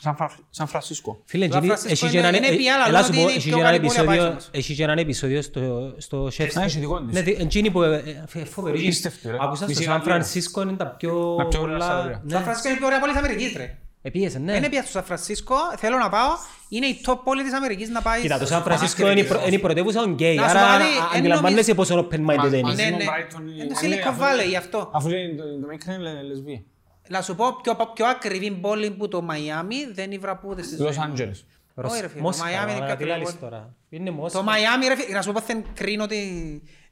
[0.00, 1.22] Σαν Φρα- Σαν Φρανσίσκο.
[1.24, 3.12] Φίλε, Σαν γίνει- Φρανσίσκο έχεις και είναι- έναν- είναι ε, πια, αλλά έλα ότι σου
[3.14, 4.50] πω, είναι έχεις πιο και έναν καλή πόλη από επεισόδιο- άξονας.
[4.52, 6.52] έχεις και έναν επεισόδιο στο- στο Chef's.
[6.60, 7.14] Α, έχει δικό της.
[7.14, 8.02] Ναι, δι- εκείνη που, ε,
[8.34, 8.78] ε, φοβερή.
[8.78, 9.36] Απίστευτη, ρε.
[9.40, 10.04] Άκουσα στο Μισή Σαν Γαλλία.
[10.12, 12.20] Φρανσίσκο είναι τα πιο Τα πιο ωραία πολλά- σαλαρία.
[12.24, 12.30] ναι.
[12.32, 13.78] Σαν Φρανσίσκο είναι η πιο ωραία πόλη της Αμερικής, ρε.
[14.06, 14.52] Επίεσε, ναι.
[14.52, 16.30] Δεν έπια στο Σαν Φρανσίσκο, θέλω να πάω.
[16.68, 18.20] Είναι η top πόλη της Αμερικής να πάει.
[18.20, 20.58] Κοίτα, το στο- Σαν Φρανσίσκο είναι η προ- είναι η πρωτεύουσα των γκέι, Να σου
[20.58, 22.62] άρα πω κάτι, α- εν αντιλαμβάνεσαι πόσο open-minded Μαζί- είναι.
[22.68, 23.04] μαζί Ναι, με ναι.
[23.04, 24.90] Brighton, Είναι το ε, Silicon αφού- Valley, γι' αυτό.
[24.94, 26.62] Αφού είναι το Ντομινίκ Κρέν είναι λεσβία.
[27.08, 30.86] Να σου πω, πιο, πιο ακριβή πόλη που το Μαϊάμι δεν είναι βραπούδε στη ζωή.
[30.86, 31.44] Λος Άντζελες.
[31.74, 33.38] Ρωσ- Όχι, ρε φίλε, το Μόσχα, Μαϊάμι είναι μα, πιο τι ακριβή λαλείς πόλη.
[33.40, 33.74] τώρα.
[33.88, 34.38] Είναι Μόσχα.
[34.38, 36.16] Το Μαϊάμι, ρε φίλε, να σου πω δεν κρίνω τη...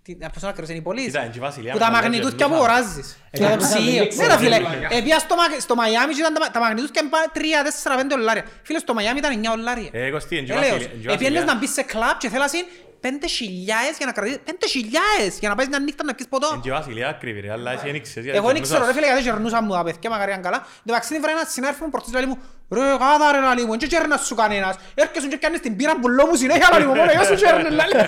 [0.04, 1.04] τη- Πώς να κρίνω, είναι η πόλη.
[1.04, 2.88] Κοίτα, είναι και η Βασιλεία Που τα με τα μαγνητούθια που Λατζερνούσα.
[2.90, 3.16] οράζεις.
[3.30, 3.92] Ε, Και το τα ψυγείο.
[3.92, 4.58] δεν Ναι ξέρω, ρε φίλε,
[4.88, 7.94] δεν επία στο Μα- στο Μαϊάμι και ήταν τα- τα μαγνητούθια είναι πά- τρία, τέσσερα,
[7.96, 8.44] πέντε δολάρια.
[8.62, 9.88] Φίλε, στο Μαϊάμι ήταν 9 δολάρια.
[9.92, 10.70] Ε, Κωστή, είναι και η Έλεος.
[10.70, 11.52] Βασιλεία- είναι και η Επίενες Βασιλεία.
[11.52, 12.58] να μπεις σε κλαμπ και θέλασαι
[13.04, 14.38] πέντε χιλιάες για να κρατήσεις.
[14.48, 16.48] Πέντε χιλιάες για να πάεις μια νύχτα να πιεις ποτό.
[16.52, 18.78] Είναι και η Βασιλεία ακριβή, ρε, αλλά εσύ δεν ξέρεις για Εγώ δεν τις ξέρω
[18.78, 18.96] ρε γνώσεις.
[19.00, 20.56] φίλε γιατί γερνούσα μου τα παιδιά μακάρι αν καλά.
[20.56, 22.38] Εν τω μεταξύ την βράδυ ένας συνάδελφος μου προχτές λέει μου
[22.76, 24.74] «Ρε γάτα ρε λαλί μου, δεν γέρνας σου κανένας.
[24.94, 27.92] Έρχεσαι και κάνεις την πύρα πουλό μου συνέχεια λαλί μου, μόνο εγώ σου γέρνε λαλί».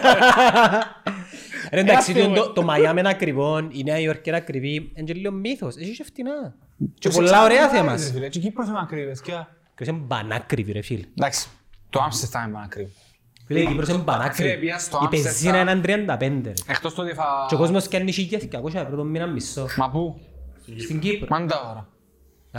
[1.73, 2.45] Ρε, εντάξει, Ένα το- θεό.
[2.45, 5.93] το- το Μαϊάμι είναι ακριβό, η Νέα Υόρκη είναι ακριβή, είναι και λίγο μύθος, έχει
[5.97, 6.55] και φτηνά.
[6.99, 8.03] Και σε πολλά ξανά ωραία βάζεις, θέματα.
[8.03, 8.29] ρε φίλε.
[8.29, 9.33] Και Κύπρος είναι ακρίβες και...
[9.77, 11.05] Και είναι πανάκριβη ρε φίλε.
[11.19, 11.49] Εντάξει,
[11.91, 12.91] το Άμστερνταμ είναι ακρίβο.
[13.47, 14.57] Φίλε, η Κύπρος είναι Φίλε, πανάκριβη.
[14.59, 15.33] πήγα στο Η Άμστερνταμ.
[15.33, 16.53] πεζίνα είναι 35 ρε.
[16.73, 17.25] Εκτός το ότι θα...
[17.49, 19.67] Και ο κόσμος κάνει 1.200 ευρώ το μήνα μισό.
[19.77, 20.21] Μα πού;
[20.79, 21.27] Στην Κύπρο.
[21.31, 21.89] Μα είναι τα ώρα.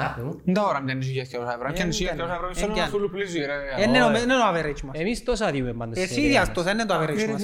[0.06, 0.42] Α, παι μου.
[0.46, 1.72] Είναι τα ώρα μοιάζει 1.200 ευρώ.
[1.72, 2.90] Και είναι 1.200 ευρώ, Ε, είναι κι ένα αν.
[2.90, 3.84] φούλου πλήσιο, ρε.
[3.84, 5.00] Είναι ο- είναι το average μας.
[5.00, 5.98] Εμείς τόσα διούμε πάντως.
[5.98, 7.42] Εσύ σε διαστός, είναι το Ε, average ρε μας.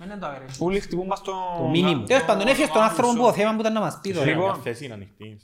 [0.00, 0.12] Φίλε, εσύ.
[0.12, 0.66] Είναι το average.
[0.66, 1.32] Όλοι χτυπούν πας στο...
[1.58, 2.04] Το μίνιμουμ.
[2.04, 4.26] Τέλος πάντων, έφυγε στον άνθρωπο που το θέμα που ήταν να μας πεις τώρα.
[4.26, 4.44] Λοιπόν.
[4.44, 5.40] Μια θέση είναι ανοιχτή.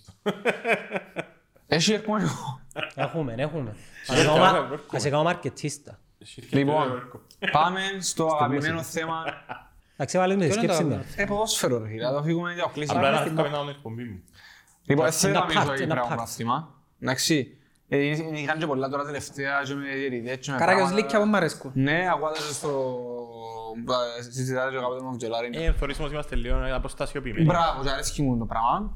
[1.67, 2.61] Έχει έρχομαι εγώ.
[2.95, 3.75] Έχουμε, έχουμε.
[4.09, 4.79] Ας Ε, σε κάνω καλά, μα- βέβαια.
[4.93, 5.99] Ας σε κάνω μαρκετσίστα.
[6.51, 7.11] Λοιπόν,
[7.53, 9.25] πάμε στο αγαπημένο θέμα.
[9.95, 11.23] Εντάξει, βάλε με τη Ποιο είναι το σκέψη αγαπημένο; μου.
[11.23, 12.99] Ε, ποδόσφαιρο ρε φίλε, να το φύγουμε για κλείσιμο.
[12.99, 14.23] Απλά να φύγαμε να είναι εκπομπή μου.
[14.85, 16.17] Λοιπόν, Ένα δεν θα part, μιλήσω ένα για πράγμα part.
[16.17, 16.75] πράθυμα.
[17.01, 21.05] Εντάξει, ε, είχαν και πολλά τώρα τελευταία και με διαιτητές και με Καράγιος πράγματα.
[21.07, 21.71] Λίκια που μ' αρέσκουν.
[21.75, 22.99] Ναι, ακούγατε στο...
[24.33, 25.51] Συζητάτε και κάποτε με τον Τζολάρη.
[25.53, 27.45] Ε, θεωρείς όμως είμαστε λίγο αποστασιοποιημένοι.
[27.45, 28.95] Μπράβο, και αρέσκει μου το πράγμα.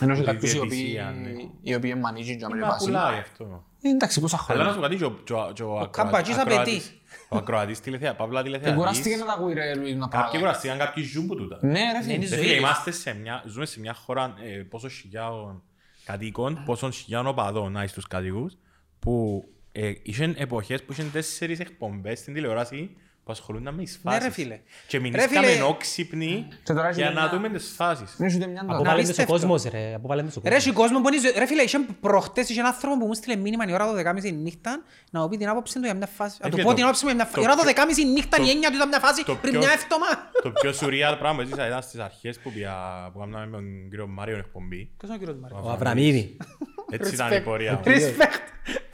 [0.00, 1.30] Ενώ και Η κάποιους οι οποίοι, διαιτησία, ναι.
[1.62, 2.84] οι οποίοι μανίζουν και Μα με βάση.
[2.84, 3.64] πουλάει αυτό.
[3.82, 4.74] Ε, Εντάξει, πόσα Αλλά να χρόνια.
[4.74, 7.00] σου κάτι και ο- και ο- και ο ακροα- Καμπατζής ακροατής- απαιτεί.
[7.28, 9.18] Ο ακροατής τηλεθεα- Παύλα Ε, Κουράστηκε τηλεθεατής.
[9.20, 10.38] να τα ακούει ρε Λουίς να Κάποιοι πράγματα.
[10.38, 11.58] κουραστήκαν, κάποιοι ζουν που τούτα.
[11.62, 12.14] Ναι ρε Είναι φίλε.
[12.14, 12.58] η Ρε ζωή φίλε, τους.
[12.58, 15.62] είμαστε σε μια, ζούμε σε μια χώρα ε, πόσο χιλιάδων
[16.04, 18.56] κατοίκων, πόσων χιλιάδων οπαδών να στους κατοίκους,
[18.98, 24.10] που ε, είχαν εποχές που είχαν τέσσερις εκπομπές στην τηλεόραση που ασχολούνταν με τις Ναι,
[24.10, 24.24] φάσεις.
[24.26, 24.60] ρε φίλε.
[24.86, 25.62] Και Ρε μηνύσκαμε φίλε.
[25.62, 28.14] όξυπνοι Και τώρα έχει για μια- να δούμε τις φάσεις.
[28.18, 28.74] Δεν σου ούτε μια τώρα.
[28.74, 29.32] Αποβάλλεται ο απίστευτο.
[29.32, 29.94] κόσμος ρε.
[29.94, 30.74] Αποβάλλεται ο Ρε, έχει κόσμος.
[30.84, 31.20] κόσμο που είναι...
[31.22, 34.32] ζωή- Ρε φίλε, είχε προχτές είχε ένα άνθρωπο που μου στείλε μήνυμα η ώρα 12.30
[34.32, 36.36] νύχτα να μου πει την άποψη του για μια φάση.
[36.42, 37.36] Να του και πω το- την άποψη μου για μια φάση.
[37.36, 39.50] το Η ώρα πιο- 12.30 νύχτα η το- έννοια του ήταν μια φάση το πριν
[39.52, 40.06] πιο- μια εύτομα.
[40.42, 42.74] Το πιο surreal πράγμα που έζησα ήταν στις αρχές που, πια,
[43.12, 44.90] που κάναμε με τον κύριο Μάριο εκπομπή.
[44.98, 46.36] Ποιος είναι ο κύριος Μάριος; Ο Αβραμίδη.
[46.90, 47.80] Έτσι ήταν η πορεία μου.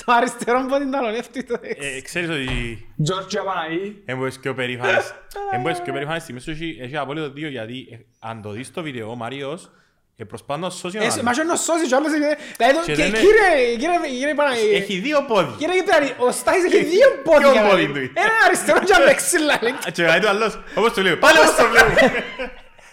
[0.01, 0.05] Respect.
[0.06, 1.97] Το αριστερό μου την ταλονεύτη το δεξί.
[1.97, 2.48] Ε, Ξέρεις ότι
[3.02, 4.02] Τζόρτζια Παναγή.
[4.05, 5.14] έμπορες και ο περήφανες
[5.52, 8.72] έμπορες και ο περήφανες στιγμές σου έχει- έχει απόλυτο δύο γιατί ε, αν το δεις
[8.72, 9.70] το βίντεο ο Μάριος
[10.16, 11.28] ε, προσπάθει να σώσει Ε, έναν σε- άλλο.
[11.28, 13.77] Μας είναι ο Σώσης και ο άλλος είναι- Δηλαδή, το- Και και- δεν είναι- Κύριε,
[13.81, 14.70] κύριε, κύριε Παναγή.
[14.81, 15.55] Έχει δύο πόδια.
[15.59, 17.51] Κύριε Κυπριανή, ο Στάχης έχει δύο πόδια.
[17.52, 18.06] Ποιο πόδι δηλαδή.
[18.09, 19.56] του; Ένα αριστερό και ένα δεξιλά.
[19.62, 19.72] λέει.
[19.72, 21.94] Α, Και λέει του άλλος, όπως το λέω, πάλι όπως το βλέπω.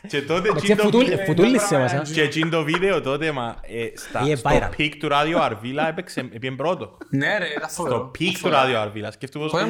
[0.08, 1.94] Και τότε Εντάξει, εκείνο το φουτούλ- βίντεο- φουτούλησε μας.
[1.94, 2.02] α.
[2.14, 4.70] και εκείνο το βίντεο τότε μα, ε, στα- Πήγε στο viral.
[4.78, 6.98] πικ του ράδιο Αρβίλα έπαιξε, έπιε πρώτο.
[7.10, 7.96] Ναι ρε, ήταν φοβερό.
[7.96, 9.12] Στο πικ του ράδιο Αρβίλα.
[9.12, 9.66] Σκέφτομαι πώς Πότε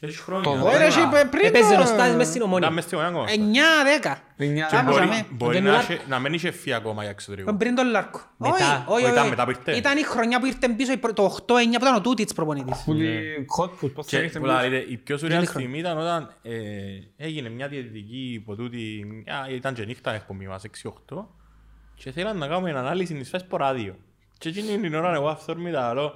[0.00, 0.50] το μου στο ήταν το ίδιο.
[0.50, 0.50] 12.
[0.50, 0.60] Έχει Το χρόνια.
[0.60, 2.70] δω- Ωραία, εσύ, είπε πριν Έπαιζε το- ο Στάδης μες στην Ήταν ομόνια.
[2.70, 3.24] μες στη γωνία ακόμα.
[3.30, 4.22] 9-10.
[4.36, 4.66] Εννιά.
[4.70, 5.26] Και Κάπως μπορεί- αμέ.
[5.30, 7.54] Μπορεί Ο να Ντεμιλάρ- έχει- να μην είχε φύγει ακόμα για εξωτερικό.
[7.54, 8.20] Πριν τον Λάρκο.
[8.36, 8.54] Μετά.
[8.54, 9.28] Όχι, όχι, Όχι, ήταν όχι.
[9.30, 9.76] μετά που ήρθε.
[9.76, 12.82] Ήταν η χρονιά που ήρθε πίσω, η προ- το 8-9 που ήταν ο Τούτιτς προπονητής.
[12.84, 14.56] Που λέει hot food, πώς θα Και ήρθε που πίσω.
[14.60, 15.44] λέτε, η πιο surreal χρόνο.
[15.44, 16.52] στιγμή ήταν όταν ε,
[17.16, 21.28] έγινε μια διαιτητική υπό τούτη, μια- ήταν και νύχτα εκπομπή μας, 6-8
[21.94, 23.96] και θέλαν να κάνουμε ανάλυση της φάσης από ράδιο.
[24.38, 26.12] Και εκείνη την ώρα εγώ αυθόρμητα λέω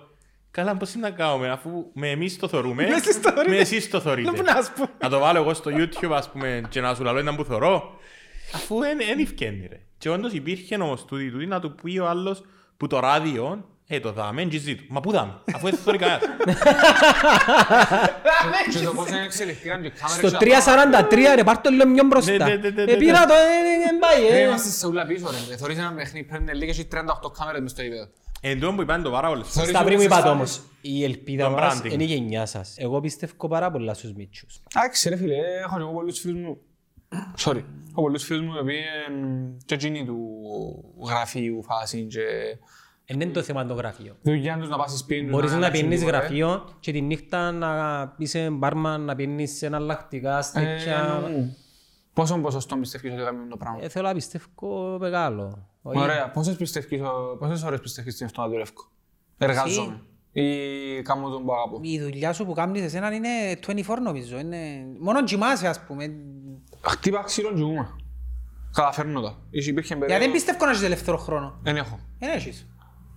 [0.54, 3.54] Καλά, πώς είναι να κάνουμε, αφού με εμείς το θωρούμε, Με εσείς το θωρείτε.
[3.54, 4.30] με εσείς το θωρείτε.
[4.30, 4.88] Να που να σου πω.
[5.00, 7.98] Να το βάλω εγώ στο YouTube, ας πούμε, και να σου λαλώ έναν που θωρώ.
[8.54, 9.80] Αφού δεν ευκαινεί, ρε.
[9.98, 12.42] Και όντως υπήρχε όμως τούτη, τούτη να του πει ο άλλος
[12.76, 14.82] που το ράδιο, ε, το δάμε, και ζήτω.
[14.88, 16.22] Μα πού δάμε, αφού δεν θωρεί κανένας.
[18.72, 21.92] Και το πώς εξελιχθήκαν και οι κάμερες Στο και τα 343 ρε πάρ' το λίγο
[21.92, 22.32] πιο μπροστά.
[22.32, 22.96] Ναι, ναι, ναι, ναι, Ε, ναι.
[22.96, 24.44] πήρα το, ε, ε, ε, πάει, Ρε, ε.
[24.46, 25.56] είμαστε σε ούλα πίσω ρε.
[25.56, 26.96] Θωρείς ένα παιχνίδι, πρέπει να είναι λίγες ή 38
[27.38, 28.08] κάμερες μες στο γήπεδο.
[28.46, 29.54] Εν τω που είπαν το πάρα πολλές φορές.
[29.54, 30.58] Θωρείς Στα πριν μου όλες τις είπατε φάσεις.
[30.58, 31.92] όμως, η ελπίδα Το μας branding.
[31.92, 32.74] είναι η γενιά σας.
[32.78, 34.60] Εγώ πιστεύω πάρα πολλά στους μίτσους.
[34.76, 35.34] Εντάξει ρε φίλε,
[35.64, 36.58] έχω και εγώ πολλούς φίλους μου.
[37.38, 37.62] Sorry.
[37.90, 40.18] Έχω πολλούς φίλους μου οι οποίοι εμ, και εκείνοι του
[41.06, 42.20] γραφείου φάση και
[43.06, 44.16] Δεν είναι το θέμα το γραφείο.
[44.22, 45.30] δουλειά τους να πας σπίτι τους.
[45.30, 46.20] Μπορείς να αλλάξουν πιένεις τίποτα, ε.
[46.20, 47.68] γραφείο και τη νύχτα να
[48.18, 51.22] είσαι μπάρμαν, να πιένεις εναλλακτικά Ε, στέκια.
[51.30, 51.56] μου.
[52.12, 55.68] Πόσο ποσοστό πιστεύεις ότι κάνουμε το πράγμα; Ε, Θέλω να πιστεύω μεγάλο.
[55.86, 55.98] Όχι.
[55.98, 56.30] Ωραία.
[56.30, 58.72] Πόσες πιστεύεις, ο- πόσες ώρες πιστεύεις στην αυτό να δουλεύω.
[59.38, 60.02] Εργάζομαι.
[60.32, 61.78] Ή κάνω τον που αγαπώ.
[61.82, 63.28] Η δουλειά σου που κάνεις εσένα είναι
[63.66, 64.38] 24 νομίζω.
[64.38, 64.56] Είναι...
[65.00, 66.14] Μόνο κοιμάσαι ας πούμε.
[66.82, 67.96] Χτύπα ξύλο και ζούμε.
[68.72, 69.38] Καταφέρνω τα.
[69.50, 70.32] Ίσως υπήρχε Γιατί δεν περίοδο.
[70.32, 71.58] πιστεύω να έχεις ελεύθερο χρόνο.
[71.62, 71.98] Δεν έχω.
[72.18, 72.68] Δεν έχεις.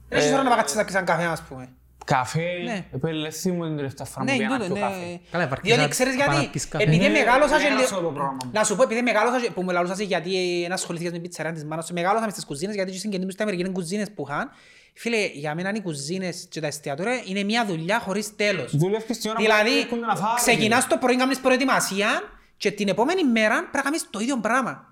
[0.10, 1.70] Δεν έχεις ώρα να κάτσεις να πιεις έναν καφέ ας πούμε.
[2.14, 2.86] Καφέ, Ναι.
[2.94, 4.90] επελευθεί μου την τελευταία φορά που Ναι, πήγα να τούτο, πιω ναι.
[4.90, 5.20] καφέ.
[5.32, 6.84] Καλά, βαρκίζα- Διότι ξέρεις πάω να γιατί, πεις καφέ.
[6.84, 7.84] επειδή Ναι, μεγάλωσα και δεν λίγο...
[7.86, 8.38] ξέρω το πράγμα.
[8.52, 11.64] Να σου πω, επειδή μεγάλωσα, που με λαλούσας γιατί ένα ασχοληθήκα με την πιτσαρία της
[11.66, 14.50] μάνας σου, μεγάλωσα μες στις κουζίνες, γιατί και συγγενείς μου στα Αμερικανικές κουζίνες που είχαν.
[14.94, 18.76] Φίλε, για μένα οι κουζίνες και τα εστιατόρια είναι μια δουλειά χωρίς τέλος.
[18.78, 20.42] Δουλεύεις την ώρα που Δηλαδή, έρχονται να φάεις.
[20.42, 22.22] ξεκινάς το πρωί, κάνεις προετοιμασία
[22.58, 24.86] και την επόμενη μέρα πρέπει να κάνεις το ίδιο πράγμα.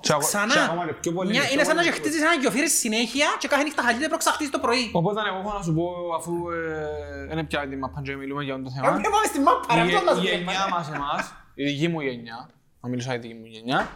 [0.00, 0.62] Και ακο- και Ξανά.
[0.64, 1.92] ακόμα και πιο πολύ, Μια- πιο Είναι σαν να πολύ.
[1.94, 4.90] και χτίζεις ένα γιοφύρι συνέχεια και κάθε νύχτα χαλείται πρέπει να ξαχτίσεις το πρωί.
[4.92, 5.84] Οπότε εγώ έχω να σου πω,
[6.18, 8.86] αφού ε, δεν πια την μαπά και μιλούμε για αυτό το θέμα.
[8.88, 10.28] Ε, Πάμε στη μάπα, ρε, Η αυτό να η σου πω.
[10.28, 12.38] γενιά μας εμάς, η δική μου γενιά,
[12.80, 13.88] να μιλήσω για τη δική μου γενιά,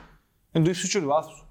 [0.53, 1.47] είναι του ύψους και του βάθους.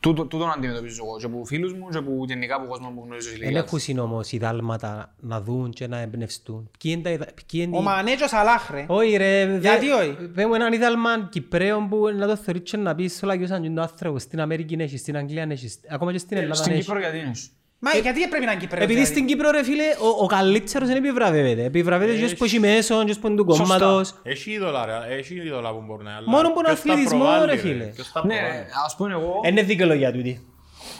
[0.00, 3.28] Τούτο- Τούτον αντιμετωπίζω εγώ και από φίλους μου και από γενικά από κόσμο που γνωρίζω
[3.28, 3.86] στις Δεν ηλικίες.
[3.86, 6.70] έχουν όμως οι δάλματα να δουν και να εμπνευστούν.
[6.78, 8.84] Ποιοι είναι τα ιδα- ποιοι είναι Ο οι- Μανέτζος Αλάχ, ρε.
[8.88, 12.76] Όχι ρε, δε- Γιατί όχι; Πες μου έναν ιδάλμα Κυπρέων που να το θεωρείς και
[12.76, 16.18] να πεις όλα και σαν τον άνθρωπος στην Αμερική έχει, στην Αγγλία έχει, ακόμα και
[16.18, 16.82] στην Ελλάδα Στην έχει.
[16.82, 17.32] Κύπρο γιατί είναι.
[17.80, 20.88] Μα γιατί πρέπει να είναι Κύπρος, Επειδή δηλαδή; στην Κύπρο ρε φίλε, ο, ο καλύτερος
[20.88, 21.64] δεν επιβραβεύεται.
[21.64, 22.28] Επιβραβεύεται Έχει.
[22.28, 24.14] και που έχει μέσον, και που είναι του κόμματος.
[24.22, 25.14] Έχει είδωλα, ρε.
[25.16, 26.18] Έχει είδωλα που μπορεί να είναι.
[26.18, 27.84] αλλά Μόνο που είναι ποιος τα αθλητισμός, προβάλλει, ρε φίλε.
[27.84, 28.56] Ποιος τα Ναι, προβάλλει.
[28.58, 29.40] ρε, ας πούμε εγώ...
[29.44, 30.46] Είναι δικαιολογία τούτη.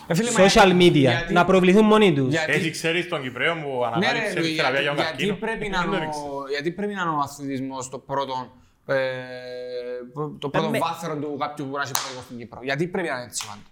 [0.06, 2.30] Ε, φίλε, μα Social γιατί- media, γιατί- να προβληθούν μόνοι τους.
[2.30, 5.34] γιατί- Έχει ξέρεις τον Κυπρέο που Ναι, ανακάλυψε ρε, τη θεραπεία για τον γιατί, καρκίνο.
[5.34, 6.24] πρέπει Ε, να δεν το είναι ήξερα.
[6.26, 8.34] ο- γιατί πρέπει να είναι ο αθλητισμός το πρώτο,
[8.86, 8.96] ε,
[10.38, 12.60] το πρώτο με- βάθρο του κάποιου που μπορεί να έχει πρόεδρο στην Κύπρο.
[12.62, 13.62] Γιατί πρέπει να είναι έτσι πάντα.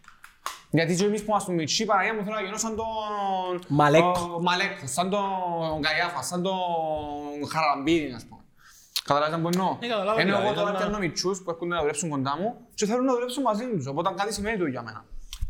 [0.71, 2.87] Γιατί και εμείς που είμαστε μητσί, Παναγία μου θέλω να γίνω σαν τον...
[3.69, 4.33] Μαλέκο.
[4.37, 6.55] ο Μαλέκο, σαν τον Καϊάφα, σαν τον
[7.53, 8.41] Χαραμπίδη, ας πούμε.
[9.05, 11.81] Καταλάβεις να εννοώ; Ναι, καταλάβω, Ενώ εγώ δηλαδή, τώρα αλλά- πιάνω μητσούς που έρχονται να
[11.81, 15.05] δουλέψουν κοντά μου και θέλουν να δουλέψουν μαζί τους, οπότε κάτι σημαίνει το για μένα.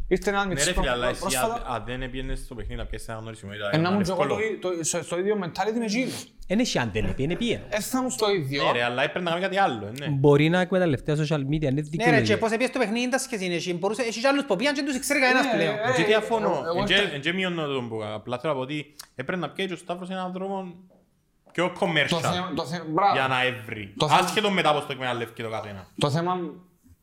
[0.09, 2.81] Ήρθε ένας Ναι μητσής ρε φίλε, αλλά εσύ πρόσφατα, αν- αν δεν έπιενες στο παιχνίδι
[2.81, 4.41] να πιέσεις ένα γνωρισιμότητα, ε, να είναι μου και εγώ εύκολο.
[4.41, 6.25] το ί- το- στο- στο ίδιο mentality με εκείνους.
[6.49, 7.65] Είναι έχει αν δεν είναι πήγαινε.
[7.69, 8.65] Ε, θα μου στο ίδιο.
[8.65, 10.07] Ναι ρε, αλλά έπρεπε να κάνει κάτι άλλο, ε, ναι.
[10.07, 12.39] Μπορεί να εκμεταλλευτεί τα social media, είναι Ναι ρε, και δικαιολογία.
[12.39, 13.55] πώς έπιες το παιχνίδι τα σχέση είναι.
[13.55, 15.75] Έχει μπορούσε- Έχεις και άλλους που πήγαν και τους ξέρει κανένας Ναι, πλέον.
[15.75, 16.49] ε, Και διαφωνώ.
[16.49, 18.95] εγώ- εγώ Εν και- ήρθα- εν και μειώνω τον που απλά θέλω να πω ότι
[19.15, 20.75] έπρεπε να πιέσει ο Σταύρος έναν τρόπο
[21.53, 23.13] πιο Το commercial θέμα, το θέμα, μπράβο.
[23.15, 23.95] για να έβρει.
[23.97, 25.87] Το θέμα- Άσχετο μετά πώς το εκμεταλλεύει το καθένα.
[25.99, 26.49] Το θέμα, και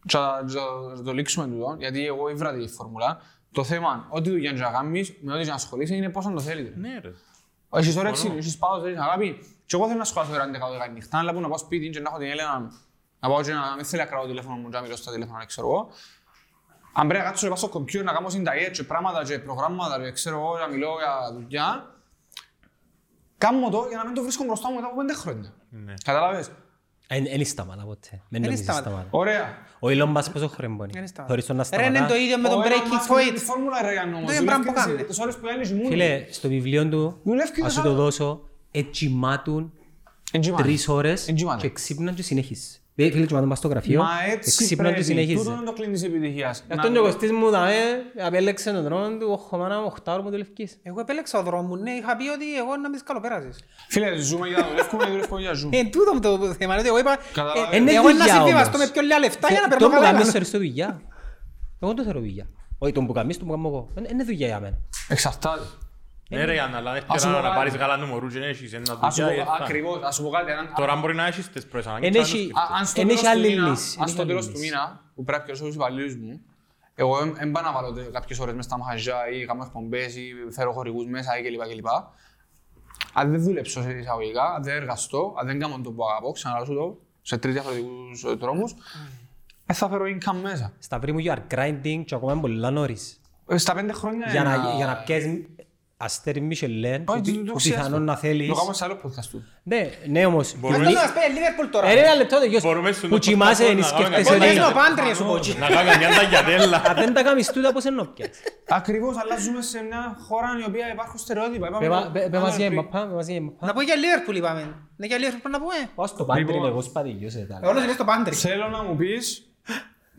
[0.08, 3.22] θα θα- θα το λήξουμε τούτο, γιατί εγώ ήβρα τη φόρμουλα.
[3.52, 6.40] Το θέμα, ό,τι δουλειά και να κάνεις, με ό,τι και να ασχολείσαι, είναι πόσο το
[6.40, 6.70] θέλεις.
[6.70, 6.76] ρε.
[6.76, 7.12] Ναι ρε.
[7.76, 9.38] Έχεις όρεξη, έχεις πάω, θέλεις αγάπη.
[9.66, 12.10] Και εγώ θέλω να σχολάσω ώρα 11 νυχτά, αλλά που να πάω σπίτι και να
[12.10, 12.72] έχω την Έλενα,
[13.20, 15.12] να πάω και να μην θέλει να κρατάω το τηλέφωνο μου και να μιλώ στα
[15.12, 15.90] τηλέφωνα, ξέρω εγώ.
[16.94, 20.04] Αν πρέπει να κάτσω και πάω στο κομπιούτερ να κάνω συνταγές και πράγματα και προγράμματα
[20.04, 21.96] και ξέρω εγώ να μιλώ για δουλειά,
[23.38, 25.54] κάνω το για να μην το βρίσκω μπροστά μου μετά από πέντε χρόνια.
[25.70, 25.94] Ναι.
[26.04, 26.52] Κατάλαβες.
[27.08, 28.22] Δεν σταματά ποτέ.
[28.30, 28.90] Δεν νομίζεις σταματά.
[28.90, 29.08] σταματά.
[29.12, 29.58] Ωραία.
[29.80, 30.92] Ο Elon Musk πόσο χρόνο μπορεί.
[30.94, 31.26] Δεν σταματά.
[31.34, 32.14] Θωρείς τον να Ρε, είναι σταματά.
[32.14, 33.34] το ίδιο με τον Ο Elon breaking Musk είναι point.
[33.34, 34.28] Τη φόρμουλα ρε Γιάννο όμως.
[34.30, 35.08] Το ίδιο πράγμα που Δουλεύει κάνει.
[35.08, 35.88] τις ώρες που άλλοι ζυμούν.
[35.88, 38.04] Φίλε, στο βιβλίο του, Δουλεύεις και ας σου τις το άλλες.
[38.04, 39.74] δώσω, ετσιμάτουν
[40.32, 40.64] Εντζημάνε.
[40.64, 41.62] τρεις ώρες Εντζημάνε.
[41.62, 42.78] και ξύπναν και συνέχισε.
[42.96, 45.08] Ε, Φίλε, τσιμάτουν πας στο γραφείο, Μα έτσι ξύπναν και πρέπει.
[45.08, 45.36] συνέχισε.
[45.44, 46.64] Τούτο είναι το κλίν της επιτυχίας.
[46.70, 47.74] Αυτό είναι ο Κωστής μου, δαμε,
[48.26, 50.78] απέλεξε τον δρόμο του, όχι μάνα μου, οχτάωρο μου το λευκής.
[50.84, 53.64] Εγώ επέλεξα ο δρόμο μου, ναι, είχα πει ότι εγώ να με σκαλοπέρασες.
[53.90, 55.78] Φίλε, ζούμε για να δουλεύουμε, δουλεύουμε για να ζούμε.
[55.78, 57.68] Ε, τούτο μου το θέμα, ότι εγώ είπα, Καταλαβαίνω.
[57.72, 58.88] ε, Είναι εγώ να δουλειά συμβιβαστώ όμως.
[58.88, 60.12] με πιο λίγα λεφτά για να Το παίρνω που καλά.
[60.12, 61.02] κάνεις θεωρείς το δουλειά.
[61.80, 62.46] Εγώ το θεωρώ δουλειά.
[62.78, 63.90] Όχι, τον που κάνεις, τον που κάνω εγώ.
[63.94, 64.78] Δεν είναι δουλειά για μένα.
[65.08, 65.62] Εξαρτάται.
[66.38, 67.56] Ναι ρε, Άννα, αλλά Ας σου έρχεται πω να κάτι.
[67.56, 69.44] πάρεις καλά νούμερου και δεν έχεις ένα Ας σου δουλειά.
[69.44, 69.64] πω- ε, θα.
[69.64, 70.52] Ακριβώς, ας σου πω κάτι.
[70.52, 72.08] αν- Τώρα μπορεί να έχεις τις πρώτες ανάγκες.
[72.08, 72.62] Εν και να το έχει- σκεφτείς.
[72.72, 74.30] Α- Αν στο Εν τέλος έχει του άλλη μήνα- λύση, εν αν έχει στο άλλη
[74.32, 74.64] τέλος του λύση.
[74.64, 76.42] μήνα, που πρέπει να πιέσω τους υπαλλήλους μου,
[76.96, 80.26] εγώ δεν πάω να βάλω τε- κάποιες ώρες μες στα μαχαζιά ή κάνω εκπομπές ή
[80.56, 81.62] φέρω χορηγούς μέσα ή κλπ.
[81.74, 81.88] κλπ.
[83.14, 86.74] Αν δεν δουλέψω σε εισαγωγικά, αν δεν εργαστώ, αν δεν κάνω το που αγαπώ, ξαναλάσω
[86.74, 88.76] το σε τρεις διαφορετικούς ε, δρόμους,
[89.66, 90.74] ε, θα φέρω income μέσα.
[90.80, 93.22] Σταυρί μου, you are grinding και ακόμα είναι πολλά νωρίς.
[93.48, 95.46] Ε, Στα πέντε χρόνια Για να, ένα- για να πιέσεις
[96.04, 97.76] αστέρι Μισελέν, Όχι, που, το- πι- το που ξέρω.
[97.76, 98.48] πιθανόν να θέλεις.
[98.48, 99.44] Το κάνω σε άλλο podcast του.
[99.64, 100.56] Ναι, ναι όμως.
[100.60, 101.88] Μπορούμε- Λι- Αυτό να μας πει Liverpool τώρα.
[101.88, 102.68] Ε, ρε, ένα λεπτό, τελειώσω.
[102.68, 104.36] Μπορούμε στο Που podcast κοιμάσαι, να εν κάνουμε σκέφτεσαι κάτι.
[104.36, 104.40] ότι...
[104.40, 105.36] Πότε είναι ο πάντρες σου πω.
[105.60, 106.82] Να κάνω μια ταγιατέλα.
[106.88, 108.40] Αν δεν τα κάνεις τούτα, πώς είναι να πιάσεις.
[108.68, 111.68] Ακριβώς, αλλά ζούμε σε μια χώρα η οποία υπάρχουν στερεότυπα.
[111.68, 112.80] Είπαμε Πε το- μα- πε- πε μας για πριν.
[112.80, 113.66] Εμπαπά, πε μας για Εμπαπά.
[113.68, 114.64] Να πω για Liverpool είπαμε.
[114.96, 115.74] Ναι, για Liverpool πρέπει να πούμε.
[115.96, 116.66] Πάω στο πάντριν, Λοιπόν.
[116.70, 117.70] εγώ σπατηγιώσαι τα άλλα.
[117.70, 118.36] Όλος είναι στο πάντρι.
[118.36, 119.24] Θέλω να μου πεις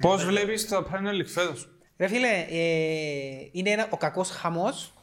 [0.01, 1.69] πώς βλέπεις το Premier League φέτος.
[1.99, 2.57] Ρε φίλε, ε,
[3.53, 4.94] είναι ένα- ο κακός χαμός.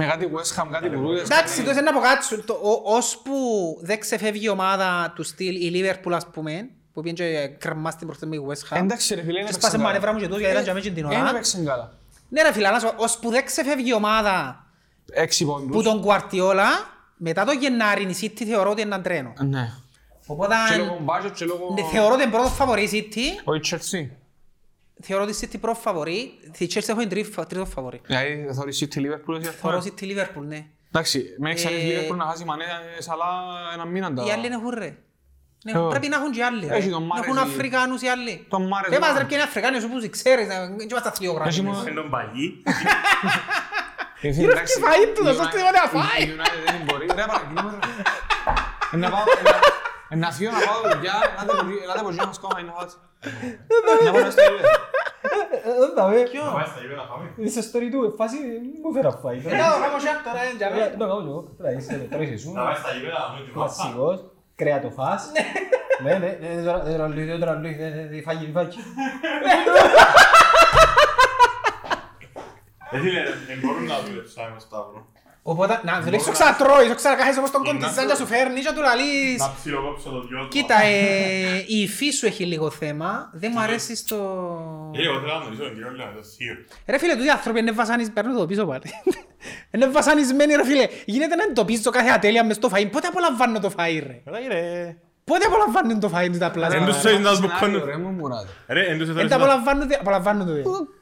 [0.00, 1.22] Με κάτι West Ham, κάτι Μπουρούδες.
[1.22, 2.44] Εντάξει, τότε να πω κάτι σου.
[2.44, 3.32] Το- ο- Ώσπου
[3.80, 8.06] δεν ξεφεύγει η ομάδα του στυλ, η Liverpool ας πούμε, που πήγε και κρεμά στην
[8.06, 8.80] προχτή με η West Ham.
[8.80, 11.04] Εντάξει ρε φίλε, είναι Και σπάσε μανεύρα μου και τόσο, γιατί ήταν και αμέσως την
[11.04, 11.18] ώρα.
[11.18, 11.92] Είναι παίξαν καλά.
[12.28, 14.64] Ναι ρε φίλε, αλλά σου πω, ώσπου δεν ξεφεύγει η ομάδα
[15.12, 15.84] Έξι που πόντους.
[15.84, 19.32] τον Guardiola, μετά το Γενάρη η City θεωρώ ότι είναι έναν τρένο.
[19.38, 19.70] Ναι.
[20.26, 21.74] Οπότε Και λόγω budget και λόγω...
[21.74, 24.10] ναι, θεωρώ ότι είναι πρώτος φαβορή η City, Όχι Chelsea.
[25.02, 28.00] Θεωρώ ότι η City πρώτο φαβορή, η Chelsea έχω την τρίτο τρίτο φαβορή.
[28.06, 29.92] Δηλαδή θεωρείς City Liverpool εσύ Θεωρώ αυτό.
[30.00, 30.66] City Liverpool, ναι.
[30.92, 32.64] Εντάξει, με ξέρεις Ε, Liverpool να χάσει μανέ
[32.98, 33.24] σαλά
[33.74, 34.24] ένα μήνα τα...
[34.26, 34.96] Οι άλλοι έχουν ρε.
[35.64, 36.66] Ναι, Ποιο; Πρέπει να έχουν και άλλοι.
[36.66, 36.76] ρε.
[36.76, 38.46] Έχει τον Μάρες Έχουν ή- Αφρικάνους οι άλλοι.
[38.48, 40.88] Τον Μάρες Πες μας να- ρε ποιοι είναι Αφρικάνοι, όσο που τους ξέρεις, να- δεν
[40.90, 41.48] είμαστε αθλιογράφοι.
[41.48, 42.62] Έχει μόνο- Είναι τον παγί.
[44.20, 46.22] Ε, φίλε, Γύρω εντάξει, και φαΐ του, η να σώσει United- τι ωραία φάει.
[46.22, 47.06] η United δεν μπορεί.
[47.06, 47.70] Ρε παρακαλώ.
[47.70, 47.78] ρε.
[48.92, 49.20] Ε, Να πάω...
[49.40, 49.60] ε, να-
[50.08, 52.60] ε, Να φύγω να πάω δουλειά, ελάτε από εκεί- ελάτε από εκεί να μας κόμμα,
[52.60, 52.96] είναι φάτσα.
[54.04, 54.66] Να πάω να στο ίδιο.
[56.44, 57.32] Να πάει στα γήπεδα να φάμε.
[57.36, 58.36] Είσαι στο ρητού, φάση
[58.82, 59.36] μου φέρα φάει.
[59.36, 60.90] Ε, να το κάνω και τώρα, ε, για μένα.
[60.90, 62.52] Το κάνω εγώ, τώρα είσαι, τώρα είσαι σου.
[62.52, 63.72] Να πάει στα γήπεδα να δούμε τη μάπα.
[63.74, 64.18] Κλασσικός,
[64.54, 65.30] κρέατοφάς.
[66.02, 68.78] Ναι, ναι, ναι, τώρα- τώρα Λουί, τώρα Λουί, ναι, ναι, ναι, φάγει, φάγει.
[72.90, 75.06] Ε, φίλε, δεν μπορούν να δουλέψουν με Σταύρο.
[75.42, 79.38] Οπότε, να δουλέψω ξανατρώεις, ξανακάχεις όπως τον κοντιζάν και σου φέρνει και του λαλείς.
[79.38, 80.48] Να ψιλοκόψω το δυο του.
[80.48, 83.30] Κοίτα, ε, η υφή σου έχει λίγο θέμα.
[83.32, 84.16] Δεν μου αρέσει στο...
[84.94, 86.54] Ε, εγώ θέλω να γνωρίσω τον κύριο Λέον, το θείο.
[86.86, 88.12] Ρε φίλε, τούτοι άνθρωποι είναι βασανισμένοι.
[88.14, 88.82] Παίρνω το πίσω πάλι.
[89.70, 90.86] Είναι βασανισμένοι ρε φίλε.
[91.04, 92.88] Γίνεται να εντοπίζω κάθε ατέλεια μες στο φαΐ.
[92.92, 94.02] Πότε απολαμβάνω το φαΐ
[94.48, 94.96] ρε.
[95.28, 96.80] Μετά κύριε, Πότε απολαμβάνουν το φαΐν του τα πλάσματα.
[96.82, 97.84] Εν τους θέλεις να τους Σενάριο, μπουκώνουν.
[97.90, 98.48] ρε, μου μουράτε.
[98.76, 99.42] Ρε, εν τους Δεν θέλεις τα να...
[99.44, 100.52] απολαμβάνουν, απολαμβάνουν το.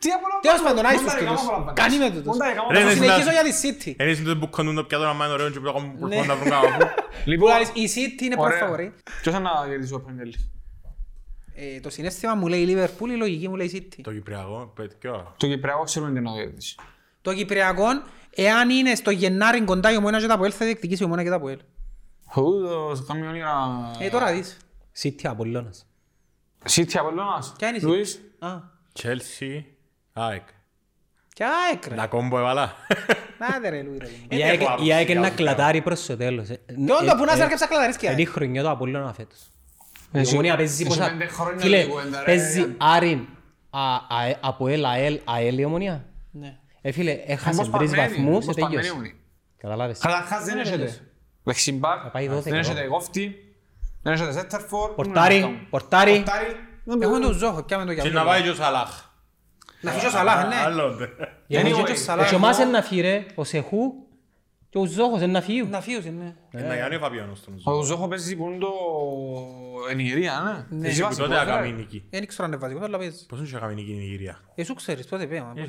[0.03, 0.41] Τι απολαμβάνω.
[0.47, 1.37] Τέλος πάντων, άιστος Μοντάρε, τούτος.
[1.37, 1.77] κάμα απολαμβάνω.
[1.81, 2.31] Κάνει με τούτος.
[2.33, 3.91] Μοντάρε, κάμα Ρε, Θα ναι, συνεχίσω συνα- για τη City.
[4.03, 5.91] Εν τους δεν μπουκώνουν το πιάτο να μάθουν ωραίο και πρέπει να Ναι.
[5.99, 6.85] προσπαθούν να βρουν κάπου.
[7.33, 7.51] Λοιπόν,
[7.83, 8.63] η City είναι πρώτη Ωραία.
[8.65, 8.87] φαβορή.
[9.23, 10.45] Ποιος θα να κερδίσει ο Premier League.
[11.59, 14.01] Ε, Το συνέστημα μου λέει Liverpool, η λογική μου λέει City.
[14.03, 16.75] Το Κυπριακό, ποιο; Το Κυπριακό ξέρουμε τι να κερδίσει.
[17.23, 17.85] Το Κυπριακό,
[18.35, 21.29] εάν είναι στο Γενάρη κοντά η Ομόνα και τα Αποέλ, θα διεκδικήσει η Ομόνα και
[21.29, 21.59] τα Αποέλ.
[22.37, 23.55] Ούδος, κάνει όνειρα...
[23.99, 24.57] Ε, τώρα δεις.
[25.03, 25.87] City Απολλώνας.
[26.71, 27.53] City Απολλώνας.
[27.59, 27.87] Ποια είναι η City?
[27.89, 28.21] Λουίς.
[28.39, 28.49] Α,
[29.03, 29.63] Chelsea,
[30.13, 30.43] ΑΕΚ.
[31.33, 31.95] και ΑΕΚ ρε.
[31.95, 32.73] Να κόμπο έβαλα.
[33.39, 34.09] Νάτε ρε Λουί ρε.
[34.37, 36.49] Η ΑΕΚ- Η ΑΕΚ είναι να κλατάρει προς το τέλος.
[36.49, 36.55] ε.
[36.67, 38.13] Και όντως που να σε έρκεψα κλαδαρίσκια.
[38.13, 39.51] Είναι η χρονιά του Απολλώνα φέτος;
[40.13, 41.09] Η Εσύ- Ομόνια παίζει εσύ πόσα...
[41.09, 42.77] πέντε χρόνια Φίλε, λίγο, εντά, ρε, παίζει Γιάννη.
[42.79, 43.27] Άρην,
[43.71, 46.57] α- α- Αποέλ, ΑΕΛ, ΑΕΛ η Ομόνια; Ναι.
[46.81, 48.99] Ε, φίλε, έχασες Όπως τρεις παγμένη, βαθμούς και όπως παγμένη τελειώσει.
[49.09, 49.21] ήμουν.
[49.57, 49.99] Καταλάβες.
[49.99, 51.06] Καταρχάς δεν έχετε
[51.47, 52.93] δεξιμπάκ, Θα πάει δώδεκα, δεν έχετε εγώ.
[52.95, 53.55] κόφτη,
[54.03, 54.91] δεν έχετε σέντερφορ.
[54.95, 56.13] Πορτάρι, πορτάρι.
[56.17, 56.47] Πορτάρι.
[57.01, 59.05] Έχουμε τον Ζόχο, πιάμε το Και για να πάει και ο Σαλάχ.
[59.81, 60.55] Να φύγει ο Σαλάχ, ναι.
[60.55, 60.99] Άλλον.
[61.47, 63.93] Γιατί Anyway, και- ο Σαλάχ, και ο Μάς εγώ- είναι να φύγει ρε, ο Σεχού
[64.71, 65.63] και ο Ζόχος είναι να φύγει.
[65.65, 66.35] Να φύγει, ναι.
[66.51, 68.69] Να κάνει ο Φαπιάνος τον Ο Ζόχο παίζει που είναι το
[69.91, 70.79] Ενιγερία, ναι.
[70.81, 71.51] Παίζει Εσύ που βασικό, τότε ρε.
[71.51, 72.05] έκαμε νίκη.
[72.11, 73.27] Δεν ξέρω αν είναι βασικός, αλλά παίζει.
[73.27, 74.41] Πώς είχε έκαμε νίκη η Νιγηρία.
[74.55, 75.67] Εσύ ξέρεις, πότε πέαμε.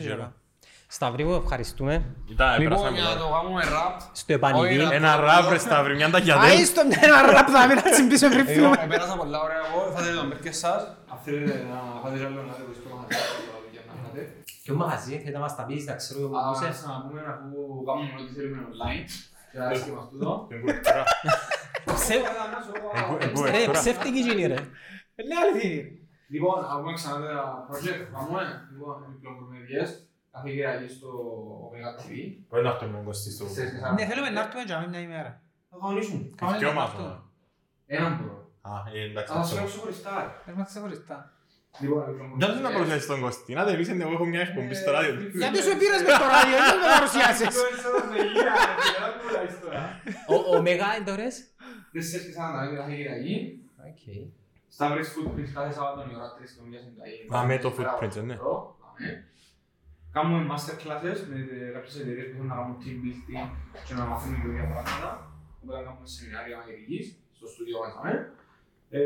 [0.62, 0.76] Πώς ξέρω.
[0.76, 0.86] έκανα.
[0.98, 1.94] Σταυρί μου, ευχαριστούμε.
[2.34, 3.36] Ήταν, Λοιπόν, πέρασαμε για να το τώρα.
[3.38, 3.96] κάνουμε ραπ.
[4.22, 4.78] Στο επανειδή.
[4.80, 6.66] Όχι, Ένα ραπ ρε Σταύρη, μια Α, ταγιατέλ.
[6.72, 8.88] στο μια ένα ραπ θα μην τσιμπήσουμε πριν Εγώ φύγουμε.
[8.94, 10.82] πέρασα πολλά ωραία εγώ, θα θέλετε τον μπέρκες σας.
[11.12, 13.18] Αν θέλετε να φάτε άλλο να δείτε στο μαγαζί,
[13.74, 14.22] για να φάτε.
[14.64, 16.86] Και ο μαγαζί, θέλετε να μας τα πεις, να ξέρω εγώ Α, πού είσαι.
[16.92, 17.48] να πούμε αφού
[17.88, 19.04] κάνουμε ό,τι θέλουμε online.
[19.52, 20.32] Και αρέσκει μας τούτο.
[23.52, 24.60] Ρε, ψεύτικη γίνει ρε.
[25.28, 25.84] Ναι, αλήθεια.
[26.34, 28.42] Λοιπόν, να πούμε ξανά τα project, πάμε.
[28.72, 30.07] Λοιπόν, διπλωμορμεδιές,
[30.38, 31.09] κάθε Κυριακή στο
[31.68, 32.11] Omega TV.
[32.49, 33.43] Μπορεί να έρθουμε κοστί στο...
[33.45, 35.31] Στις και Ναι, θέλουμε να έρθουμε για μια ημέρα.
[35.69, 36.19] Θα κανονίσουν.
[36.59, 37.23] Δυο μας μόνο.
[37.95, 38.38] Έναν μπορώ.
[38.61, 39.34] Α, ε, εντάξει.
[39.34, 39.55] Θα σας αυτό.
[39.59, 40.14] λέω ξεχωριστά.
[40.23, 40.30] ρε.
[40.43, 41.18] Θέλουμε να ξεχωριστά.
[41.81, 42.03] Λοιπόν,
[42.39, 43.53] Δεν θέλω να προσθέσεις τον Κωστή.
[43.53, 45.14] Να δεν πεις, εγώ έχω μια εκπομπή στο ράδιο.
[45.41, 47.53] Γιατί σου πήρες με το ράδιο, δεν με παρουσιάσεις.
[50.35, 51.23] Ο- Ο Μεγά είναι τώρα.
[51.91, 53.61] Τέσσερις και σαράντα πέντε κάθε Κυριακή.
[54.69, 57.19] Στα βρεις footprints κάθε Σάββατο η ώρα τρεις και μια συνταγή.
[57.35, 58.34] Α, με το footprints, ναι.
[58.89, 59.26] Αμέ.
[60.18, 61.38] Κάνουμε masterclasses με
[61.76, 63.45] κάποιες εταιρείες που θέλουν να κάνουν team building
[63.85, 65.10] και να μαθαίνουν καινούργια πράγματα.
[65.61, 67.06] Οπότε κάνουμε σεμινάρια μαγειρικής
[67.38, 67.94] στο στούντιο μας.
[67.99, 68.14] αμέ.
[68.98, 69.02] Ε,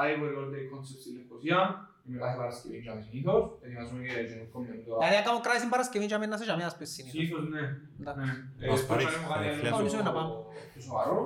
[0.00, 1.58] Άιβο All Day Concept στη Λευκοσία.
[2.06, 3.42] Είμαι κάθε Παρασκευή και συνήθως.
[3.64, 4.98] Ετοιμαζούμε και για γενικό μενού τώρα.
[5.00, 7.14] Δηλαδή, αν κάνω κράση την Παρασκευή και να σε τζαμιά σπες συνήθως.
[7.16, 7.64] Συνήθως ναι.
[8.00, 8.24] Εντάξει.
[8.28, 8.32] Ναι.
[8.64, 10.32] Ε, Μας πώς πάρεις, να έχω κάτι θα άλλο ευθυνάσουμε να πάμε.
[10.72, 11.16] πιο σοβαρό.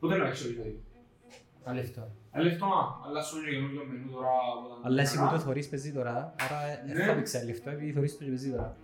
[0.00, 0.72] Πότε να έξω δηλαδή;
[1.70, 2.02] Αλήθεια.
[2.38, 4.28] Αλευτό, αλλά σου είναι καινούργιο μενού τώρα.
[4.64, 6.94] όταν- Αλλά εσύ που το θωρείς παίζει τώρα, άρα Ναι.
[6.94, 8.76] δεν θα πήξει αλήθεια, επειδή θωρείς το και παίζει τώρα.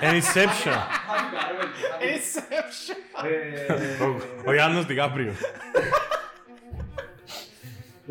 [0.00, 0.78] Εν Inception.
[1.08, 3.28] Χάθηκα, ρε, παιδί, χάθηκα.
[3.28, 5.32] Ε, Ο- Ο Γιάννος Δικάπριο.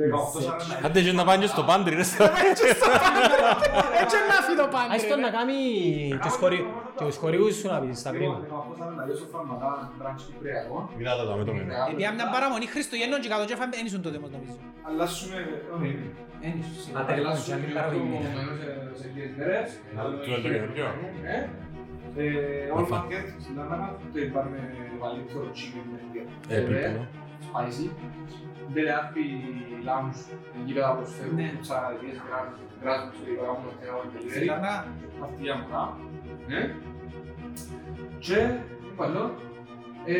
[0.10, 2.41] 18-40 Άντε και να πάνε και στο πάντρι ρε Σταύρη.
[4.02, 4.95] Έτσι να φύγει το πάντρι.
[4.95, 5.57] Ας τον να κάνει
[6.23, 6.68] τους χωρι-
[6.99, 8.64] τους χορηγούς σου να πεις στα Λοιπόν, πρίμα.
[9.11, 10.78] 18-42 στο Φαρμακά, μπράντσι Κυπριακό.
[10.98, 11.72] Μιλάτε τα με το μενού.
[11.94, 14.56] Επία μια παραμονή Χριστουγέννων και κάτω και φάμε εν ήσουν τότε όμως νομίζω.
[14.88, 15.38] Αλλάσουμε,
[15.76, 15.90] όχι,
[16.48, 17.03] Εν ήσουν Να σίγουρα.
[17.10, 18.19] τελειώσουμε, αλλάσουμε άλλη το παραγωγή.
[18.38, 19.68] μενού σε- σε λίγες μέρες.
[19.99, 20.11] Άλλο
[20.44, 20.88] το καινούργιο.
[21.26, 21.38] Ναι.
[22.22, 22.26] Ε,
[22.78, 24.57] All Market, στην Λάρνακα, το είπαμε
[24.91, 25.98] το καλύτερο chicken με
[26.56, 27.06] Ε, πίπλο.
[27.48, 27.86] spicy.
[28.73, 29.26] Δεν έχει
[29.88, 30.18] λάμους,
[30.65, 31.48] γύρω από τους Ναι.
[31.61, 32.18] τσαραδίες,
[32.81, 34.31] κράτους, και είπα κάνουμε ένα delivery.
[34.35, 34.73] Στη Λάρνα,
[35.26, 35.85] Αυτή για μωρά.
[36.48, 36.61] Ναι.
[38.26, 38.39] Και,
[38.95, 39.23] τι άλλο,
[40.06, 40.15] ε,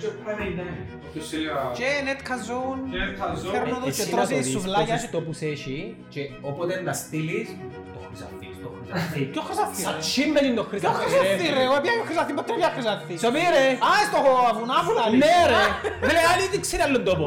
[0.00, 0.74] και Prime Day.
[1.08, 3.52] Όποιος θέλει να- και Netka Zone, Και Netka Zone.
[3.54, 4.94] φέρνω τους και Εσύ να τρως το οι δεις σουβλάκια.
[4.94, 5.78] πόσους τόπους έχει
[6.14, 7.48] και όποτε να στείλεις,
[7.94, 9.26] το χρυσαφείς, το χρυσαφείς.
[9.32, 11.62] Ποιο χρυσαφί Σαν ρε; τσίμπελ είναι το Ποιο χρυσαφείς χρυσαφί ρε, ρε.
[11.68, 13.14] εγώ πια χρυσαφί, ποτέ πια χρυσαφί.
[13.24, 13.64] Σοπή ρε.
[13.88, 14.18] Α, στο
[14.58, 15.62] βουνάφουλα Ναι ρε.
[16.06, 17.26] Δεν λέει άλλη δεν ξέρει άλλον τόπο.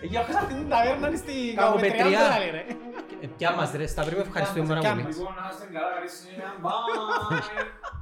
[0.00, 2.02] Για χρυσαφί την ταβέρνα στη Καγοπετριά.
[2.02, 2.38] καγοπετριά.
[2.50, 2.64] ρε.
[3.20, 5.02] Ε, Ποια μας ρε, Σταυρί μου ευχαριστούμε πάρα Ποια πολύ.
[5.02, 5.16] μας.
[5.16, 6.54] Λοιπόν, να είστε καλά, καλή συνέχεια.
[6.62, 7.96] Bye.